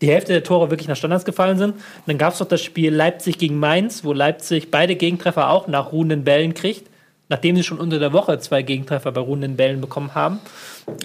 [0.00, 1.72] die Hälfte der Tore wirklich nach Standards gefallen sind.
[1.72, 5.66] Und dann gab es noch das Spiel Leipzig gegen Mainz, wo Leipzig beide Gegentreffer auch
[5.66, 6.87] nach ruhenden Bällen kriegt,
[7.28, 10.40] nachdem sie schon unter der Woche zwei Gegentreffer bei ruhenden Bällen bekommen haben.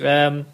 [0.01, 0.45] Ähm,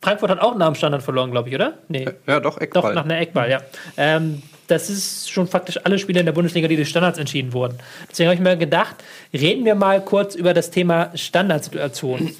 [0.00, 1.78] Frankfurt hat auch nach dem Standard verloren, glaube ich, oder?
[1.88, 2.06] Nee.
[2.26, 2.82] Ja, doch, Eckball.
[2.82, 3.60] Doch, nach einer Eckball, ja.
[3.96, 7.78] Ähm, das ist schon faktisch alle Spiele in der Bundesliga, die durch Standards entschieden wurden.
[8.10, 8.96] Deswegen habe ich mir gedacht,
[9.32, 12.30] reden wir mal kurz über das Thema Standardsituation.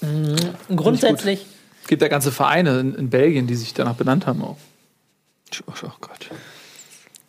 [0.00, 0.36] Mhm.
[0.76, 1.46] Grundsätzlich,
[1.82, 4.56] Es gibt ja ganze Vereine in, in Belgien, die sich danach benannt haben auch.
[5.66, 6.30] Oh, Gott.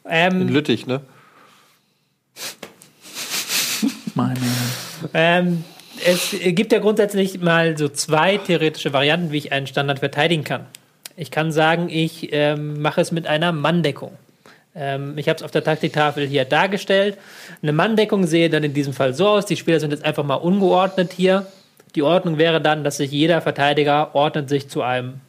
[0.04, 1.02] In ähm, Lüttich, ne?
[4.18, 4.40] Meine.
[5.14, 5.64] ähm,
[6.06, 10.66] es gibt ja grundsätzlich mal so zwei theoretische Varianten, wie ich einen Standard verteidigen kann.
[11.16, 14.12] Ich kann sagen, ich ähm, mache es mit einer Manndeckung.
[14.76, 17.18] Ähm, ich habe es auf der Taktiktafel hier dargestellt.
[17.62, 19.46] Eine Manndeckung sehe dann in diesem Fall so aus.
[19.46, 21.48] Die Spieler sind jetzt einfach mal ungeordnet hier.
[21.96, 25.22] Die Ordnung wäre dann, dass sich jeder Verteidiger ordnet sich zu einem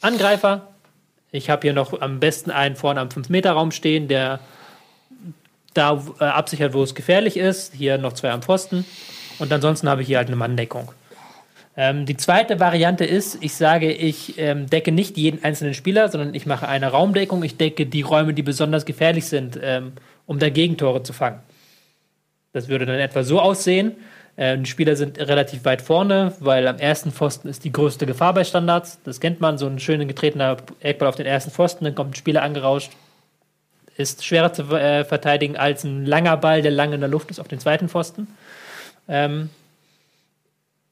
[0.00, 0.68] Angreifer.
[1.30, 4.40] Ich habe hier noch am besten einen vorne am 5-Meter-Raum stehen, der
[5.78, 7.74] da äh, absichert, wo es gefährlich ist.
[7.74, 8.84] Hier noch zwei am Pfosten.
[9.38, 10.92] Und ansonsten habe ich hier halt eine Manndeckung.
[11.76, 16.34] Ähm, die zweite Variante ist, ich sage, ich ähm, decke nicht jeden einzelnen Spieler, sondern
[16.34, 17.44] ich mache eine Raumdeckung.
[17.44, 19.92] Ich decke die Räume, die besonders gefährlich sind, ähm,
[20.26, 21.38] um da Gegentore zu fangen.
[22.52, 23.92] Das würde dann etwa so aussehen.
[24.34, 28.34] Äh, die Spieler sind relativ weit vorne, weil am ersten Pfosten ist die größte Gefahr
[28.34, 28.98] bei Standards.
[29.04, 32.16] Das kennt man, so ein schön getretener Eckball auf den ersten Pfosten, dann kommt ein
[32.16, 32.90] Spieler angerauscht.
[33.98, 37.40] Ist schwerer zu äh, verteidigen als ein langer Ball, der lange in der Luft ist
[37.40, 38.28] auf den zweiten Pfosten.
[39.08, 39.50] Ähm,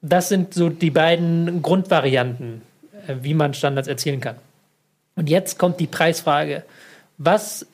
[0.01, 2.61] das sind so die beiden Grundvarianten,
[3.07, 4.35] äh, wie man Standards erzielen kann.
[5.15, 6.63] Und jetzt kommt die Preisfrage.
[7.17, 7.65] Was,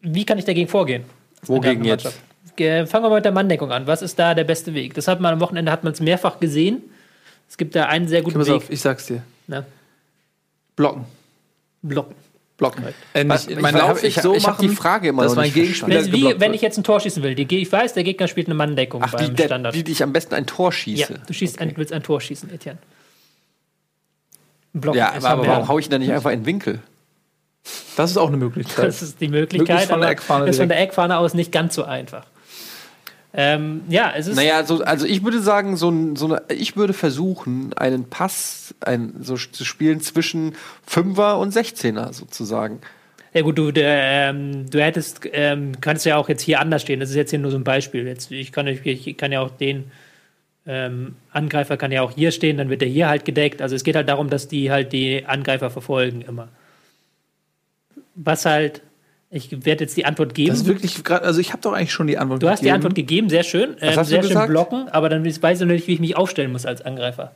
[0.00, 1.04] wie kann ich dagegen vorgehen?
[1.42, 2.12] Wogegen jetzt?
[2.56, 3.86] Fangen wir mal mit der Manndeckung an.
[3.86, 4.94] Was ist da der beste Weg?
[4.94, 6.82] Das hat man am Wochenende hat man es mehrfach gesehen.
[7.48, 8.54] Es gibt da einen sehr guten Weg.
[8.54, 9.22] auf, ich sag's dir.
[9.46, 9.64] Ne?
[10.76, 11.04] Blocken.
[11.82, 12.14] Blocken.
[12.56, 12.84] Blocken.
[13.12, 15.46] Äh, nicht, ich, mein ich, Laufweg ich, so ich die Frage immer dass noch mein
[15.46, 17.34] nicht Gegenspieler Das ist wie, wenn ich jetzt ein Tor schießen will.
[17.34, 19.74] Die, ich weiß, der Gegner spielt eine Manndeckung Ach, die, beim der, Standard.
[19.74, 21.20] wie ich am besten ein Tor ja, schieße.
[21.26, 22.78] du schießt ein, willst ein Tor schießen, Etienne.
[24.72, 26.80] Blocken Ja, aber, aber warum hau ich ihn dann nicht einfach in den Winkel?
[27.96, 28.86] Das ist auch eine Möglichkeit.
[28.86, 31.74] Das ist die Möglichkeit, Möglichst von der aber ist von der Eckfahne aus nicht ganz
[31.74, 32.26] so einfach.
[33.36, 34.36] Ähm, ja, es ist.
[34.36, 39.14] Naja, so, also ich würde sagen, so, so eine, ich würde versuchen, einen Pass ein,
[39.20, 40.54] so zu spielen zwischen
[40.86, 42.80] Fünfer und Sechzehner sozusagen.
[43.32, 47.00] Ja gut, du, der, ähm, du hättest, ähm, könntest ja auch jetzt hier anders stehen.
[47.00, 48.06] Das ist jetzt hier nur so ein Beispiel.
[48.06, 49.90] Jetzt, ich, kann, ich kann ja auch den
[50.66, 53.60] ähm, Angreifer kann ja auch hier stehen, dann wird er hier halt gedeckt.
[53.60, 56.48] Also es geht halt darum, dass die halt die Angreifer verfolgen immer.
[58.14, 58.82] Was halt,
[59.34, 60.50] ich werde jetzt die Antwort geben.
[60.50, 62.66] Das ist wirklich gerade, also ich habe doch eigentlich schon die Antwort du hast die
[62.66, 62.76] gegeben.
[62.76, 63.76] Antwort gegeben, sehr schön.
[63.80, 64.48] Ähm, hast du sehr schön gesagt?
[64.48, 67.32] blocken, aber dann weiß ich noch nicht, wie ich mich aufstellen muss als Angreifer.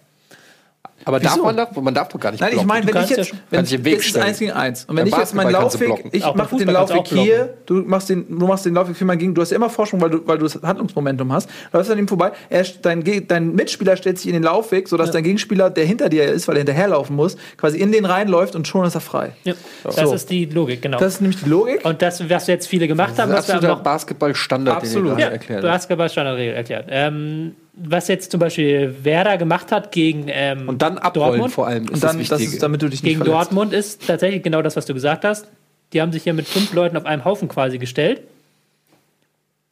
[1.05, 3.17] Aber darf man, doch, man darf doch gar nicht Nein, ich meine, wenn ich ja
[3.19, 4.85] jetzt, schon- wenn dich im Weg ist eins gegen eins.
[4.85, 8.27] Und wenn ich jetzt meinen Laufweg, ich Auch mache den Laufweg hier, du machst den,
[8.39, 10.39] du machst den Laufweg für meinen Gegner, du hast ja immer Vorsprung, weil du, weil
[10.39, 11.49] du das Handlungsmomentum hast.
[11.73, 15.23] Läufst an ihm vorbei, er, dein, dein Mitspieler stellt sich in den Laufweg, sodass dein
[15.23, 18.85] Gegenspieler, der hinter dir ist, weil er hinterherlaufen muss, quasi in den reinläuft und schon
[18.87, 19.33] ist er frei.
[19.45, 20.13] Ja, das So.
[20.15, 20.99] ist die Logik, genau.
[20.99, 21.85] Das ist nämlich die Logik.
[21.85, 25.19] und das, was jetzt viele gemacht haben, Das ist absoluter Basketball-Standard, den Absolut.
[25.19, 26.87] Ja, erklärt Basketball-Standardregel erklärt.
[26.91, 31.67] Ähm, was jetzt zum Beispiel Werder gemacht hat gegen ähm, Und dann abrollen Dortmund, vor
[31.67, 33.51] allem ist Und dann, das das ist, damit du dich nicht gegen verletzt.
[33.51, 35.47] Dortmund ist tatsächlich genau das, was du gesagt hast.
[35.93, 38.23] Die haben sich hier mit fünf Leuten auf einem Haufen quasi gestellt.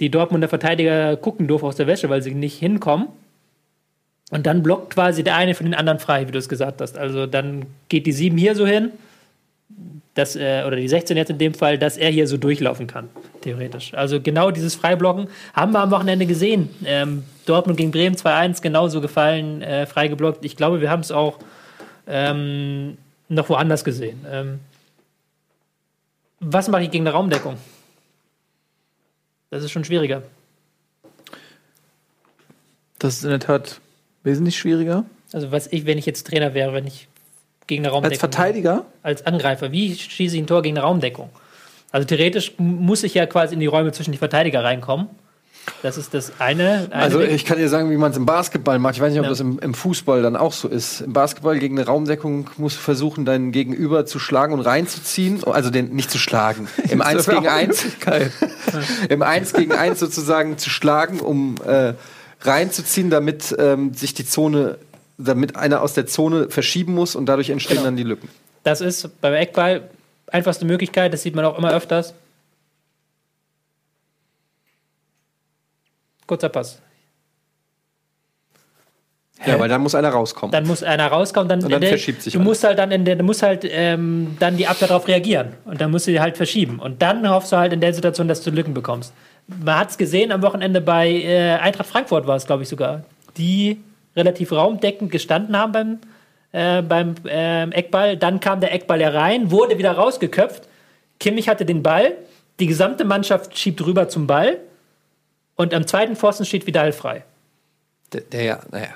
[0.01, 3.09] Die Dortmunder Verteidiger gucken doof aus der Wäsche, weil sie nicht hinkommen.
[4.31, 6.99] Und dann blockt quasi der eine von den anderen frei, wie du es gesagt hast.
[6.99, 8.91] Also dann geht die sieben hier so hin,
[10.14, 13.09] dass, äh, oder die 16 jetzt in dem Fall, dass er hier so durchlaufen kann,
[13.43, 13.93] theoretisch.
[13.95, 16.71] Also genau dieses Freiblocken haben wir am Wochenende gesehen.
[16.85, 20.45] Ähm, Dortmund gegen Bremen 2-1 genauso gefallen, äh, freigeblockt.
[20.45, 21.39] Ich glaube, wir haben es auch
[22.07, 22.97] ähm,
[23.29, 24.25] noch woanders gesehen.
[24.31, 24.61] Ähm,
[26.41, 27.57] was mache ich gegen eine Raumdeckung?
[29.51, 30.23] Das ist schon schwieriger.
[32.99, 33.81] Das ist in der Tat
[34.23, 35.05] wesentlich schwieriger.
[35.33, 37.09] Also was ich, wenn ich jetzt Trainer wäre, wenn ich
[37.67, 41.31] gegen eine Raumdeckung Als Verteidiger als Angreifer, wie schieße ich ein Tor gegen eine Raumdeckung?
[41.93, 45.09] Also theoretisch muss ich ja quasi in die Räume zwischen die Verteidiger reinkommen.
[45.83, 46.89] Das ist das eine.
[46.91, 48.95] eine Also ich kann dir sagen, wie man es im Basketball macht.
[48.95, 49.31] Ich weiß nicht, ob Ja.
[49.31, 51.01] das im, im Fußball dann auch so ist.
[51.01, 55.43] Im Basketball gegen eine Raumdeckung musst du versuchen, deinen Gegenüber zu schlagen und reinzuziehen.
[55.45, 56.69] Also den nicht zu schlagen.
[56.91, 57.85] Im 1 gegen 1.
[59.09, 61.95] Im 1 gegen 1 sozusagen zu schlagen, um äh,
[62.43, 64.79] reinzuziehen, damit ähm, sich die Zone,
[65.19, 67.87] damit einer aus der Zone verschieben muss und dadurch entstehen Genau.
[67.87, 68.29] dann die Lücken.
[68.64, 69.89] das ist beim Eckball
[70.31, 72.14] einfachste Möglichkeit, das sieht man auch immer öfters.
[76.27, 76.81] Kurzer Pass.
[79.47, 80.51] Ja, weil dann muss einer rauskommen.
[80.51, 82.49] Dann muss einer rauskommen, dann, Und dann der, verschiebt sich du alles.
[82.49, 85.79] musst halt dann in der, du musst halt ähm, dann die Abwehr darauf reagieren und
[85.81, 88.41] dann musst du die halt verschieben und dann hoffst du halt in der Situation, dass
[88.43, 89.12] du Lücken bekommst.
[89.47, 93.05] Man hat es gesehen am Wochenende bei äh, Eintracht Frankfurt war es, glaube ich sogar,
[93.37, 93.79] die
[94.17, 95.99] relativ raumdeckend gestanden haben beim
[96.53, 98.17] äh, beim ähm, Eckball.
[98.17, 100.62] Dann kam der Eckball herein, wurde wieder rausgeköpft.
[101.21, 102.12] Kimmich hatte den Ball,
[102.61, 104.59] die gesamte Mannschaft schiebt rüber zum Ball
[105.57, 107.25] und am zweiten Pfosten steht Vidal frei.
[108.12, 108.89] Der, der ja, naja.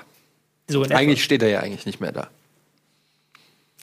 [0.67, 0.83] So.
[0.83, 2.29] Eigentlich steht er ja eigentlich nicht mehr da.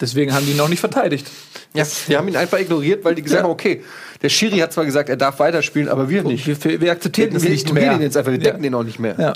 [0.01, 1.27] Deswegen haben die ihn noch nicht verteidigt.
[1.75, 3.45] Ja, die haben ihn einfach ignoriert, weil die gesagt Ja.
[3.45, 3.83] haben, okay,
[4.23, 6.47] der Schiri hat zwar gesagt, er darf weiterspielen, aber wir nicht.
[6.47, 7.93] Wir, wir akzeptieren Wir, wir nicht mehr.
[7.95, 8.45] ihn jetzt einfach, wir Ja.
[8.45, 9.17] decken den auch nicht mehr.
[9.19, 9.33] Ja.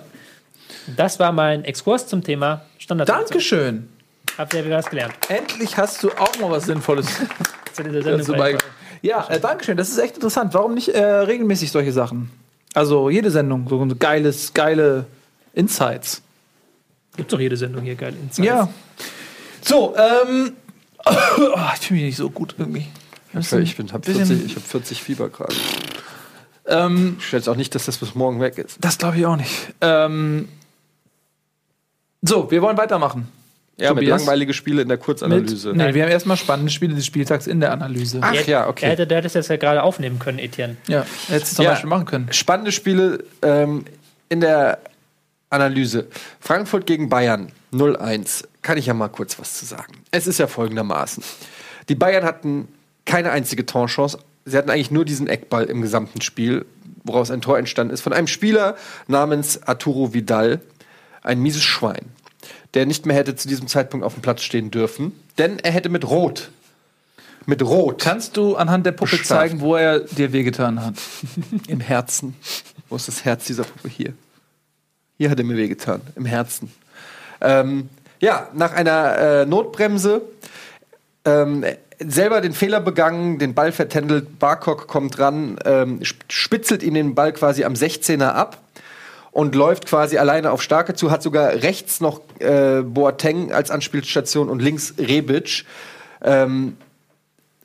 [0.97, 3.09] Das war mein Exkurs zum Thema Standard.
[3.09, 3.89] Dankeschön.
[4.39, 5.15] Habt ihr wieder was gelernt?
[5.29, 7.07] Endlich hast du auch mal was Sinnvolles
[7.73, 8.73] Zu dieser Sendung beigetragen.
[9.03, 9.77] Ja, äh, Dankeschön.
[9.77, 10.55] Das ist echt interessant.
[10.55, 12.31] Warum nicht äh, regelmäßig solche Sachen?
[12.75, 15.07] Also jede Sendung, so geiles, geile
[15.55, 16.23] Insights.
[17.17, 18.15] Gibt's doch jede Sendung hier, geil.
[18.23, 18.47] Insights.
[18.47, 18.69] Ja.
[19.61, 20.53] So, ähm.
[21.05, 21.13] oh,
[21.75, 22.87] ich fühle mich nicht so gut irgendwie.
[23.35, 25.55] Ich bin, hab Bisschen- 40, ich hab 40 Fieber gerade.
[26.67, 28.77] Ähm, Ich schätze auch nicht, dass das bis morgen weg ist.
[28.81, 29.73] das glaube ich auch nicht.
[29.81, 30.49] Ähm,
[32.23, 33.29] so, wir wollen weitermachen.
[33.79, 34.21] Ja, mit Tobias?
[34.21, 35.69] langweilige Spiele in der Kurzanalyse.
[35.69, 38.19] Mit, nee, wir haben erstmal spannende Spiele des Spieltags in der Analyse.
[38.23, 38.85] Ach ja, okay.
[38.85, 40.77] Er hätte, der hätte es jetzt ja gerade aufnehmen können, Etienne.
[40.87, 41.71] Ja, hättest du zum Ja.
[41.73, 42.29] Beispiel machen können.
[42.33, 43.85] Spannende Spiele ähm,
[44.29, 44.79] in der
[45.51, 46.07] Analyse.
[46.39, 48.45] Frankfurt gegen Bayern 0-1.
[48.61, 49.95] Kann ich ja mal kurz was zu sagen.
[50.11, 51.25] Es ist ja folgendermaßen.
[51.89, 52.69] Die Bayern hatten
[53.07, 54.19] keine einzige Torchance.
[54.45, 56.67] Sie hatten eigentlich nur diesen Eckball im gesamten Spiel,
[57.05, 58.03] woraus ein Tor entstanden ist.
[58.03, 58.77] Von einem Spieler
[59.09, 60.61] namens Arturo Vidal.
[61.23, 62.07] Ein mieses Schwein.
[62.75, 65.13] Der nicht mehr hätte zu diesem Zeitpunkt auf dem Platz stehen dürfen.
[65.39, 66.51] Denn er hätte mit Rot.
[67.47, 68.01] Mit Rot.
[68.01, 69.29] Kannst du anhand der Puppe Bestraft.
[69.29, 70.95] zeigen, wo er dir wehgetan hat?
[71.69, 72.35] Im Herzen.
[72.89, 73.89] Wo ist das Herz dieser Puppe?
[73.89, 74.13] Hier.
[75.19, 76.01] Hier hat er mir wehgetan.
[76.15, 76.73] Im Herzen.
[77.41, 77.89] Ähm,
[78.21, 80.23] ja, nach einer äh, Notbremse
[81.25, 81.65] ähm,
[81.99, 87.33] selber den Fehler begangen, den Ball vertändelt, Barkok kommt ran, ähm, spitzelt ihm den Ball
[87.33, 88.62] quasi am 16er ab
[89.33, 94.49] und läuft quasi alleine auf Starke zu, hat sogar rechts noch äh, Boateng als Anspielstation
[94.49, 95.65] und links Rebic.
[96.23, 96.77] Ähm,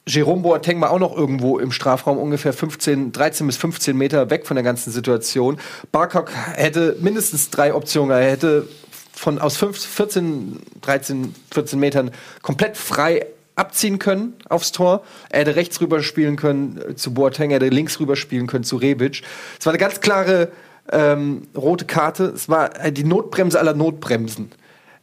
[0.08, 4.48] Jerome Boateng war auch noch irgendwo im Strafraum, ungefähr 15, 13 bis 15 Meter weg
[4.48, 5.60] von der ganzen Situation.
[5.92, 8.12] Barkok hätte mindestens drei Optionen.
[8.12, 8.68] Er hätte
[9.12, 12.12] von aus 5, 14, 13, 14 Metern
[12.42, 13.26] komplett frei
[13.58, 15.04] abziehen können aufs Tor.
[15.30, 18.64] Er hätte rechts rüber spielen können äh, zu Boateng, er hätte links rüber spielen können
[18.64, 19.24] zu Rebic.
[19.60, 20.50] Es war eine ganz klare
[20.92, 22.26] ähm, rote Karte.
[22.26, 24.52] Es war äh, die Notbremse aller Notbremsen.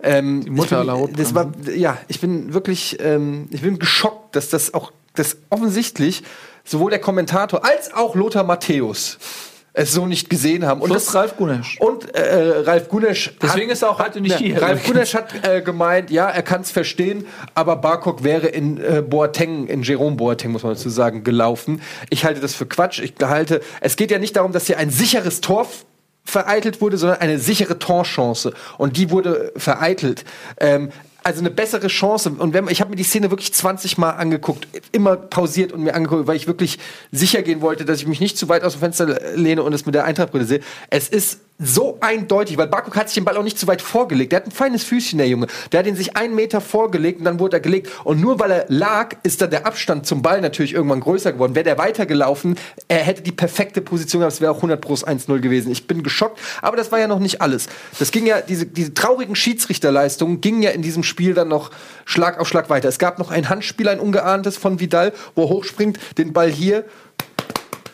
[0.02, 1.16] Ähm, die Mutter aller Notbremsen.
[1.16, 6.22] Das war, ja, ich bin wirklich, ähm, ich bin geschockt, dass das auch, das offensichtlich
[6.64, 9.18] sowohl der Kommentator als auch Lothar Matthäus
[9.74, 10.80] es so nicht gesehen haben.
[10.80, 11.78] Und Plus das, Ralf Gunesch.
[11.80, 13.32] Und äh, Ralf Gunesch.
[13.42, 14.62] Deswegen hat, ist er auch heute nicht ne, hier.
[14.62, 19.02] Ralf Gunesch hat äh, gemeint, ja, er kann es verstehen, aber Barkok wäre in äh,
[19.02, 21.82] Boateng, in Jerome Boateng, muss man dazu sagen, gelaufen.
[22.08, 23.00] Ich halte das für Quatsch.
[23.00, 25.66] Ich halte, es geht ja nicht darum, dass hier ein sicheres Tor
[26.24, 28.54] vereitelt wurde, sondern eine sichere Torchance.
[28.78, 30.24] Und die wurde vereitelt.
[30.58, 30.90] Ähm,
[31.24, 32.30] also eine bessere Chance.
[32.38, 35.94] Und wenn, ich habe mir die Szene wirklich 20 Mal angeguckt, immer pausiert und mir
[35.94, 36.78] angeguckt, weil ich wirklich
[37.10, 39.86] sicher gehen wollte, dass ich mich nicht zu weit aus dem Fenster lehne und es
[39.86, 40.60] mit der Eintrachtbrille sehe.
[40.90, 44.32] Es ist so eindeutig, weil Bakuk hat sich den Ball auch nicht zu weit vorgelegt.
[44.32, 45.46] Der hat ein feines Füßchen, der Junge.
[45.70, 47.88] Der hat ihn sich einen Meter vorgelegt und dann wurde er gelegt.
[48.02, 51.54] Und nur weil er lag, ist dann der Abstand zum Ball natürlich irgendwann größer geworden.
[51.54, 52.56] Wäre der weitergelaufen,
[52.88, 54.34] er hätte die perfekte Position gehabt.
[54.34, 55.70] Es wäre auch 100 Pro 1-0 gewesen.
[55.70, 56.40] Ich bin geschockt.
[56.60, 57.68] Aber das war ja noch nicht alles.
[58.00, 61.70] Das ging ja, diese, diese traurigen Schiedsrichterleistungen gingen ja in diesem Spiel dann noch
[62.04, 62.88] Schlag auf Schlag weiter.
[62.88, 66.84] Es gab noch ein Handspiel, ein ungeahntes von Vidal, wo er hochspringt, den Ball hier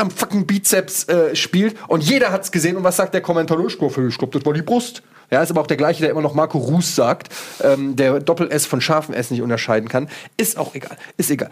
[0.00, 3.58] am fucking Bizeps äh, spielt und jeder hat's gesehen und was sagt der Kommentar?
[3.64, 5.02] Ich glaube, das war die Brust.
[5.30, 7.32] Ja, ist aber auch der gleiche, der immer noch Marco Ruß sagt,
[7.62, 10.08] ähm, der Doppel-S von scharfen S nicht unterscheiden kann.
[10.36, 10.96] Ist auch egal.
[11.16, 11.50] Ist egal.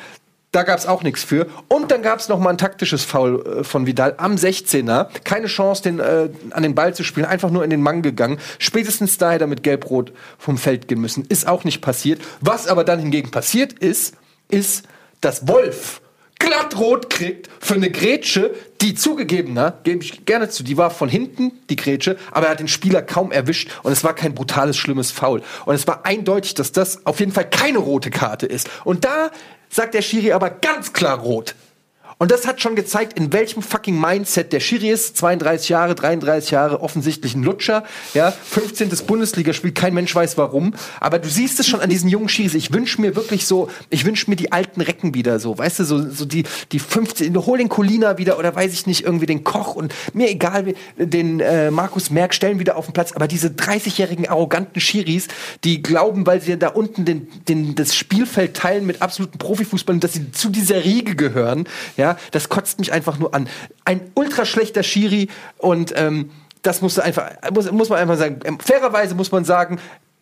[0.50, 1.46] Da gab's auch nichts für.
[1.68, 5.08] Und dann gab's noch mal ein taktisches Foul äh, von Vidal am 16er.
[5.22, 7.26] Keine Chance, den, äh, an den Ball zu spielen.
[7.26, 8.40] Einfach nur in den Mann gegangen.
[8.58, 11.24] Spätestens da hätte er mit Gelb-Rot vom Feld gehen müssen.
[11.28, 12.20] Ist auch nicht passiert.
[12.40, 14.14] Was aber dann hingegen passiert ist,
[14.48, 14.86] ist,
[15.20, 16.00] dass Wolf
[16.38, 21.52] glattrot kriegt für eine Grätsche, die zugegebener, gebe ich gerne zu, die war von hinten,
[21.68, 25.10] die Grätsche, aber er hat den Spieler kaum erwischt und es war kein brutales, schlimmes
[25.10, 25.42] Foul.
[25.66, 28.70] Und es war eindeutig, dass das auf jeden Fall keine rote Karte ist.
[28.84, 29.30] Und da
[29.68, 31.54] sagt der Schiri aber ganz klar rot.
[32.18, 35.16] Und das hat schon gezeigt, in welchem fucking Mindset der Schiri ist.
[35.16, 37.84] 32 Jahre, 33 Jahre, offensichtlich ein Lutscher.
[38.12, 38.90] Ja, 15.
[39.06, 40.74] Bundesligaspiel, kein Mensch weiß warum.
[40.98, 42.54] Aber du siehst es schon an diesen jungen Schiris.
[42.54, 45.56] Ich wünsche mir wirklich so, ich wünsche mir die alten Recken wieder so.
[45.56, 46.42] Weißt du, so, so die,
[46.72, 50.28] die 15, hol den Colina wieder oder weiß ich nicht, irgendwie den Koch und mir
[50.28, 53.12] egal, den äh, Markus Merck stellen wieder auf den Platz.
[53.12, 55.28] Aber diese 30-jährigen arroganten Schiris,
[55.62, 60.14] die glauben, weil sie da unten den, den, das Spielfeld teilen mit absoluten Profifußballern, dass
[60.14, 63.48] sie zu dieser Riege gehören, ja, das kotzt mich einfach nur an.
[63.84, 65.28] Ein ultra schlechter Schiri
[65.58, 66.30] und ähm,
[66.62, 68.40] das muss einfach, muss, muss man einfach sagen.
[68.44, 69.78] Ähm, fairerweise muss man sagen,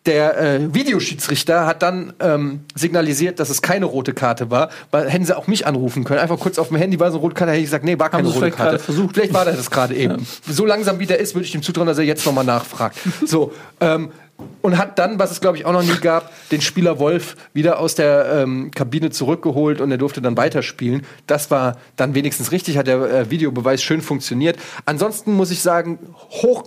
[0.07, 5.25] der äh, Videoschiedsrichter hat dann ähm, signalisiert, dass es keine rote Karte war, weil hätten
[5.25, 6.19] sie auch mich anrufen können.
[6.19, 8.09] Einfach kurz auf dem Handy war so eine rote Karte, hätte ich gesagt, nee, war
[8.09, 8.79] keine rote Karte.
[8.79, 9.15] Versucht.
[9.15, 10.19] Vielleicht war das gerade eben.
[10.47, 10.53] Ja.
[10.53, 12.97] So langsam wie der ist, würde ich ihm zutrauen, dass er jetzt nochmal nachfragt.
[13.25, 13.51] so,
[13.81, 14.11] ähm,
[14.61, 17.79] und hat dann, was es glaube ich auch noch nie gab, den Spieler Wolf wieder
[17.79, 21.05] aus der ähm, Kabine zurückgeholt und er durfte dann weiterspielen.
[21.25, 24.57] Das war dann wenigstens richtig, hat der äh, Videobeweis schön funktioniert.
[24.85, 25.99] Ansonsten muss ich sagen,
[26.29, 26.63] hoch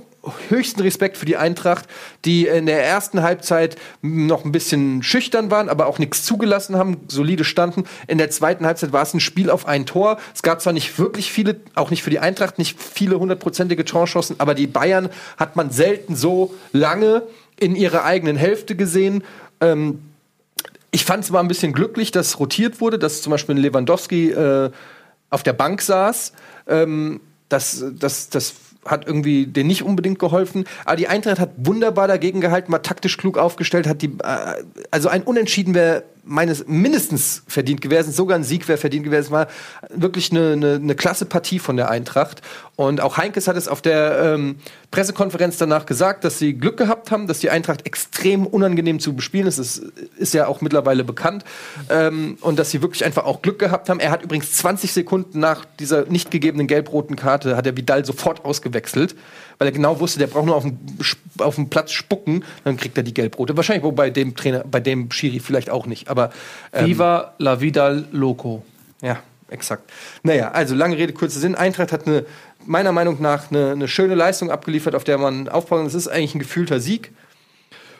[0.50, 1.86] höchsten Respekt für die Eintracht,
[2.24, 6.98] die in der ersten Halbzeit noch ein bisschen schüchtern waren, aber auch nichts zugelassen haben,
[7.08, 7.84] solide standen.
[8.06, 10.18] In der zweiten Halbzeit war es ein Spiel auf ein Tor.
[10.34, 14.36] Es gab zwar nicht wirklich viele, auch nicht für die Eintracht, nicht viele hundertprozentige Torchancen,
[14.38, 15.08] aber die Bayern
[15.38, 17.22] hat man selten so lange
[17.58, 19.24] in ihrer eigenen Hälfte gesehen.
[19.60, 20.00] Ähm,
[20.90, 24.70] ich fand es mal ein bisschen glücklich, dass rotiert wurde, dass zum Beispiel Lewandowski äh,
[25.30, 26.32] auf der Bank saß.
[26.66, 28.54] Ähm, das, das, das
[28.84, 30.64] hat irgendwie den nicht unbedingt geholfen.
[30.84, 35.08] Aber die Eintracht hat wunderbar dagegen gehalten, war taktisch klug aufgestellt, hat die, äh, also
[35.08, 39.48] ein Unentschieden wäre meines mindestens verdient gewesen, sogar ein Sieg wäre verdient gewesen, war
[39.94, 42.42] wirklich eine, eine, eine klasse Partie von der Eintracht.
[42.76, 44.56] Und auch Heinkes hat es auf der ähm,
[44.90, 49.46] Pressekonferenz danach gesagt, dass sie Glück gehabt haben, dass die Eintracht extrem unangenehm zu bespielen
[49.46, 49.58] ist.
[49.58, 49.82] Das
[50.16, 51.44] ist ja auch mittlerweile bekannt.
[51.88, 54.00] Ähm, und dass sie wirklich einfach auch Glück gehabt haben.
[54.00, 58.44] Er hat übrigens 20 Sekunden nach dieser nicht gegebenen gelb-roten Karte, hat er Vidal sofort
[58.44, 59.14] ausgewechselt
[59.60, 60.78] weil er genau wusste, der braucht nur auf dem,
[61.38, 63.54] auf dem Platz spucken, dann kriegt er die Gelbrote.
[63.58, 66.08] Wahrscheinlich wo bei dem Trainer, bei dem Schiri vielleicht auch nicht.
[66.08, 66.30] Aber
[66.72, 68.64] ähm, Viva la Vidal Loco.
[69.02, 69.90] Ja, exakt.
[70.22, 71.54] Naja, also lange Rede, kurzer Sinn.
[71.54, 72.24] Eintracht hat eine,
[72.64, 75.84] meiner Meinung nach eine, eine schöne Leistung abgeliefert, auf der man aufbauen.
[75.84, 77.12] Das ist eigentlich ein gefühlter Sieg.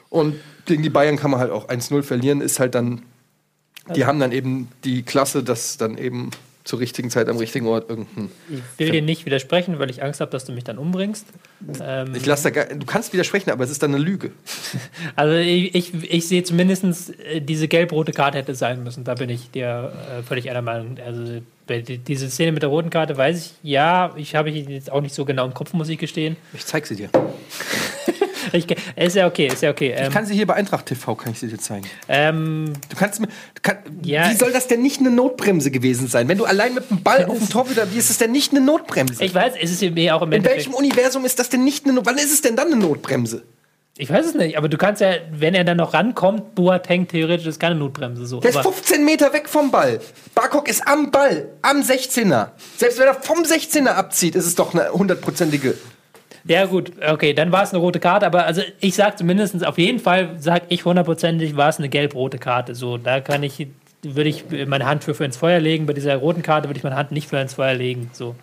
[0.08, 3.02] Und gegen die Bayern kann man halt auch 1-0 verlieren, ist halt dann
[3.94, 6.30] Die haben dann eben die Klasse, dass dann eben
[6.70, 8.30] zur richtigen Zeit am richtigen Ort irgendein.
[8.48, 11.26] Ich will dir nicht widersprechen, weil ich Angst habe, dass du mich dann umbringst.
[11.82, 14.30] Ähm, Ich lass da gar, du kannst widersprechen, aber es ist dann eine Lüge.
[15.16, 19.02] also ich, ich, ich sehe zumindest, äh, diese gelb-rote Karte hätte sein müssen.
[19.02, 20.96] Da bin ich dir äh, völlig einer Meinung.
[21.04, 25.00] Also diese Szene mit der roten Karte weiß ich, ja, ich habe ich jetzt auch
[25.00, 26.36] nicht so genau im Kopf, muss ich gestehen.
[26.54, 27.10] Ich zeig sie dir.
[28.52, 28.66] Ich,
[28.96, 29.94] ist ja okay, ist ja okay.
[29.94, 31.86] Ich Ähm, kann sie hier bei Eintracht TV, kann ich sie dir zeigen.
[32.08, 33.28] ähm, Du kannst mir.
[33.62, 34.30] Kann, Ja.
[34.30, 36.28] Wie soll das denn nicht eine Notbremse gewesen sein?
[36.28, 38.52] Wenn du allein mit dem Ball auf dem Tor wieder, wie ist es denn nicht
[38.52, 39.22] eine Notbremse?
[39.24, 40.66] ich weiß, es ist mir auch im In Endeffekt.
[40.66, 42.18] welchem Universum ist das denn nicht eine Notbremse?
[42.18, 43.42] Wann ist es denn dann eine Notbremse?
[43.98, 47.46] Ich weiß es nicht, aber du kannst ja, wenn er dann noch rankommt, Boateng theoretisch
[47.46, 48.40] ist keine Notbremse so.
[48.40, 50.00] Der ist Aber, 15 Meter weg vom Ball.
[50.34, 52.48] Barkok ist am Ball, am 16er.
[52.78, 55.74] Selbst wenn er vom 16er abzieht, ist es doch eine hundertprozentige.
[56.44, 59.78] Ja gut, okay, dann war es eine rote Karte, aber also ich sag zumindest, auf
[59.78, 62.74] jeden Fall sag ich hundertprozentig, war es eine gelb-rote Karte.
[62.74, 63.66] So, da kann ich,
[64.02, 65.86] würde ich meine Hand für, für ins Feuer legen.
[65.86, 68.10] Bei dieser roten Karte würde ich meine Hand nicht für ins Feuer legen.
[68.12, 68.34] So.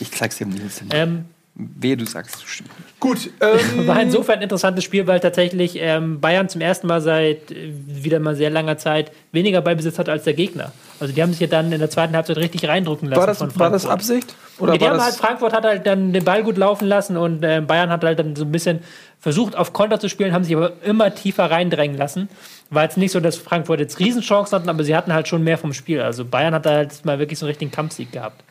[0.00, 0.82] Ich zeig's dir Nils.
[0.90, 1.26] Ähm,
[1.58, 2.42] Wehe, du sagst.
[2.42, 2.70] du stimmt.
[3.00, 7.50] Gut, ähm, War insofern ein interessantes Spiel, weil tatsächlich ähm, Bayern zum ersten Mal seit
[7.50, 10.72] äh, wieder mal sehr langer Zeit weniger Ballbesitz hat als der Gegner.
[11.00, 13.38] Also die haben sich ja dann in der zweiten Halbzeit richtig reindrucken lassen war, das,
[13.38, 13.86] von war das.
[13.86, 14.34] Absicht?
[14.58, 17.42] Oder Nee, die haben halt, Frankfurt hat halt dann den Ball gut laufen lassen und
[17.42, 18.80] äh, Bayern hat halt dann so ein bisschen
[19.18, 22.28] versucht, auf Konter zu spielen, haben sich aber immer tiefer reindrängen lassen.
[22.70, 25.58] War jetzt nicht so, dass Frankfurt jetzt Riesenchancen hatten, aber sie hatten halt schon mehr
[25.58, 26.00] vom Spiel.
[26.00, 28.42] Also Bayern hat da halt mal wirklich so einen richtigen Kampfsieg gehabt.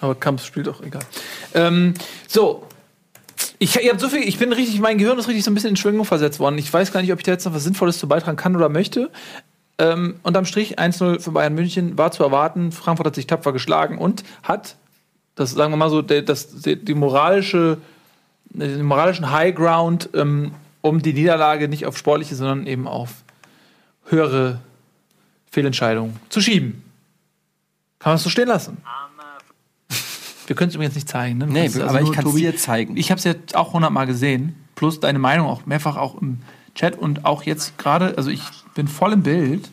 [0.00, 1.02] Aber Kampf spielt auch egal.
[1.54, 1.94] Ähm,
[2.26, 2.64] so.
[3.60, 5.70] Ich, ihr habt so viel, ich bin richtig, mein Gehirn ist richtig so ein bisschen
[5.70, 6.58] in Schwingung versetzt worden.
[6.58, 8.68] Ich weiß gar nicht, ob ich da jetzt noch was Sinnvolles zu beitragen kann oder
[8.68, 9.10] möchte.
[9.78, 12.72] Ähm, unterm Strich 1-0 für Bayern München war zu erwarten.
[12.72, 14.76] Frankfurt hat sich tapfer geschlagen und hat,
[15.36, 17.78] das sagen wir mal so, der, das, die, die moralische,
[18.46, 23.22] den moralischen High Ground, ähm, um die Niederlage nicht auf sportliche, sondern eben auf
[24.06, 24.60] höhere
[25.50, 26.82] Fehlentscheidungen zu schieben.
[27.98, 28.78] Kann man es so stehen lassen?
[30.46, 31.38] Wir können es übrigens nicht zeigen.
[31.38, 31.46] Ne?
[31.46, 32.40] Nee, ist aber ich kann's Tobi.
[32.40, 32.96] dir zeigen.
[32.96, 34.56] Ich habe es jetzt auch hundertmal gesehen.
[34.76, 36.38] Plus deine Meinung auch mehrfach auch im
[36.74, 38.16] Chat und auch jetzt gerade.
[38.16, 38.42] Also ich
[38.78, 39.68] bin voll im Bild.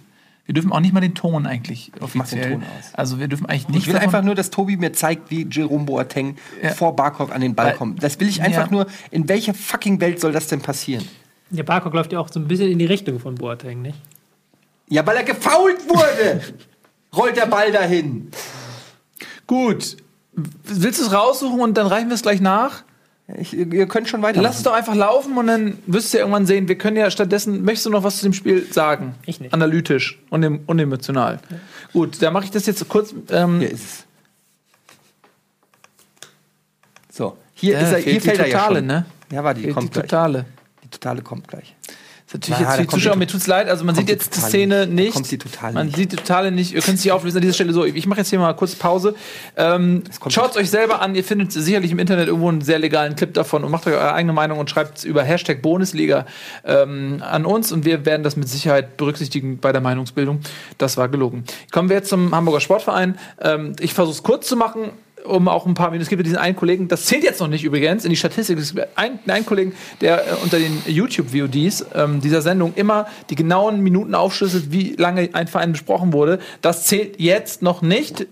[0.48, 2.54] Wir dürfen auch nicht mal den Ton eigentlich offiziell.
[2.54, 2.94] Ton aus.
[2.94, 3.78] Also wir dürfen eigentlich nicht.
[3.84, 6.72] Ich will einfach nur, dass Tobi mir zeigt, wie Jerome Boateng Ja.
[6.74, 8.02] vor Barkok an den Ball Weil- kommt.
[8.04, 8.72] Das will ich einfach Ja.
[8.72, 8.88] nur.
[9.12, 11.08] In welcher fucking Welt soll das denn passieren?
[11.52, 13.98] Der Barcock läuft ja auch so ein bisschen in die Richtung von Boateng, nicht?
[14.90, 16.42] Ja, weil er gefault wurde.
[17.16, 18.30] Rollt der Ball dahin.
[19.48, 19.98] Gut.
[20.34, 22.84] Willst du es raussuchen und dann reichen wir es gleich nach?
[23.40, 24.40] Ich, ihr, könnt schon weiter.
[24.42, 26.68] Lass es doch einfach laufen und dann wirst du ja irgendwann sehen.
[26.68, 27.64] Wir können ja stattdessen.
[27.64, 29.16] Möchtest du noch was zu dem Spiel sagen?
[29.26, 29.52] Ich nicht.
[29.54, 31.40] Analytisch und em- unemotional.
[31.92, 33.16] Gut, dann mache ich das jetzt kurz.
[33.32, 34.06] Ähm, Hier ist es.
[37.12, 38.88] So, hier, Ja, ist er, fehlt hier die fällt ja Totale, schon.
[38.88, 39.06] ne?
[39.32, 40.04] Ja, warte, die die kommt gleich.
[40.04, 40.46] Totale.
[40.84, 41.75] Die Totale kommt gleich.
[42.36, 44.88] Natürlich Na, jetzt für die Zuschauer, mir tut's leid, also man sieht jetzt die Szene
[44.88, 45.16] nicht.
[45.32, 45.64] Nicht.
[45.74, 45.96] man nicht.
[45.96, 46.74] sieht die Totale nicht.
[46.74, 47.86] Ihr könnt sie auflösen an dieser Stelle so.
[47.86, 49.16] Ich mache jetzt hier mal kurz Pause.
[49.56, 51.16] Ähm, Schaut es euch selber an.
[51.16, 54.14] Ihr findet sicherlich im Internet irgendwo einen sehr legalen Clip davon und macht euch eure
[54.14, 56.26] eigene Meinung und schreibt über Hashtag Bundesliga
[56.66, 60.42] ähm, an uns und wir werden das mit Sicherheit berücksichtigen bei der Meinungsbildung.
[60.78, 61.46] Das war gelogen.
[61.72, 63.18] Kommen wir jetzt zum Hamburger Sportverein.
[63.42, 64.92] Ähm, ich versuche es kurz zu machen
[65.26, 66.04] um auch ein paar Minuten.
[66.04, 68.58] Es gibt ja diesen einen Kollegen, das zählt jetzt noch nicht übrigens in die Statistik.
[68.58, 73.36] Es gibt einen, einen Kollegen, der äh, unter den YouTube-VODs ähm, dieser Sendung immer die
[73.36, 76.40] genauen Minuten aufschlüsselt, wie lange ein Verein besprochen wurde.
[76.62, 78.28] Das zählt jetzt noch nicht,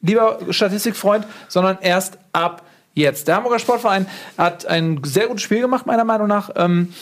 [0.00, 3.28] lieber Statistikfreund, sondern erst ab jetzt.
[3.28, 6.50] Der Hamburger Sportverein hat ein sehr gutes Spiel gemacht, meiner Meinung nach.
[6.56, 6.92] Ähm,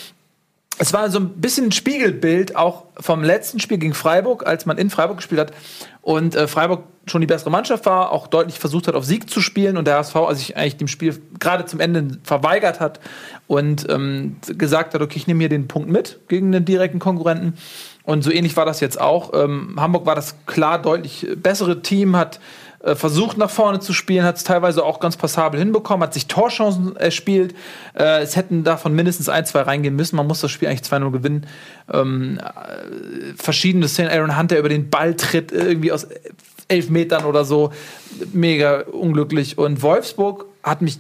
[0.79, 4.79] es war so ein bisschen ein Spiegelbild auch vom letzten Spiel gegen Freiburg, als man
[4.79, 5.53] in Freiburg gespielt hat
[6.03, 9.41] und äh, Freiburg schon die bessere Mannschaft war, auch deutlich versucht hat, auf Sieg zu
[9.41, 13.01] spielen und der HSV also sich eigentlich dem Spiel gerade zum Ende verweigert hat
[13.47, 17.55] und ähm, gesagt hat, okay, ich nehme hier den Punkt mit gegen den direkten Konkurrenten.
[18.03, 19.33] Und so ähnlich war das jetzt auch.
[19.35, 22.41] Ähm, Hamburg war das klar deutlich bessere Team, hat
[22.87, 26.27] äh, versucht nach vorne zu spielen, hat es teilweise auch ganz passabel hinbekommen, hat sich
[26.29, 27.55] Torchancen erspielt.
[27.95, 30.15] Äh, es hätten davon mindestens ein, zwei reingehen müssen.
[30.15, 31.47] Man muss das Spiel eigentlich 2-0 gewinnen.
[31.93, 36.07] Ähm, äh, verschiedene Szenen, Aaron Hunt, der über den Ball tritt, irgendwie aus
[36.69, 37.73] elf Metern oder so.
[38.33, 39.59] Mega unglücklich.
[39.59, 40.99] Und Wolfsburg hat mich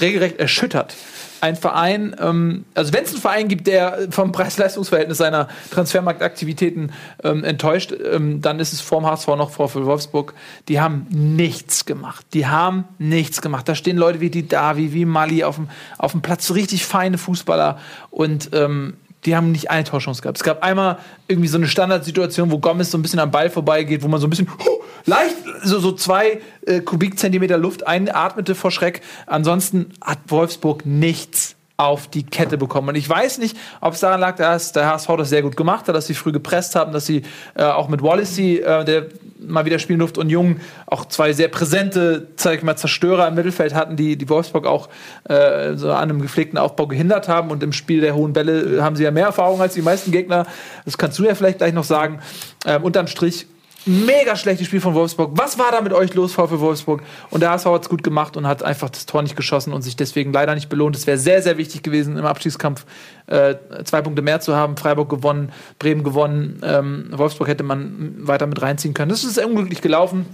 [0.00, 0.94] regelrecht erschüttert.
[1.42, 6.92] Ein Verein, ähm, also wenn es einen Verein gibt, der vom Preis-Leistungs-Verhältnis seiner Transfermarktaktivitäten
[7.24, 10.34] ähm, enttäuscht, ähm, dann ist es vorm HSV noch vor für Wolfsburg.
[10.68, 12.24] Die haben nichts gemacht.
[12.32, 13.68] Die haben nichts gemacht.
[13.68, 15.68] Da stehen Leute wie die Davi, wie Mali auf dem,
[15.98, 17.80] auf dem Platz, so richtig feine Fußballer
[18.12, 18.94] und ähm,
[19.24, 20.38] die haben nicht eine Torchance gehabt.
[20.38, 20.98] Es gab einmal
[21.28, 24.26] irgendwie so eine Standardsituation, wo Gomez so ein bisschen am Ball vorbeigeht, wo man so
[24.26, 29.00] ein bisschen huh, leicht so, so zwei äh, Kubikzentimeter Luft einatmete vor Schreck.
[29.26, 32.90] Ansonsten hat Wolfsburg nichts auf die Kette bekommen.
[32.90, 35.88] Und ich weiß nicht, ob es daran lag, dass der HSV das sehr gut gemacht
[35.88, 37.22] hat, dass sie früh gepresst haben, dass sie
[37.54, 39.06] äh, auch mit Wallacey, äh, der
[39.46, 43.34] mal wieder spielen durfte, und Jung auch zwei sehr präsente, sag ich mal, Zerstörer im
[43.34, 44.88] Mittelfeld hatten, die, die Wolfsburg auch
[45.24, 47.50] äh, so an einem gepflegten Aufbau gehindert haben.
[47.50, 50.46] Und im Spiel der hohen Bälle haben sie ja mehr Erfahrung als die meisten Gegner.
[50.84, 52.20] Das kannst du ja vielleicht gleich noch sagen.
[52.66, 53.46] Ähm, unterm Strich
[53.86, 55.32] mega schlechtes Spiel von Wolfsburg.
[55.34, 57.02] Was war da mit euch los, VfL Wolfsburg?
[57.30, 59.82] Und der HSV hat es gut gemacht und hat einfach das Tor nicht geschossen und
[59.82, 60.96] sich deswegen leider nicht belohnt.
[60.96, 62.84] Es wäre sehr, sehr wichtig gewesen, im Abstiegskampf
[63.26, 63.54] äh,
[63.84, 64.76] zwei Punkte mehr zu haben.
[64.76, 66.60] Freiburg gewonnen, Bremen gewonnen.
[66.62, 69.10] Ähm, Wolfsburg hätte man weiter mit reinziehen können.
[69.10, 70.26] Das ist unglücklich gelaufen.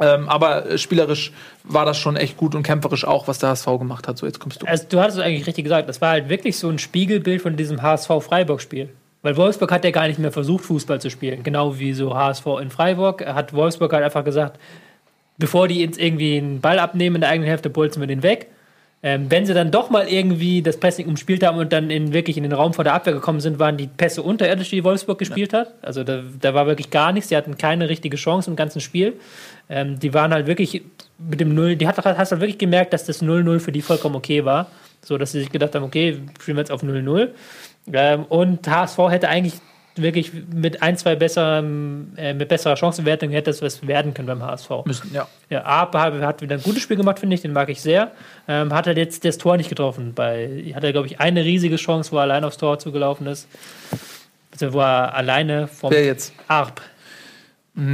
[0.00, 1.32] Ähm, aber spielerisch
[1.64, 4.16] war das schon echt gut und kämpferisch auch, was der HSV gemacht hat.
[4.16, 4.66] So, jetzt kommst du.
[4.66, 5.88] Also, du hattest es eigentlich richtig gesagt.
[5.88, 8.90] Das war halt wirklich so ein Spiegelbild von diesem HSV-Freiburg-Spiel.
[9.22, 11.42] Weil Wolfsburg hat ja gar nicht mehr versucht, Fußball zu spielen.
[11.42, 13.26] Genau wie so HSV in Freiburg.
[13.26, 14.58] Hat Wolfsburg halt einfach gesagt,
[15.38, 18.48] bevor die jetzt irgendwie einen Ball abnehmen in der eigenen Hälfte, bolzen wir den weg.
[19.00, 22.36] Ähm, wenn sie dann doch mal irgendwie das Pressing umspielt haben und dann in, wirklich
[22.36, 25.52] in den Raum vor der Abwehr gekommen sind, waren die Pässe unterirdisch, die Wolfsburg gespielt
[25.52, 25.60] ja.
[25.60, 25.74] hat.
[25.82, 27.28] Also da, da, war wirklich gar nichts.
[27.28, 29.14] Die hatten keine richtige Chance im ganzen Spiel.
[29.68, 30.82] Ähm, die waren halt wirklich
[31.16, 34.16] mit dem Null, die hat, hast halt wirklich gemerkt, dass das 0-0 für die vollkommen
[34.16, 34.68] okay war.
[35.02, 37.28] So dass sie sich gedacht haben, okay, spielen wir jetzt auf 0-0.
[37.92, 39.54] Ähm, und HSV hätte eigentlich
[39.96, 44.42] wirklich mit ein, zwei besser, äh, mit besserer Chancenwertung hätte es was werden können beim
[44.42, 44.70] HSV.
[44.84, 45.26] Müssen, ja.
[45.50, 48.12] Ja, Arp hat wieder ein gutes Spiel gemacht, finde ich, den mag ich sehr.
[48.46, 50.14] Ähm, hat er halt jetzt das Tor nicht getroffen.
[50.14, 53.48] Bei, hat er, glaube ich, eine riesige Chance, wo er allein aufs Tor zugelaufen ist.
[54.52, 56.32] Also, wo er alleine vom Wer jetzt?
[56.48, 56.80] Arp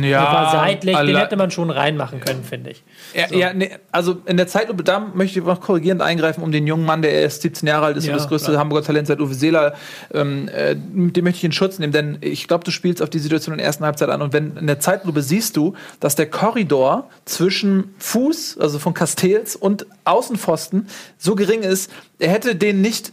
[0.03, 2.83] ja, war seitlich, den hätte man schon reinmachen können, finde ich.
[3.15, 3.35] Ja, so.
[3.35, 6.87] ja nee, also in der Zeitlupe, da möchte ich noch korrigierend eingreifen, um den jungen
[6.87, 8.61] Mann, der erst 17 Jahre alt ist ja, und das größte klar.
[8.61, 9.75] Hamburger Talent seit Uwe Seeler,
[10.15, 13.19] ähm, äh, den möchte ich in Schutz nehmen, denn ich glaube, du spielst auf die
[13.19, 16.31] Situation in der ersten Halbzeit an und wenn in der Zeitlupe siehst du, dass der
[16.31, 23.13] Korridor zwischen Fuß, also von Castells und Außenpfosten so gering ist, er hätte den nicht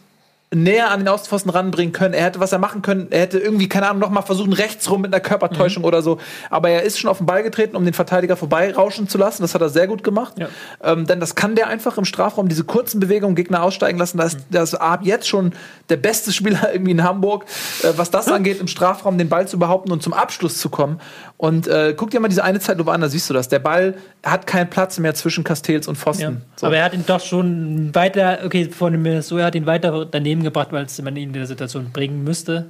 [0.53, 2.13] näher an den Außenpfosten ranbringen können.
[2.13, 3.07] Er hätte was er machen können.
[3.09, 5.87] Er hätte irgendwie, keine Ahnung, noch mal versuchen, rechts rum mit einer Körpertäuschung mhm.
[5.87, 6.19] oder so.
[6.49, 9.43] Aber er ist schon auf den Ball getreten, um den Verteidiger vorbeirauschen zu lassen.
[9.43, 10.33] Das hat er sehr gut gemacht.
[10.37, 10.49] Ja.
[10.83, 14.17] Ähm, denn das kann der einfach im Strafraum, diese kurzen Bewegungen, Gegner aussteigen lassen.
[14.17, 14.43] Da ist, mhm.
[14.51, 15.53] das ab jetzt schon
[15.89, 17.45] der beste Spieler irgendwie in Hamburg,
[17.83, 20.99] äh, was das angeht, im Strafraum den Ball zu behaupten und zum Abschluss zu kommen.
[21.37, 23.47] Und äh, guck dir mal diese eine Zeitlupe an, da siehst du das.
[23.47, 26.21] Der Ball hat keinen Platz mehr zwischen Castells und Pfosten.
[26.21, 26.41] Ja.
[26.55, 26.67] So.
[26.67, 30.05] Aber er hat ihn doch schon weiter, okay, von dem so, er hat ihn weiter
[30.05, 32.67] daneben gebracht, weil man ihn in der Situation bringen müsste.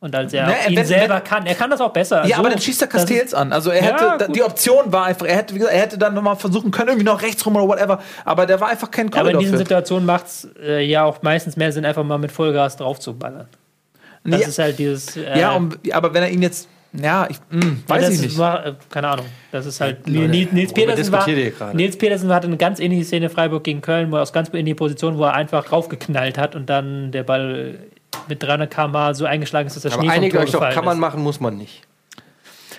[0.00, 2.26] Und als er ne, ihn wenn, selber wenn, kann, er kann das auch besser.
[2.26, 3.52] Ja, so, aber dann schießt er Castells an.
[3.52, 6.12] Also er hätte, ja, die Option war einfach, er hätte, wie gesagt, er hätte dann
[6.12, 8.00] nochmal versuchen können, irgendwie noch rechts rum oder whatever.
[8.24, 11.22] Aber der war einfach kein Korridor Aber in diesen Situationen macht es äh, ja auch
[11.22, 13.46] meistens mehr Sinn, einfach mal mit Vollgas drauf zu ballern.
[14.24, 14.48] Das ja.
[14.48, 15.16] ist halt dieses.
[15.16, 18.38] Äh, ja, um, aber wenn er ihn jetzt ja, ich mh, hm, weiß ich nicht.
[18.38, 19.26] War, äh, keine Ahnung.
[19.50, 20.06] Das ist halt.
[20.06, 21.26] Leute, Nils, Nils Petersen war,
[21.74, 24.66] Nils Petersen hatte eine ganz ähnliche Szene Freiburg gegen Köln, wo er aus ganz in
[24.66, 27.78] die Position, wo er einfach raufgeknallt hat und dann der Ball
[28.28, 30.74] mit 300 km so eingeschlagen ist, dass der Aber Schnee einige vom Tor euch doch,
[30.74, 31.82] kann man machen, muss man nicht.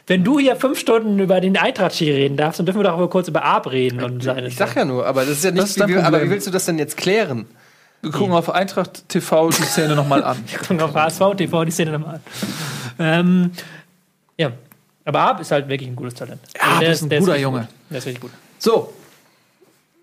[0.05, 3.09] Wenn du hier fünf Stunden über den eintracht reden darfst, dann dürfen wir doch aber
[3.09, 4.03] kurz über Arp reden.
[4.03, 5.87] Und seine ich sag ja nur, aber das ist ja nicht.
[5.87, 7.45] Wie, aber wie willst du das denn jetzt klären?
[8.01, 10.37] Wir gucken auf Eintracht TV die Szene nochmal an.
[10.47, 12.21] Wir gucken auf HSV TV die Szene nochmal an.
[12.99, 13.61] Ähm, ja,
[15.05, 16.39] aber Ab ist halt wirklich ein gutes Talent.
[16.55, 17.59] Ja, der ist ein guter Junge.
[17.59, 17.69] Gut.
[17.89, 18.31] Der ist wirklich gut.
[18.57, 18.93] So,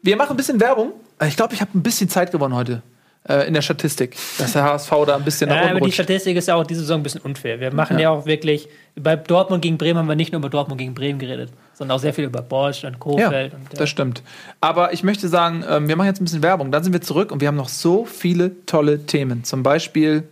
[0.02, 0.92] wir machen ein bisschen Werbung.
[1.26, 2.82] Ich glaube, ich habe ein bisschen Zeit gewonnen heute
[3.28, 6.36] äh, in der Statistik, dass der HSV da ein bisschen nach ja, aber die Statistik
[6.36, 7.60] ist ja auch diese Saison ein bisschen unfair.
[7.60, 8.04] Wir machen ja.
[8.04, 8.10] ja.
[8.10, 11.50] auch wirklich, bei Dortmund gegen Bremen haben wir nicht nur über Dortmund gegen Bremen geredet,
[11.74, 13.52] sondern auch sehr viel über Bosch und Kofeld.
[13.52, 13.78] Ja, und, ja.
[13.78, 14.22] das stimmt.
[14.60, 16.72] Aber ich möchte sagen, ähm, wir machen jetzt ein bisschen Werbung.
[16.72, 19.44] Dann sind wir zurück und wir haben noch so viele tolle Themen.
[19.44, 20.24] Zum Beispiel,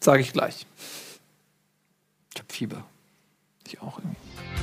[0.00, 0.66] sage ich gleich.
[2.34, 2.84] Ich habe Fieber.
[3.66, 4.53] Ich auch irgendwie.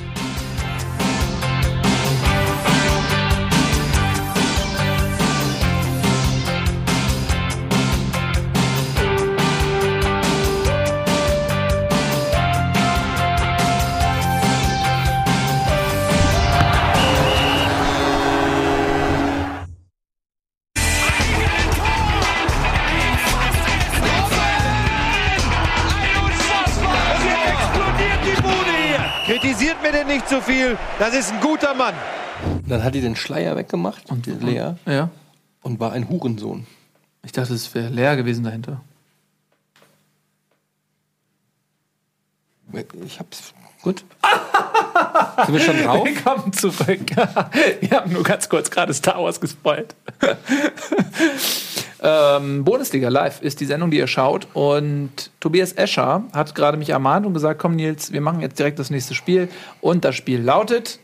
[29.92, 30.78] Denn nicht zu so viel.
[30.98, 31.94] Das ist ein guter Mann.
[32.66, 34.74] Dann hat die den Schleier weggemacht und Lea.
[34.86, 35.10] Ja.
[35.62, 36.66] Und war ein Hurensohn.
[37.24, 38.80] Ich dachte, es wäre Lea gewesen dahinter.
[43.04, 43.52] Ich hab's.
[43.82, 44.04] Gut.
[45.44, 46.04] Sind wir schon drauf?
[46.06, 47.00] Wir kommen zurück.
[47.80, 49.94] wir haben nur ganz kurz gerade Star Wars gespoilt.
[52.02, 54.48] Ähm, Bundesliga Live ist die Sendung, die ihr schaut.
[54.54, 58.78] Und Tobias Escher hat gerade mich ermahnt und gesagt: Komm, Nils, wir machen jetzt direkt
[58.78, 59.48] das nächste Spiel.
[59.80, 60.98] Und das Spiel lautet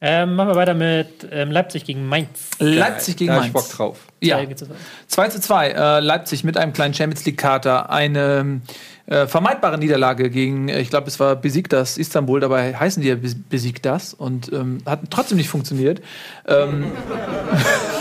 [0.00, 2.50] Ähm, machen wir weiter mit ähm, Leipzig gegen Mainz.
[2.60, 3.46] Leipzig gegen da Mainz.
[3.48, 3.98] ich Bock drauf.
[4.20, 4.36] Ja.
[4.36, 4.74] Zwei geht's weiter.
[5.08, 5.68] 2 zu 2.
[5.70, 7.90] Äh, Leipzig mit einem kleinen Champions League-Kater.
[7.90, 8.60] Eine
[9.06, 12.38] äh, vermeidbare Niederlage gegen, äh, ich glaube, es war Besiktas Istanbul.
[12.40, 16.00] Dabei heißen die ja Bes- Besiktas und ähm, hat trotzdem nicht funktioniert.
[16.46, 16.92] Ähm,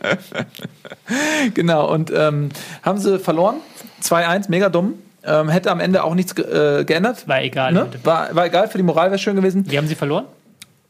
[1.54, 2.50] genau, und ähm,
[2.82, 3.56] haben sie verloren.
[4.02, 4.94] 2-1, mega dumm.
[5.24, 6.44] Ähm, hätte am Ende auch nichts ge
[6.80, 7.28] äh, geändert.
[7.28, 7.72] War egal.
[7.72, 7.88] Ne?
[8.04, 9.70] War, war egal, für die Moral wäre schön gewesen.
[9.70, 10.24] Wie haben sie verloren?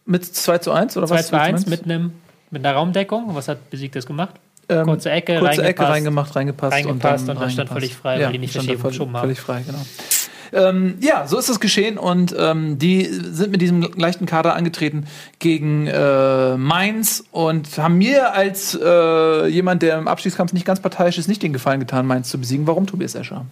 [0.07, 1.27] Mit 2 zu 1 oder 2 was?
[1.29, 2.13] zu 1 willst du mit, einem,
[2.51, 3.35] mit einer Raumdeckung.
[3.35, 4.35] Was hat Besiegt das gemacht?
[4.69, 5.91] Ähm, Kurze Ecke, kurze Ecke reingepasst.
[5.91, 7.73] reingemacht, reingepasst, Reingepasst dann und dann stand reingepasst.
[7.73, 9.21] völlig frei, weil die nicht stand verschieben- haben.
[9.23, 9.81] Völlig frei, genau.
[10.53, 15.07] Ähm, ja, so ist es geschehen und ähm, die sind mit diesem leichten Kader angetreten
[15.39, 21.19] gegen äh, Mainz und haben mir als äh, jemand, der im Abstiegskampf nicht ganz parteiisch
[21.19, 22.67] ist, nicht den Gefallen getan, Mainz zu besiegen.
[22.67, 23.47] Warum, Tobias Escher?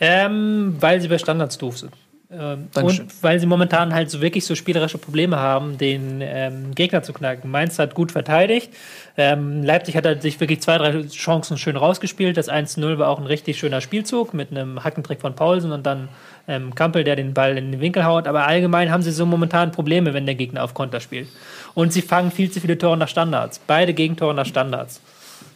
[0.00, 1.92] Ähm, weil sie bei Standards doof sind.
[2.30, 7.02] Ähm, und weil sie momentan halt so wirklich so spielerische Probleme haben, den ähm, Gegner
[7.02, 7.50] zu knacken.
[7.50, 8.70] Mainz hat gut verteidigt.
[9.16, 12.36] Ähm, Leipzig hat halt sich wirklich zwei, drei Chancen schön rausgespielt.
[12.36, 16.10] Das 1-0 war auch ein richtig schöner Spielzug mit einem Hackentrick von Paulsen und dann
[16.48, 18.26] ähm, Kampel, der den Ball in den Winkel haut.
[18.26, 21.28] Aber allgemein haben sie so momentan Probleme, wenn der Gegner auf Konter spielt.
[21.74, 23.58] Und sie fangen viel zu viele Tore nach Standards.
[23.66, 25.00] Beide Gegentore nach Standards.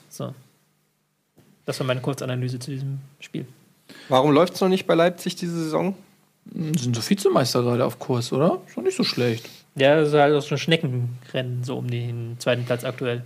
[0.08, 0.34] So.
[1.66, 3.44] Das war meine Kurzanalyse zu diesem Spiel.
[4.08, 5.94] Warum läuft es noch nicht bei Leipzig diese Saison?
[6.50, 8.60] Sind so Vizemeister gerade auf Kurs, oder?
[8.66, 9.48] Ist doch nicht so schlecht.
[9.74, 13.24] Ja, das ist halt auch ein Schneckenrennen, so um den zweiten Platz aktuell.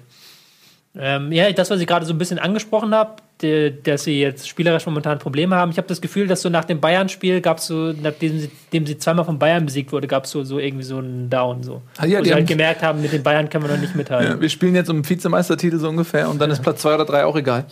[0.95, 4.49] Ähm, ja, das, was ich gerade so ein bisschen angesprochen habe, die, dass sie jetzt
[4.49, 5.71] spielerisch momentan Probleme haben.
[5.71, 8.87] Ich habe das Gefühl, dass so nach dem Bayern-Spiel gab es so, nachdem sie, dem
[8.87, 11.63] sie zweimal von Bayern besiegt wurde, gab es so, so irgendwie so einen Down.
[11.63, 11.83] So.
[11.99, 13.95] Ah, ja, Wo die sie halt gemerkt haben, mit den Bayern können wir noch nicht
[13.95, 14.33] mithalten.
[14.33, 17.27] Ja, wir spielen jetzt um Vizemeistertitel so ungefähr und dann ist Platz zwei oder drei
[17.27, 17.67] auch egal.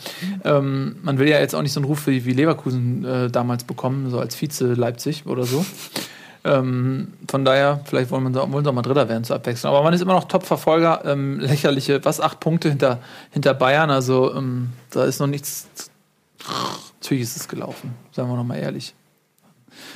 [0.45, 3.65] Ähm, man will ja jetzt auch nicht so einen Ruf wie, wie Leverkusen äh, damals
[3.65, 5.65] bekommen, so als Vize Leipzig oder so.
[6.45, 9.73] Ähm, von daher, vielleicht wollen, wir, wollen auch mal Dritter werden zur Abwechslung.
[9.73, 11.03] Aber man ist immer noch Top-Verfolger.
[11.05, 13.91] Ähm, lächerliche, was, acht Punkte hinter, hinter Bayern.
[13.91, 15.69] Also ähm, da ist noch nichts.
[17.01, 18.95] Natürlich ist es gelaufen, sagen wir noch mal ehrlich.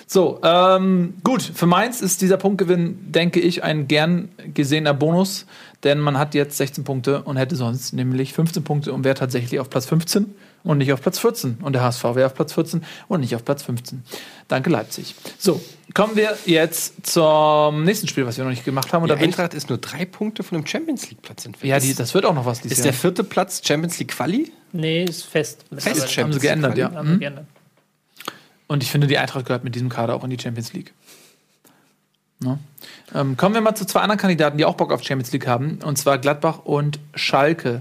[0.06, 5.46] So, ähm, gut, für Mainz ist dieser Punktgewinn, denke ich, ein gern gesehener Bonus,
[5.84, 9.60] denn man hat jetzt 16 Punkte und hätte sonst nämlich 15 Punkte und wäre tatsächlich
[9.60, 10.34] auf Platz 15
[10.64, 11.58] und nicht auf Platz 14.
[11.62, 14.02] Und der HSV wäre auf Platz 14 und nicht auf Platz 15.
[14.48, 15.14] Danke, Leipzig.
[15.38, 15.60] So,
[15.94, 19.02] kommen wir jetzt zum nächsten Spiel, was wir noch nicht gemacht haben.
[19.04, 21.68] Und ich, Eintracht ist nur drei Punkte von dem Champions League Platz entfernt.
[21.70, 22.92] ja, die, das wird auch noch was dieses ist Jahr.
[22.92, 24.52] der vierte Platz Champions League Quali?
[24.72, 25.64] Nee, ist fest.
[25.76, 26.92] Fest Aber- haben sie geändert, ja.
[26.92, 27.20] Haben sie Mhm.
[27.20, 27.46] geändert.
[28.66, 30.92] Und ich finde, die Eintracht gehört mit diesem Kader auch in die Champions League.
[32.40, 32.58] Ne?
[33.14, 35.78] Ähm, kommen wir mal zu zwei anderen Kandidaten, die auch Bock auf Champions League haben,
[35.84, 37.80] und zwar Gladbach und Schalke.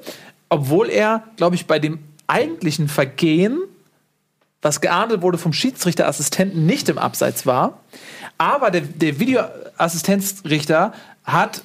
[0.50, 3.60] obwohl er, glaube ich, bei dem eigentlichen Vergehen,
[4.66, 7.82] was geahndet wurde vom Schiedsrichterassistenten, nicht im Abseits war.
[8.40, 10.92] Aber der, der Videoassistenzrichter
[11.24, 11.62] hat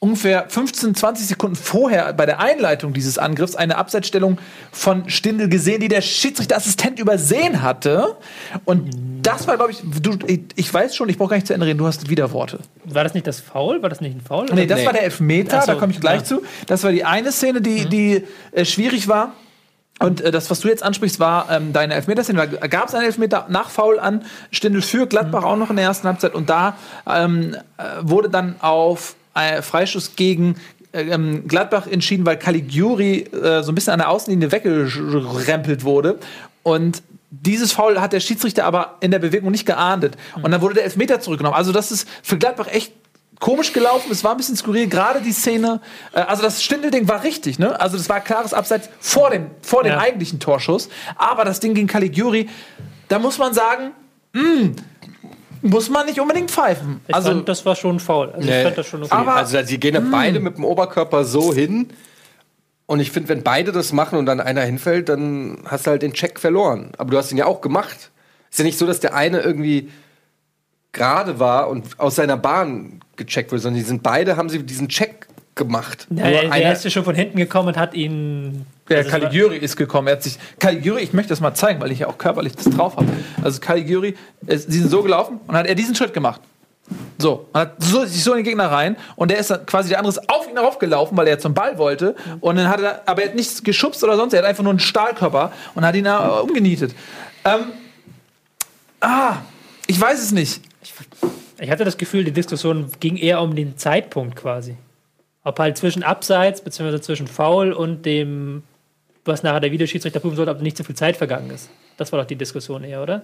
[0.00, 4.38] ungefähr 15, 20 Sekunden vorher bei der Einleitung dieses Angriffs eine Abseitsstellung
[4.72, 8.16] von Stindl gesehen, die der Schiedsrichterassistent übersehen hatte.
[8.64, 8.90] Und
[9.22, 10.18] das war, glaube ich, du,
[10.56, 12.58] ich, weiß schon, ich brauche gar nicht zu Ende reden, du hast Widerworte.
[12.84, 13.80] War das nicht das Foul?
[13.80, 14.46] War das nicht ein Foul?
[14.52, 14.86] Nee, das Nee.
[14.86, 16.24] war der Elfmeter, so, da komme ich gleich ja.
[16.24, 16.42] zu.
[16.66, 19.32] Das war die eine Szene, die, die äh, schwierig war.
[20.00, 22.48] Und äh, das, was du jetzt ansprichst, war ähm, deine Elfmeterszene.
[22.48, 25.84] Da gab es einen Elfmeter nach Foul an Stindl für Gladbach auch noch in der
[25.84, 26.34] ersten Halbzeit.
[26.34, 26.76] Und da
[27.06, 30.56] ähm, äh, wurde dann auf äh, Freischuss gegen
[30.92, 36.18] ähm, Gladbach entschieden, weil Caligiuri äh, so ein bisschen an der Außenlinie weggerempelt wurde.
[36.62, 40.16] Und dieses Foul hat der Schiedsrichter aber in der Bewegung nicht geahndet.
[40.40, 41.56] Und dann wurde der Elfmeter zurückgenommen.
[41.56, 42.92] Also das ist für Gladbach echt
[43.40, 44.10] komisch gelaufen.
[44.10, 44.86] Es war ein bisschen skurril.
[44.88, 45.80] Gerade die Szene,
[46.12, 47.78] äh, also das Stindel-Ding war richtig, ne?
[47.80, 49.98] Also das war klares Abseits vor dem, vor dem Ja.
[49.98, 50.88] eigentlichen Torschuss.
[51.16, 52.48] Aber das Ding gegen Caligiuri,
[53.08, 53.90] da muss man sagen,
[54.32, 54.70] mh,
[55.62, 57.00] muss man nicht unbedingt pfeifen.
[57.08, 58.30] Ich also fand, das war schon faul.
[58.32, 58.58] Also Nee.
[58.58, 59.12] ich fand das schon okay.
[59.14, 61.88] Aber- also sie gehen ja beide mit dem Oberkörper so hin.
[62.86, 66.02] Und ich finde, wenn beide das machen und dann einer hinfällt, dann hast du halt
[66.02, 66.92] den Check verloren.
[66.98, 68.10] Aber du hast ihn ja auch gemacht.
[68.50, 69.90] Ist ja nicht so, dass der eine irgendwie
[70.94, 74.88] gerade war und aus seiner Bahn gecheckt wurde, sondern die sind beide, haben sie diesen
[74.88, 76.06] Check gemacht.
[76.10, 78.66] ja, Nur der, der einer- ist ja schon von hinten gekommen und hat ihn.
[78.88, 80.08] Der also Caligiuri ist gekommen.
[80.08, 82.64] Er hat sich Caligiuri, ich möchte das mal zeigen, weil ich ja auch körperlich das
[82.64, 83.06] drauf habe.
[83.42, 84.14] Also Caligiuri,
[84.46, 86.40] es- sie sind so gelaufen und hat er diesen Schritt gemacht.
[87.16, 89.88] So, man hat so, sich so in den Gegner rein und der ist dann quasi
[89.88, 92.14] der andere ist auf ihn raufgelaufen, weil er zum Ball wollte.
[92.40, 94.70] Und dann hat er, aber er hat nichts geschubst oder sonst, er hat einfach nur
[94.72, 96.94] einen Stahlkörper und hat ihn da umgenietet.
[97.46, 97.60] Ähm,
[99.00, 99.36] ah,
[99.86, 100.60] ich weiß es nicht.
[101.58, 104.76] Ich hatte das Gefühl, die Diskussion ging eher um den Zeitpunkt quasi.
[105.44, 108.62] Ob halt zwischen Abseits, beziehungsweise zwischen Foul und dem,
[109.24, 111.70] was nachher der Videoschiedsrichter prüfen sollte, ob nicht so viel Zeit vergangen ist.
[111.96, 113.22] Das war doch die Diskussion eher, oder?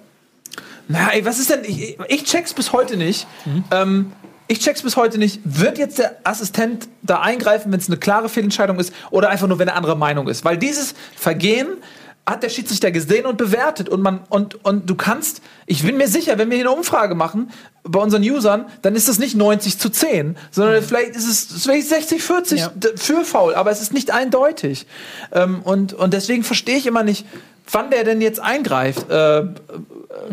[0.89, 1.65] Na, ey, was ist denn?
[1.65, 3.27] Ich, ich check's bis heute nicht.
[3.71, 4.13] Ähm,
[4.49, 5.41] ich check's bis heute nicht.
[5.45, 9.59] Wird jetzt der Assistent da eingreifen, wenn es eine klare Fehlentscheidung ist, oder einfach nur,
[9.59, 10.45] wenn er anderer Meinung ist?
[10.45, 11.69] Weil dieses Vergehen
[12.27, 13.89] hat der Schiedsrichter gesehen und bewertet.
[13.89, 17.15] Und, man, und, und du kannst, ich bin mir sicher, wenn wir hier eine Umfrage
[17.15, 17.51] machen
[17.83, 21.89] bei unseren Usern, dann ist das nicht 90 zu 10, sondern vielleicht ist es vielleicht
[21.89, 22.73] 60, 40 Ja.
[22.97, 24.87] für faul, aber es ist nicht eindeutig.
[25.33, 27.27] Ähm, und, und deswegen verstehe ich immer nicht,
[27.71, 29.11] wann der denn jetzt eingreift.
[29.11, 29.45] Äh,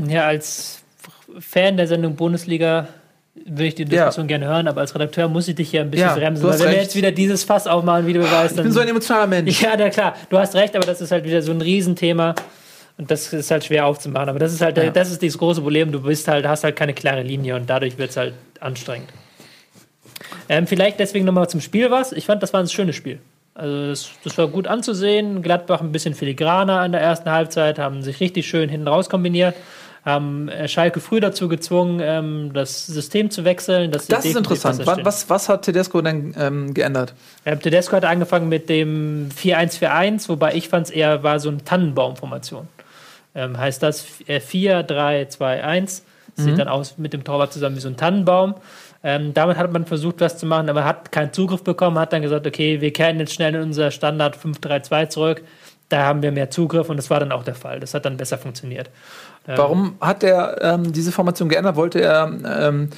[0.08, 0.80] Ja, als
[1.40, 2.90] Fan der Sendung Bundesliga
[3.46, 6.08] würde ich die Diskussion gerne hören, aber als Redakteur muss ich dich ja ein bisschen
[6.08, 6.44] Ja, bremsen.
[6.44, 6.82] Weil wenn wir recht.
[6.82, 8.64] jetzt wieder dieses Fass aufmachen, wie du weißt, ich dann.
[8.66, 9.62] bin so ein emotionaler Mensch.
[9.62, 12.36] ja, na klar, du hast recht, aber das ist halt wieder so ein Riesenthema.
[12.98, 14.30] Und das ist halt schwer aufzumachen.
[14.30, 14.90] Aber das ist halt, Ja.
[14.90, 15.92] das ist das große Problem.
[15.92, 19.10] Du bist halt, hast halt keine klare Linie und dadurch wird es halt anstrengend.
[20.50, 22.12] Ähm, vielleicht deswegen nochmal zum Spiel was.
[22.12, 23.20] Ich fand, das war ein schönes Spiel.
[23.54, 25.42] Also das, das war gut anzusehen.
[25.42, 29.56] Gladbach ein bisschen filigraner in der ersten Halbzeit, haben sich richtig schön hinten raus kombiniert,
[30.08, 33.92] haben äh, Schalke früh dazu gezwungen, ähm, das System zu wechseln.
[33.92, 34.86] sie Das ist interessant.
[34.86, 37.14] Was, was, was hat Tedesco denn ähm, geändert?
[37.46, 41.64] Ähm, Tedesco hat angefangen mit dem 4-1-4-1, wobei ich fand es eher war so eine
[41.64, 42.68] Tannenbaumformation.
[43.36, 46.04] Ähm, heißt das äh, 4, 3, 2, 1.
[46.40, 48.54] Sieht dann aus mit dem Torwart zusammen wie so ein Tannenbaum.
[49.04, 52.22] Ähm, damit hat man versucht, was zu machen, aber hat keinen Zugriff bekommen, hat dann
[52.22, 55.44] gesagt, okay, wir kehren jetzt schnell in unser Standard 5-3-2 zurück.
[55.90, 57.80] Da haben wir mehr Zugriff und das war dann auch der Fall.
[57.80, 58.90] Das hat dann besser funktioniert.
[59.48, 61.76] Ähm, Warum hat er ähm, diese Formation geändert?
[61.76, 62.90] Wollte er, ähm,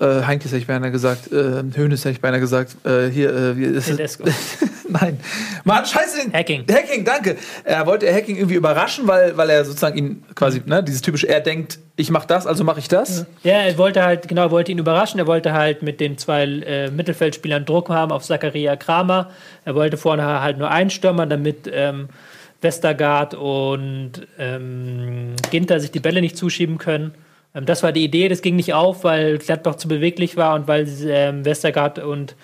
[0.00, 3.56] äh, Heinkes hätte ich beinahe gesagt, äh, Hönes hätte ich beinahe gesagt, äh, hier, äh,
[3.56, 4.18] wie ist es?
[4.88, 5.20] Nein.
[5.64, 6.32] Mann, scheiße.
[6.32, 6.64] Hacking.
[6.70, 7.36] Hacking, danke.
[7.64, 11.40] Er wollte Hacking irgendwie überraschen, weil, weil er sozusagen ihn quasi, ne, dieses typische, er
[11.40, 13.26] denkt, ich mach das, also mache ich das.
[13.42, 15.18] Ja, er wollte halt, genau, er wollte ihn überraschen.
[15.18, 19.30] Er wollte halt mit den zwei äh, Mittelfeldspielern Druck haben auf Zakaria Kramer.
[19.64, 22.08] Er wollte vorne halt nur einen Stürmer, damit ähm,
[22.60, 27.14] Westergaard und ähm, Ginter sich die Bälle nicht zuschieben können.
[27.54, 30.66] Ähm, das war die Idee, das ging nicht auf, weil Gladbach zu beweglich war und
[30.68, 32.34] weil ähm, Westergaard und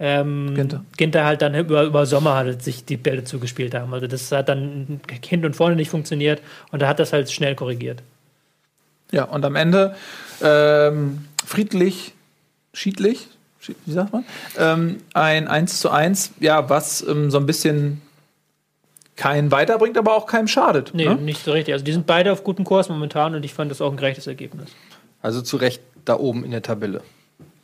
[0.00, 0.84] ähm, Ginter.
[0.96, 3.92] Ginter halt dann über, über Sommer halt sich die Bälle zugespielt haben.
[3.92, 6.40] Also das hat dann hinten und vorne nicht funktioniert
[6.70, 8.02] und er hat das halt schnell korrigiert.
[9.10, 9.96] Ja, und am Ende
[10.42, 12.12] ähm, friedlich,
[12.72, 13.26] schiedlich,
[13.60, 14.24] schied- wie sagt man?
[14.56, 18.00] Ähm, ein 1 zu 1, ja, was ähm, so ein bisschen
[19.18, 20.92] keinen weiterbringt, aber auch keinem schadet.
[20.94, 21.16] Nee, ne?
[21.16, 21.74] nicht so richtig.
[21.74, 24.26] Also die sind beide auf gutem Kurs momentan und ich fand das auch ein gerechtes
[24.26, 24.70] Ergebnis.
[25.20, 27.02] Also zu Recht da oben in der Tabelle.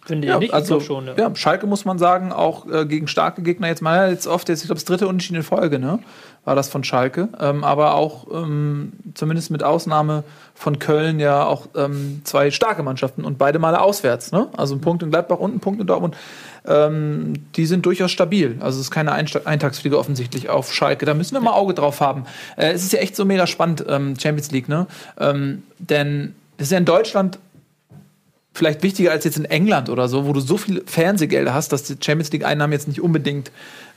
[0.04, 0.48] Finde ich Ja, nicht?
[0.48, 1.06] Ich also glaub schon.
[1.06, 1.14] Ja.
[1.16, 4.60] ja, Schalke muss man sagen, auch äh, gegen starke Gegner jetzt mal, jetzt oft, jetzt,
[4.60, 6.00] ich glaube, das dritte Unentschieden in Folge, ne?
[6.44, 7.28] War das von Schalke.
[7.40, 10.24] Ähm, aber auch ähm, zumindest mit Ausnahme
[10.54, 14.48] von Köln ja auch ähm, zwei starke Mannschaften und beide Male auswärts, ne?
[14.56, 16.16] Also ein Punkt in Gladbach und ein Punkt in Dortmund.
[16.66, 18.56] Ähm, die sind durchaus stabil.
[18.60, 21.04] Also es ist keine Eintagsfliege offensichtlich auf Schalke.
[21.04, 22.24] Da müssen wir mal Auge drauf haben.
[22.56, 24.86] Äh, es ist ja echt so mega spannend, ähm, Champions League, ne?
[25.18, 27.38] Ähm, denn das ist ja in Deutschland
[28.54, 31.82] vielleicht wichtiger als jetzt in England oder so, wo du so viele Fernsehgelder hast, dass
[31.82, 33.50] die Champions League-Einnahmen jetzt nicht unbedingt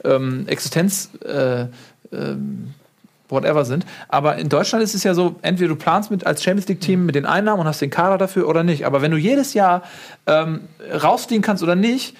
[0.03, 1.68] ähm, Existenz äh,
[2.11, 2.73] ähm,
[3.30, 3.85] whatever sind.
[4.07, 7.15] Aber in Deutschland ist es ja so, entweder du planst mit als Champions League-Team mit
[7.15, 8.85] den Einnahmen und hast den Kader dafür oder nicht.
[8.85, 9.84] Aber wenn du jedes Jahr
[10.26, 10.61] ähm,
[10.91, 12.15] rausfliegen kannst oder nicht,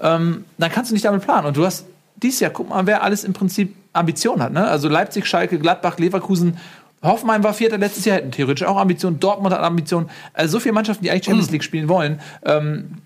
[0.00, 1.46] ähm, dann kannst du nicht damit planen.
[1.46, 4.52] Und du hast dieses Jahr, guck mal, wer alles im Prinzip Ambition hat.
[4.52, 4.66] Ne?
[4.66, 6.58] Also Leipzig, Schalke, Gladbach, Leverkusen,
[7.02, 9.20] Hoffenheim war Vierter letztes Jahr, hätten theoretisch auch Ambitionen.
[9.20, 10.10] Dortmund hat Ambitionen.
[10.32, 12.20] Also so viele Mannschaften, die eigentlich Champions League spielen wollen.
[12.44, 12.98] Ähm,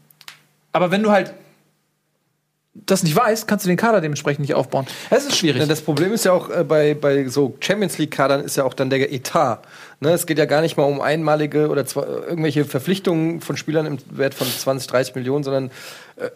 [0.72, 1.34] aber wenn du halt
[2.74, 4.86] das nicht weißt, kannst du den Kader dementsprechend nicht aufbauen.
[5.10, 5.66] Es ist schwierig.
[5.68, 8.88] Das Problem ist ja auch äh, bei, bei so Champions League-Kadern ist ja auch dann
[8.88, 9.58] der Etat.
[10.00, 13.86] Ne, es geht ja gar nicht mal um einmalige oder zwar irgendwelche Verpflichtungen von Spielern
[13.86, 15.70] im Wert von 20, 30 Millionen, sondern
[16.16, 16.30] äh,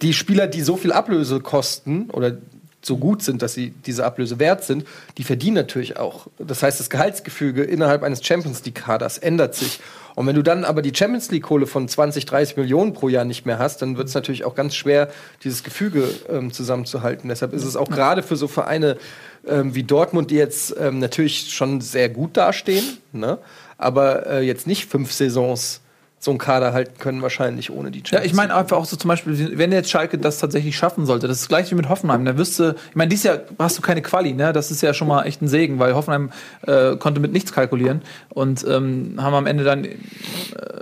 [0.00, 2.32] die Spieler, die so viel Ablöse kosten oder
[2.80, 4.84] so gut sind, dass sie diese Ablöse wert sind,
[5.18, 6.26] die verdienen natürlich auch.
[6.38, 9.80] Das heißt, das Gehaltsgefüge innerhalb eines Champions League-Kaders ändert sich.
[10.14, 13.46] Und wenn du dann aber die Champions League-Kohle von 20, 30 Millionen pro Jahr nicht
[13.46, 15.10] mehr hast, dann wird es natürlich auch ganz schwer,
[15.42, 17.28] dieses Gefüge ähm, zusammenzuhalten.
[17.28, 18.96] Deshalb ist es auch gerade für so Vereine
[19.46, 23.38] ähm, wie Dortmund, die jetzt ähm, natürlich schon sehr gut dastehen, ne?
[23.76, 25.80] aber äh, jetzt nicht fünf Saisons
[26.24, 28.96] so einen Kader halten können, wahrscheinlich ohne die Champions Ja, ich meine einfach auch so
[28.96, 31.90] zum Beispiel, wenn jetzt Schalke das tatsächlich schaffen sollte, das ist das gleiche wie mit
[31.90, 34.54] Hoffenheim, wirst du, ich meine, dieses Jahr hast du keine Quali, ne?
[34.54, 36.30] Das ist ja schon mal echt ein Segen, weil Hoffenheim
[36.66, 39.90] äh, konnte mit nichts kalkulieren und ähm, haben am Ende dann äh,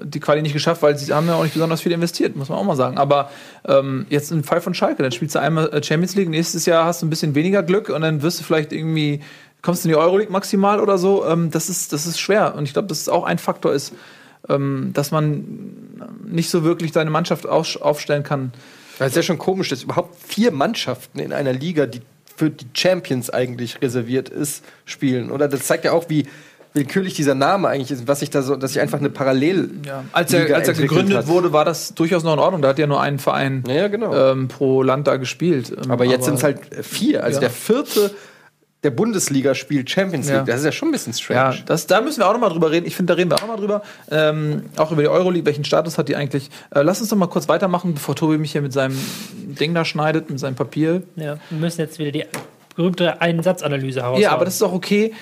[0.05, 2.59] die Quali nicht geschafft, weil sie haben ja auch nicht besonders viel investiert, muss man
[2.59, 2.97] auch mal sagen.
[2.97, 3.31] Aber
[3.67, 6.85] ähm, jetzt im Fall von Schalke, dann spielst du einmal äh, Champions League, nächstes Jahr
[6.85, 9.21] hast du ein bisschen weniger Glück und dann wirst du vielleicht irgendwie
[9.61, 12.55] kommst du in die Euroleague maximal oder so, ähm, das, ist, das ist schwer.
[12.57, 13.93] Und ich glaube, dass es auch ein Faktor ist,
[14.49, 15.45] dass man
[16.27, 18.53] nicht so wirklich seine Mannschaft aufstellen kann.
[18.99, 22.01] Das ist ja schon komisch, dass überhaupt vier Mannschaften in einer Liga, die
[22.37, 25.31] für die Champions eigentlich reserviert ist, spielen.
[25.31, 26.27] Oder das zeigt ja auch, wie
[26.75, 29.71] willkürlich dieser Name eigentlich ist, was ich da so, dass ich einfach eine Parallel.
[29.85, 30.05] Ja.
[30.13, 31.27] Als er, als er gegründet hat.
[31.27, 32.63] wurde, war das durchaus noch in Ordnung.
[32.63, 34.15] Da hat ja nur ein Verein ja, genau.
[34.15, 35.89] ähm, pro Land da gespielt.
[35.89, 37.25] aber jetzt sind es halt vier.
[37.25, 37.41] Also ja.
[37.41, 38.11] der vierte
[38.83, 40.39] der Bundesliga spielt Champions League.
[40.39, 40.45] Ja.
[40.45, 41.57] Das ist ja schon ein bisschen strange.
[41.57, 42.87] Ja, das, da müssen wir auch noch mal drüber reden.
[42.87, 43.83] Ich finde, da reden wir auch noch mal drüber.
[44.11, 45.47] Ähm, auch über die Euroleague.
[45.47, 46.51] Welchen Status hat die eigentlich?
[46.75, 48.99] Äh, lass uns doch mal kurz weitermachen, bevor Tobi mich hier mit seinem
[49.33, 51.03] Ding da schneidet, mit seinem Papier.
[51.17, 52.25] Ja, wir müssen jetzt wieder die
[52.75, 54.23] berühmte Einsatzanalyse herausfinden.
[54.23, 55.13] Ja, aber das ist auch okay.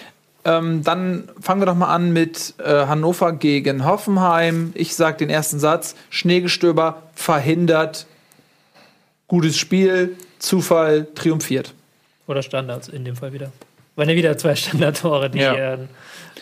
[0.44, 4.72] Ähm, dann fangen wir doch mal an mit äh, Hannover gegen Hoffenheim.
[4.74, 5.96] Ich sage den ersten Satz.
[6.08, 8.06] Schneegestöber verhindert.
[9.28, 10.16] Gutes Spiel.
[10.38, 11.74] Zufall triumphiert.
[12.30, 13.50] Oder Standards in dem Fall wieder.
[13.96, 15.74] Waren ja wieder zwei Standardtore, die ja.
[15.74, 15.78] äh,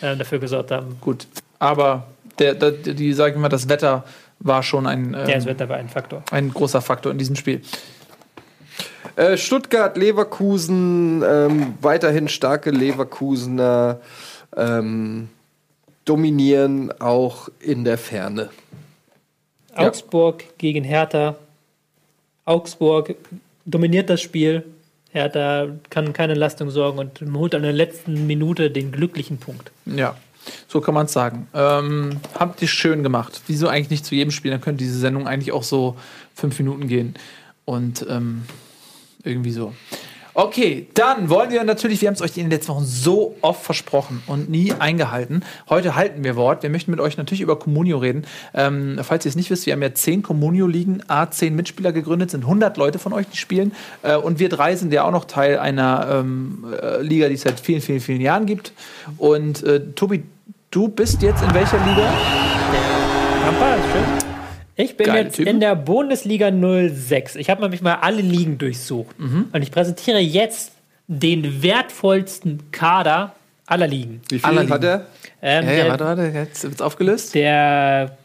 [0.01, 0.97] dafür gesorgt haben.
[1.01, 2.07] Gut, aber
[2.37, 4.03] der, der, die, sag ich mal, das Wetter
[4.39, 5.15] war schon ein.
[5.15, 6.23] Ähm, ja, das Wetter war ein Faktor.
[6.31, 7.61] Ein großer Faktor in diesem Spiel.
[9.15, 13.99] Äh, Stuttgart, Leverkusen, ähm, weiterhin starke Leverkusener
[14.55, 15.29] ähm,
[16.05, 18.49] dominieren auch in der Ferne.
[19.75, 20.49] Augsburg ja.
[20.57, 21.35] gegen Hertha.
[22.45, 23.15] Augsburg
[23.65, 24.63] dominiert das Spiel,
[25.11, 29.71] er da kann keine Leistung sorgen und holt an der letzten Minute den glücklichen Punkt.
[29.85, 30.15] Ja,
[30.67, 31.47] so kann man es sagen.
[31.53, 33.41] Ähm, habt ihr schön gemacht.
[33.47, 34.51] Wieso eigentlich nicht zu jedem Spiel?
[34.51, 35.97] Dann könnte diese Sendung eigentlich auch so
[36.35, 37.15] fünf Minuten gehen.
[37.65, 38.43] Und ähm,
[39.23, 39.73] irgendwie so.
[40.33, 43.63] Okay, dann wollen wir natürlich, wir haben es euch in den letzten Wochen so oft
[43.63, 45.43] versprochen und nie eingehalten.
[45.69, 46.61] Heute halten wir Wort.
[46.61, 48.25] Wir möchten mit euch natürlich über Communio reden.
[48.53, 52.43] Ähm, falls ihr es nicht wisst, wir haben ja zehn Communio-Ligen, A10 Mitspieler gegründet, sind
[52.43, 53.73] 100 Leute von euch, die spielen.
[54.03, 57.41] Äh, und wir drei sind ja auch noch Teil einer ähm, äh, Liga, die es
[57.41, 58.71] seit vielen, vielen, vielen Jahren gibt.
[59.17, 60.23] Und äh, Tobi,
[60.69, 62.13] du bist jetzt in welcher Liga?
[63.45, 64.28] Pampa, schön.
[64.79, 65.49] Ich bin Geile jetzt Typen.
[65.49, 67.35] in der Bundesliga 06.
[67.35, 69.19] Ich habe nämlich mal alle Ligen durchsucht.
[69.19, 69.49] Mhm.
[69.51, 70.71] Und ich präsentiere jetzt
[71.07, 73.35] den wertvollsten Kader
[73.65, 74.21] aller Ligen.
[74.29, 75.05] Wie viel hat er?
[75.41, 77.35] Ähm, ja, ja, warte, warte, jetzt wird's aufgelöst.
[77.35, 78.17] Der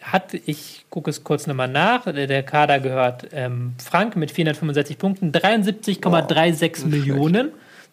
[0.00, 4.96] hat, ich gucke es kurz nochmal nach, der, der Kader gehört ähm, Frank mit 465
[4.96, 7.50] Punkten, 73,36 oh, Millionen.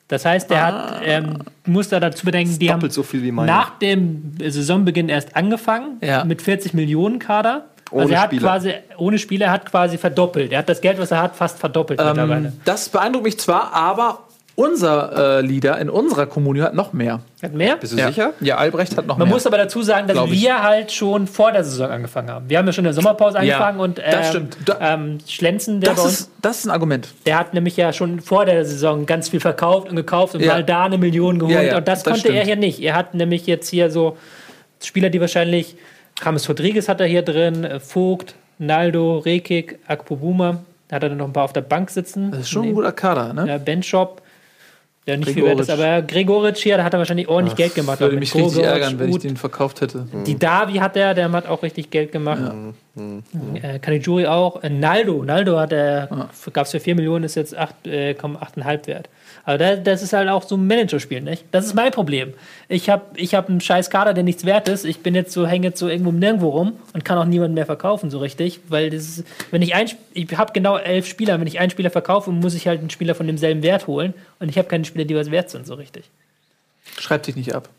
[0.07, 0.91] Das heißt, der ah.
[0.91, 3.05] hat, ähm, muss da dazu bedenken, die haben so
[3.43, 6.23] nach dem Saisonbeginn erst angefangen ja.
[6.23, 7.65] mit 40 Millionen Kader.
[7.91, 8.41] Ohne also er hat Spieler.
[8.41, 10.51] quasi, ohne Spieler, er hat quasi verdoppelt.
[10.51, 12.53] Er hat das Geld, was er hat, fast verdoppelt ähm, mittlerweile.
[12.65, 14.19] Das beeindruckt mich zwar, aber
[14.57, 17.21] unser äh, Leader in unserer Kommune hat noch mehr.
[17.43, 17.77] Hat mehr?
[17.77, 18.07] Bist du ja.
[18.07, 18.33] sicher?
[18.39, 19.35] Ja, Albrecht hat noch Man mehr.
[19.35, 22.49] muss aber dazu sagen, dass wir halt schon vor der Saison angefangen haben.
[22.49, 24.57] Wir haben ja schon in der Sommerpause angefangen ja, und ähm, das stimmt.
[24.65, 27.07] Da, ähm, Schlenzen, der das bei uns, ist, das ist ein Argument.
[27.27, 30.53] Der hat nämlich ja schon vor der Saison ganz viel verkauft und gekauft und ja.
[30.53, 31.63] mal da eine Million geholt.
[31.63, 32.37] Ja, und das, das konnte stimmt.
[32.37, 32.81] er hier nicht.
[32.81, 34.17] Er hat nämlich jetzt hier so
[34.81, 35.75] Spieler, die wahrscheinlich
[36.21, 40.63] Rames Rodriguez hat er hier drin, äh, Vogt, Naldo, Rekik, Akpobuma.
[40.87, 42.31] Da hat er dann noch ein paar auf der Bank sitzen.
[42.31, 43.47] Das ist schon ein guter Kader, ne?
[43.47, 44.21] Ja, Benchop.
[45.05, 45.47] Der nicht Gregoric.
[45.47, 47.99] viel wert ist, aber Gregoric hier, da hat er wahrscheinlich ordentlich Ach, Geld gemacht.
[48.01, 50.05] Würde mich Gregoric, richtig ärgern, wenn ich den verkauft hätte.
[50.25, 52.41] Die Davi hat er, der hat auch richtig Geld gemacht.
[52.41, 53.01] Ja.
[53.01, 53.23] Mhm.
[53.61, 54.61] Äh, Caligiuri auch.
[54.63, 56.29] Äh, Naldo, Naldo hat er, ja.
[56.51, 59.09] gab es für 4 Millionen, ist jetzt 8,5 äh, wert.
[59.47, 61.45] Aber das, das ist halt auch so ein Managerspiel, nicht?
[61.51, 62.33] Das ist mein Problem.
[62.67, 64.83] Ich habe ich hab einen scheiß Kader, der nichts wert ist.
[64.83, 67.65] Ich bin jetzt so, hänge jetzt so irgendwo nirgendwo rum und kann auch niemanden mehr
[67.65, 68.59] verkaufen, so richtig.
[68.67, 71.89] Weil das ist, wenn ich ein, ich habe genau elf Spieler, wenn ich einen Spieler
[71.89, 74.13] verkaufe, muss ich halt einen Spieler von demselben Wert holen.
[74.39, 76.09] Und ich habe keine Spieler, die was wert sind, so richtig.
[76.99, 77.69] Schreib dich nicht ab.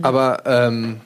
[0.00, 1.00] Aber ähm,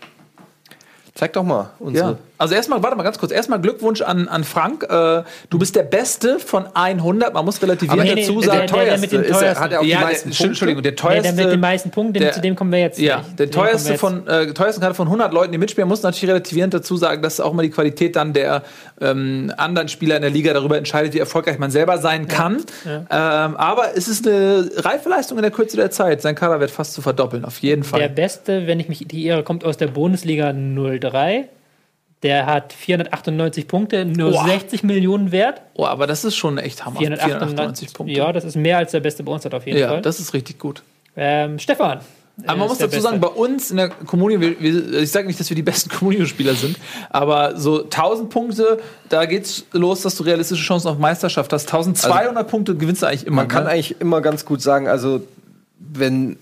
[1.15, 2.11] zeig doch mal unsere.
[2.11, 2.19] Ja.
[2.43, 3.31] Also erstmal, warte mal ganz kurz.
[3.31, 4.83] Erstmal Glückwunsch an, an Frank.
[4.83, 7.33] Äh, du bist der Beste von 100.
[7.33, 8.67] Man muss relativ nee, dazu nee, sagen.
[8.67, 9.61] Der, der, der, mit den teuersten.
[9.65, 10.47] hat er auch ja, die meisten Punkte?
[10.47, 11.35] Entschuldigung, der teuerste.
[11.35, 12.99] Der, mit den meisten Punkten, der, zu dem kommen wir jetzt.
[12.99, 13.39] Ja, nicht.
[13.39, 16.97] der teuerste von, äh, teuersten Kader von 100 Leuten, die mitspielen, muss natürlich relativierend dazu
[16.97, 18.65] sagen, dass auch mal die Qualität dann der
[19.01, 22.65] ähm, anderen Spieler in der Liga darüber entscheidet, wie erfolgreich man selber sein kann.
[22.85, 23.05] Ja.
[23.09, 23.47] Ja.
[23.47, 26.21] Ähm, aber es ist eine reife Leistung in der Kürze der Zeit.
[26.23, 28.01] Sein Kader wird fast zu verdoppeln, auf jeden Fall.
[28.01, 31.49] Der Beste, wenn ich mich die Ehre, kommt aus der Bundesliga 03.
[32.23, 34.45] Der hat 498 Punkte, nur oh.
[34.45, 35.61] 60 Millionen wert.
[35.75, 37.01] Oh, aber das ist schon echt Hammer.
[37.01, 38.15] 498, 498 Punkte.
[38.17, 39.97] Ja, das ist mehr als der Beste bei uns hat auf jeden ja, Fall.
[39.97, 40.83] Ja, das ist richtig gut.
[41.17, 42.01] Ähm, Stefan,
[42.47, 45.51] Aber man muss dazu sagen, bei uns in der wir, wir, ich sage nicht, dass
[45.51, 46.79] wir die besten Communio-Spieler sind,
[47.11, 51.67] aber so 1000 Punkte, da geht's los, dass du realistische Chancen auf Meisterschaft hast.
[51.67, 53.37] 1200 also, Punkte gewinnst du eigentlich immer.
[53.37, 53.71] Man kann ne?
[53.71, 55.27] eigentlich immer ganz gut sagen, also
[55.79, 56.39] wenn,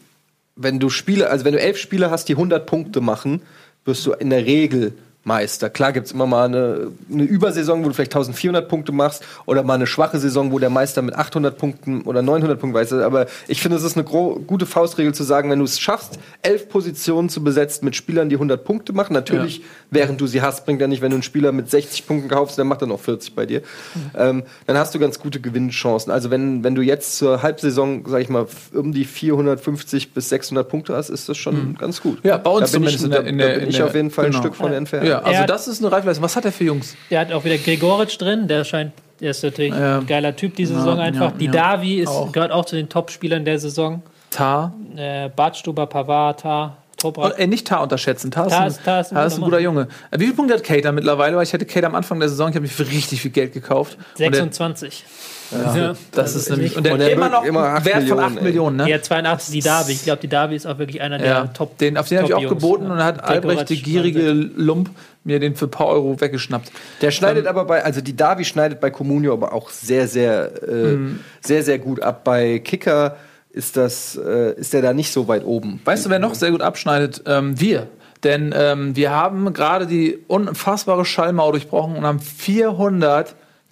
[0.56, 3.42] wenn du Spiele, also wenn du elf Spiele hast, die 100 Punkte machen,
[3.84, 4.92] wirst du in der Regel
[5.24, 5.68] Meister.
[5.68, 9.62] Klar gibt es immer mal eine, eine, Übersaison, wo du vielleicht 1400 Punkte machst oder
[9.62, 12.94] mal eine schwache Saison, wo der Meister mit 800 Punkten oder 900 Punkten weiß.
[12.94, 16.70] Aber ich finde, es ist eine gute Faustregel zu sagen, wenn du es schaffst, elf
[16.70, 19.12] Positionen zu besetzen mit Spielern, die 100 Punkte machen.
[19.12, 19.64] Natürlich, ja.
[19.90, 22.58] während du sie hast, bringt ja nicht, wenn du einen Spieler mit 60 Punkten kaufst,
[22.58, 23.60] dann macht er noch 40 bei dir.
[23.60, 24.10] Mhm.
[24.16, 26.10] Ähm, dann hast du ganz gute Gewinnchancen.
[26.10, 30.66] Also wenn, wenn du jetzt zur Halbsaison, sag ich mal, um die 450 bis 600
[30.66, 31.76] Punkte hast, ist das schon mhm.
[31.76, 32.20] ganz gut.
[32.22, 34.26] Ja, bei uns zumindest ich, in der, in der, da bin ich auf jeden Fall
[34.26, 34.38] genau.
[34.38, 34.78] ein Stück von ja.
[34.78, 35.09] entfernt.
[35.10, 36.24] Ja, also das ist eine Reifleistung.
[36.24, 36.96] Was hat er für Jungs?
[37.10, 39.98] Der hat auch wieder Gregoritsch drin, der scheint, der ist natürlich ja.
[39.98, 41.32] ein geiler Typ diese Saison ja, einfach.
[41.32, 44.02] Die Davi ist, gehört auch zu den Top-Spielern der Saison.
[44.30, 44.72] Tar.
[44.96, 46.76] Äh, Badstuber, Pavard, Tar.
[47.02, 48.30] Oh, äh, nicht Tar unterschätzen.
[48.30, 49.88] Tar, Tar, ist, ein, ist, Tar ist ein guter Junge.
[50.10, 51.36] Äh, wie viele Punkte hat Kater mittlerweile?
[51.36, 53.52] Weil ich hatte Kater am Anfang der Saison, ich habe mich für richtig viel Geld
[53.52, 53.96] gekauft.
[54.16, 55.04] 26.
[55.50, 56.76] Ja, ja, das ist nämlich.
[56.76, 58.88] Und der, und der immer noch immer Wert von 8 Millionen, ne?
[58.88, 59.92] Ja, 82 die Davi.
[59.92, 61.78] Ich glaube, die Davi ist auch wirklich einer der ja, Top.
[61.78, 64.90] Den, auf den habe ich auch geboten und hat Albrecht, der gierige Lump,
[65.24, 66.70] mir den für ein paar Euro weggeschnappt.
[67.00, 70.62] Der schneidet ähm, aber bei, also die Davi schneidet bei Comunio aber auch sehr, sehr,
[70.66, 71.20] äh, mhm.
[71.40, 72.24] sehr, sehr gut ab.
[72.24, 73.16] Bei Kicker
[73.50, 75.80] ist das, äh, ist der da nicht so weit oben.
[75.84, 77.22] Weißt du, wer noch sehr gut abschneidet?
[77.26, 77.88] Ähm, wir.
[78.22, 82.20] Denn ähm, wir haben gerade die unfassbare Schallmauer durchbrochen und haben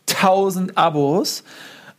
[0.09, 1.45] 400.000 Abos.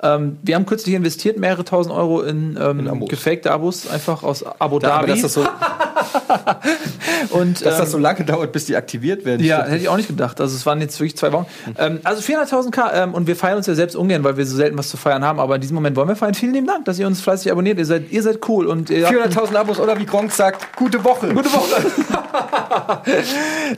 [0.02, 4.45] Ähm, wir haben kürzlich investiert mehrere tausend Euro in, ähm, in gefakte Abos, einfach aus
[4.45, 5.07] Abu Dhabi.
[5.07, 5.41] Da, dass das so,
[7.31, 9.45] und, dass das so ähm, lange dauert, bis die aktiviert werden.
[9.45, 10.40] Ja, hätte ich auch nicht gedacht.
[10.40, 11.48] Also es waren jetzt wirklich zwei Wochen.
[11.77, 11.99] Mhm.
[12.06, 14.77] also 400.000 K ähm, und wir feiern uns ja selbst ungern, weil wir so selten
[14.77, 15.38] was zu feiern haben.
[15.38, 16.34] Aber in diesem Moment wollen wir feiern.
[16.34, 17.77] Vielen lieben Dank, dass ihr uns fleißig abonniert.
[17.77, 18.72] Ihr seid, ihr seid cool.
[18.72, 21.34] 400.000 Abos oder wie Gronk sagt, gute Woche.
[21.34, 21.76] Gute Woche.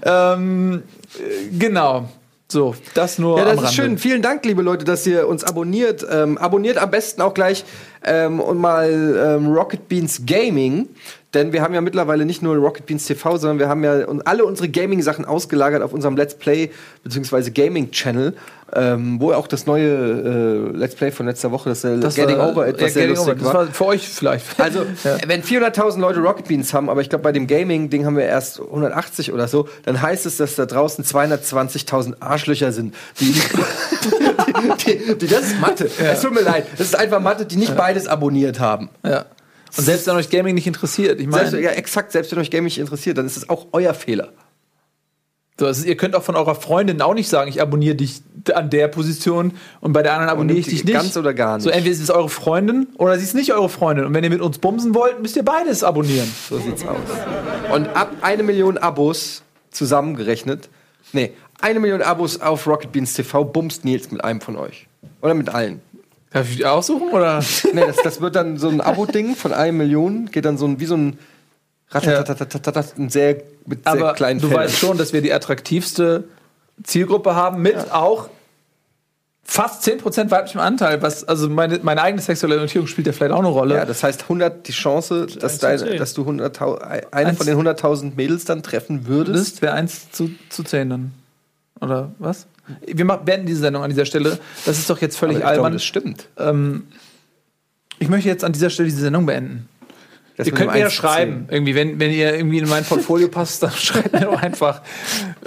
[0.05, 0.83] ähm,
[1.17, 2.07] äh, genau.
[2.52, 3.38] So, das nur.
[3.38, 3.73] Ja, das ist Rande.
[3.73, 3.98] schön.
[3.98, 6.06] Vielen Dank, liebe Leute, dass ihr uns abonniert.
[6.11, 7.64] Ähm, abonniert am besten auch gleich
[8.03, 10.90] ähm, und mal ähm, Rocket Beans Gaming.
[11.34, 14.44] Denn wir haben ja mittlerweile nicht nur Rocket Beans TV, sondern wir haben ja alle
[14.44, 16.72] unsere Gaming-Sachen ausgelagert auf unserem Let's Play
[17.06, 17.52] bzw.
[17.52, 18.36] Gaming-Channel,
[18.73, 22.52] ähm, wo auch das neue äh, Let's Play von letzter Woche, das, das Getting war,
[22.52, 23.35] Over, etwas sehr lustig over.
[23.35, 23.68] Das war.
[23.68, 24.45] für euch vielleicht.
[24.61, 25.18] Also, ja.
[25.26, 28.60] wenn 400.000 Leute Rocket Beans haben, aber ich glaube, bei dem Gaming-Ding haben wir erst
[28.60, 35.18] 180 oder so, dann heißt es, dass da draußen 220.000 Arschlöcher sind, die, die, die,
[35.18, 35.89] die, das ist Mathe.
[35.99, 36.11] Ja.
[36.11, 36.68] Es tut mir leid.
[36.77, 38.89] Das ist einfach Mathe, die nicht beides abonniert haben.
[39.03, 39.26] Ja.
[39.77, 41.60] Und selbst wenn euch Gaming nicht interessiert, ich meine.
[41.60, 44.30] Ja, exakt, selbst wenn euch Gaming nicht interessiert, dann ist es auch euer Fehler.
[45.61, 48.71] So, also ihr könnt auch von eurer Freundin auch nicht sagen, ich abonniere dich an
[48.71, 50.95] der Position und bei der anderen abonniere ich dich nicht.
[50.95, 51.65] Ganz oder gar nicht.
[51.65, 54.05] So, entweder ist es eure Freundin oder sie ist nicht eure Freundin.
[54.05, 56.27] Und wenn ihr mit uns bumsen wollt, müsst ihr beides abonnieren.
[56.49, 56.97] So sieht's aus.
[57.71, 60.67] Und ab eine Million Abos zusammengerechnet,
[61.13, 61.31] nee,
[61.61, 64.88] eine Million Abos auf Rocket Beans TV bumst Nils mit einem von euch.
[65.21, 65.79] Oder mit allen.
[66.31, 67.43] Darf ich die aussuchen oder?
[67.71, 70.79] nee, das, das wird dann so ein Abo-Ding von einer Million, geht dann so ein,
[70.79, 71.19] wie so ein
[71.93, 74.61] ein sehr mit sehr Aber kleinen du Fällen.
[74.61, 76.26] weißt schon, dass wir die attraktivste
[76.84, 77.93] Zielgruppe haben mit ja.
[77.93, 78.30] auch
[79.43, 83.39] fast 10% weiblichem Anteil, was also meine, meine eigene sexuelle Orientierung spielt ja vielleicht auch
[83.39, 83.76] eine Rolle.
[83.76, 86.61] Ja, das heißt 100 die Chance, dass, dein, dass du 100,
[87.11, 91.11] eine von den 100.000 Mädels dann treffen würdest, wäre 1 zu, zu 10 dann.
[91.81, 92.47] Oder was?
[92.85, 94.39] Wir beenden diese Sendung an dieser Stelle.
[94.65, 95.63] Das ist doch jetzt völlig ich albern.
[95.63, 96.27] Glaube, das stimmt.
[96.38, 96.88] Ähm,
[97.99, 99.68] ich möchte jetzt an dieser Stelle diese Sendung beenden.
[100.37, 103.63] Das ihr könnt mir ja schreiben, irgendwie, wenn, wenn ihr irgendwie in mein Portfolio passt,
[103.63, 104.81] dann schreibt mir doch einfach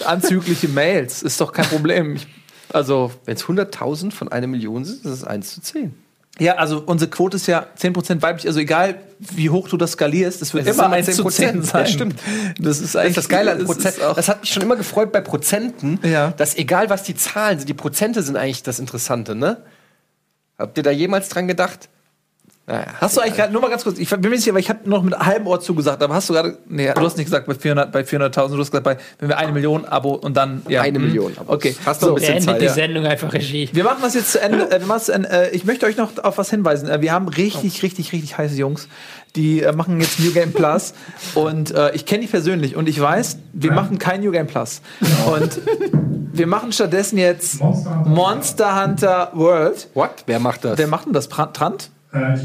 [0.05, 1.23] anzügliche Mails.
[1.23, 2.17] Ist doch kein Problem.
[2.17, 2.27] Ich,
[2.73, 5.95] also, wenn es 100.000 von einer Million sind, ist es 1 zu 10.
[6.41, 8.47] Ja, also unsere Quote ist ja 10% weiblich.
[8.49, 11.83] Also egal, wie hoch du das skalierst, es wird es immer 1 zu 10 sein.
[11.83, 12.21] Ja, stimmt.
[12.59, 13.99] Das ist eigentlich das, ist das Geile an Prozent.
[14.17, 16.33] Das hat mich schon immer gefreut bei Prozenten, ja.
[16.33, 19.59] dass egal was die Zahlen sind, die Prozente sind eigentlich das Interessante, ne?
[20.59, 21.89] Habt ihr da jemals dran gedacht?
[22.67, 24.59] Naja, hast du eigentlich gerade, nur mal ganz kurz, ich bin mir nicht sicher, aber
[24.59, 27.27] ich habe noch mit halbem Ohr zugesagt, aber hast du gerade, nee, du hast nicht
[27.27, 30.35] gesagt bei 400.000, bei 400 du hast gesagt, bei, wenn wir eine Million Abo und
[30.35, 30.81] dann, ja.
[30.81, 31.57] Eine hm, Million Abos.
[31.57, 31.77] Okay.
[31.85, 33.69] Hast du so, ein bisschen Zeit, die Sendung einfach Regie.
[33.71, 36.17] Wir machen das jetzt zu Ende, äh, wir machen Ende äh, ich möchte euch noch
[36.25, 36.89] auf was hinweisen.
[36.89, 38.89] Äh, wir haben richtig, richtig, richtig heiße Jungs,
[39.37, 40.95] die äh, machen jetzt New Game Plus
[41.35, 43.77] und äh, ich kenne die persönlich und ich weiß, wir ja.
[43.77, 44.81] machen kein New Game Plus.
[45.27, 45.61] Und
[46.33, 49.89] wir machen stattdessen jetzt Monster Hunter, Monster Hunter World.
[49.93, 50.25] What?
[50.25, 50.79] Wer macht das?
[50.79, 51.29] Wer macht denn das?
[51.29, 51.91] Trant?
[52.15, 52.39] Äh,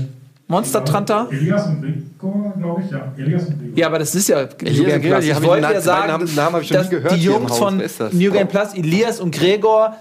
[0.48, 1.28] Monster Tranta?
[1.30, 3.14] Elias und Gregor, glaube ich, ja.
[3.18, 3.78] Elias und Gregor.
[3.78, 5.26] Ja, aber das ist ja New Game Plus.
[5.26, 7.14] Ich wollte ja sagen, Namen, Namen habe ich schon nie gehört.
[7.14, 7.78] Die Jungs von
[8.12, 9.96] New Game Plus, Elias und Gregor,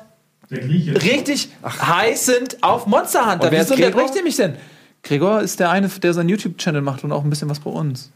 [0.51, 1.99] richtig Ach.
[1.99, 3.51] heiß sind auf Monster Hunter.
[3.53, 4.55] Wieso unterbrecht ihr mich denn?
[5.03, 8.11] Gregor ist der eine, der seinen YouTube-Channel macht und auch ein bisschen was bei uns.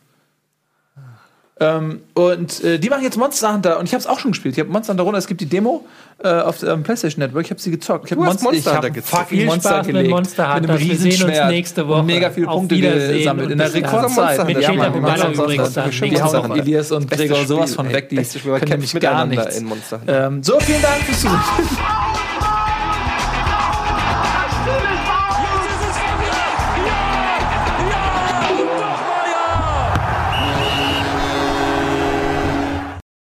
[1.62, 4.54] Ähm, und äh, die machen jetzt Monster Hunter und ich habe es auch schon gespielt.
[4.56, 5.18] Ich habe Monster Hunter runter.
[5.18, 5.84] Es gibt die Demo
[6.22, 7.44] äh, auf dem PlayStation Network.
[7.44, 8.06] Ich habe sie gezockt.
[8.06, 9.28] Ich habe Monster, Monster ich Hunter hab gezockt.
[9.28, 10.10] Viel Monster Spaß mit gelegt.
[10.10, 10.80] Monster mit einem.
[10.80, 12.02] Wir sehen uns nächste Woche.
[12.02, 13.72] mega viele Auf Punkte gesammelt in der.
[13.72, 14.46] Rekordzeit.
[14.46, 15.90] Mit Ja, Mann, sonst übrigens dann.
[15.90, 16.56] Die hauen auch.
[16.56, 18.08] Elias und Gregor sowas von weg.
[18.08, 19.60] Die können nämlich gar nichts.
[19.60, 20.00] Hunter.
[20.06, 21.40] Ähm, so, vielen Dank fürs Zuhören.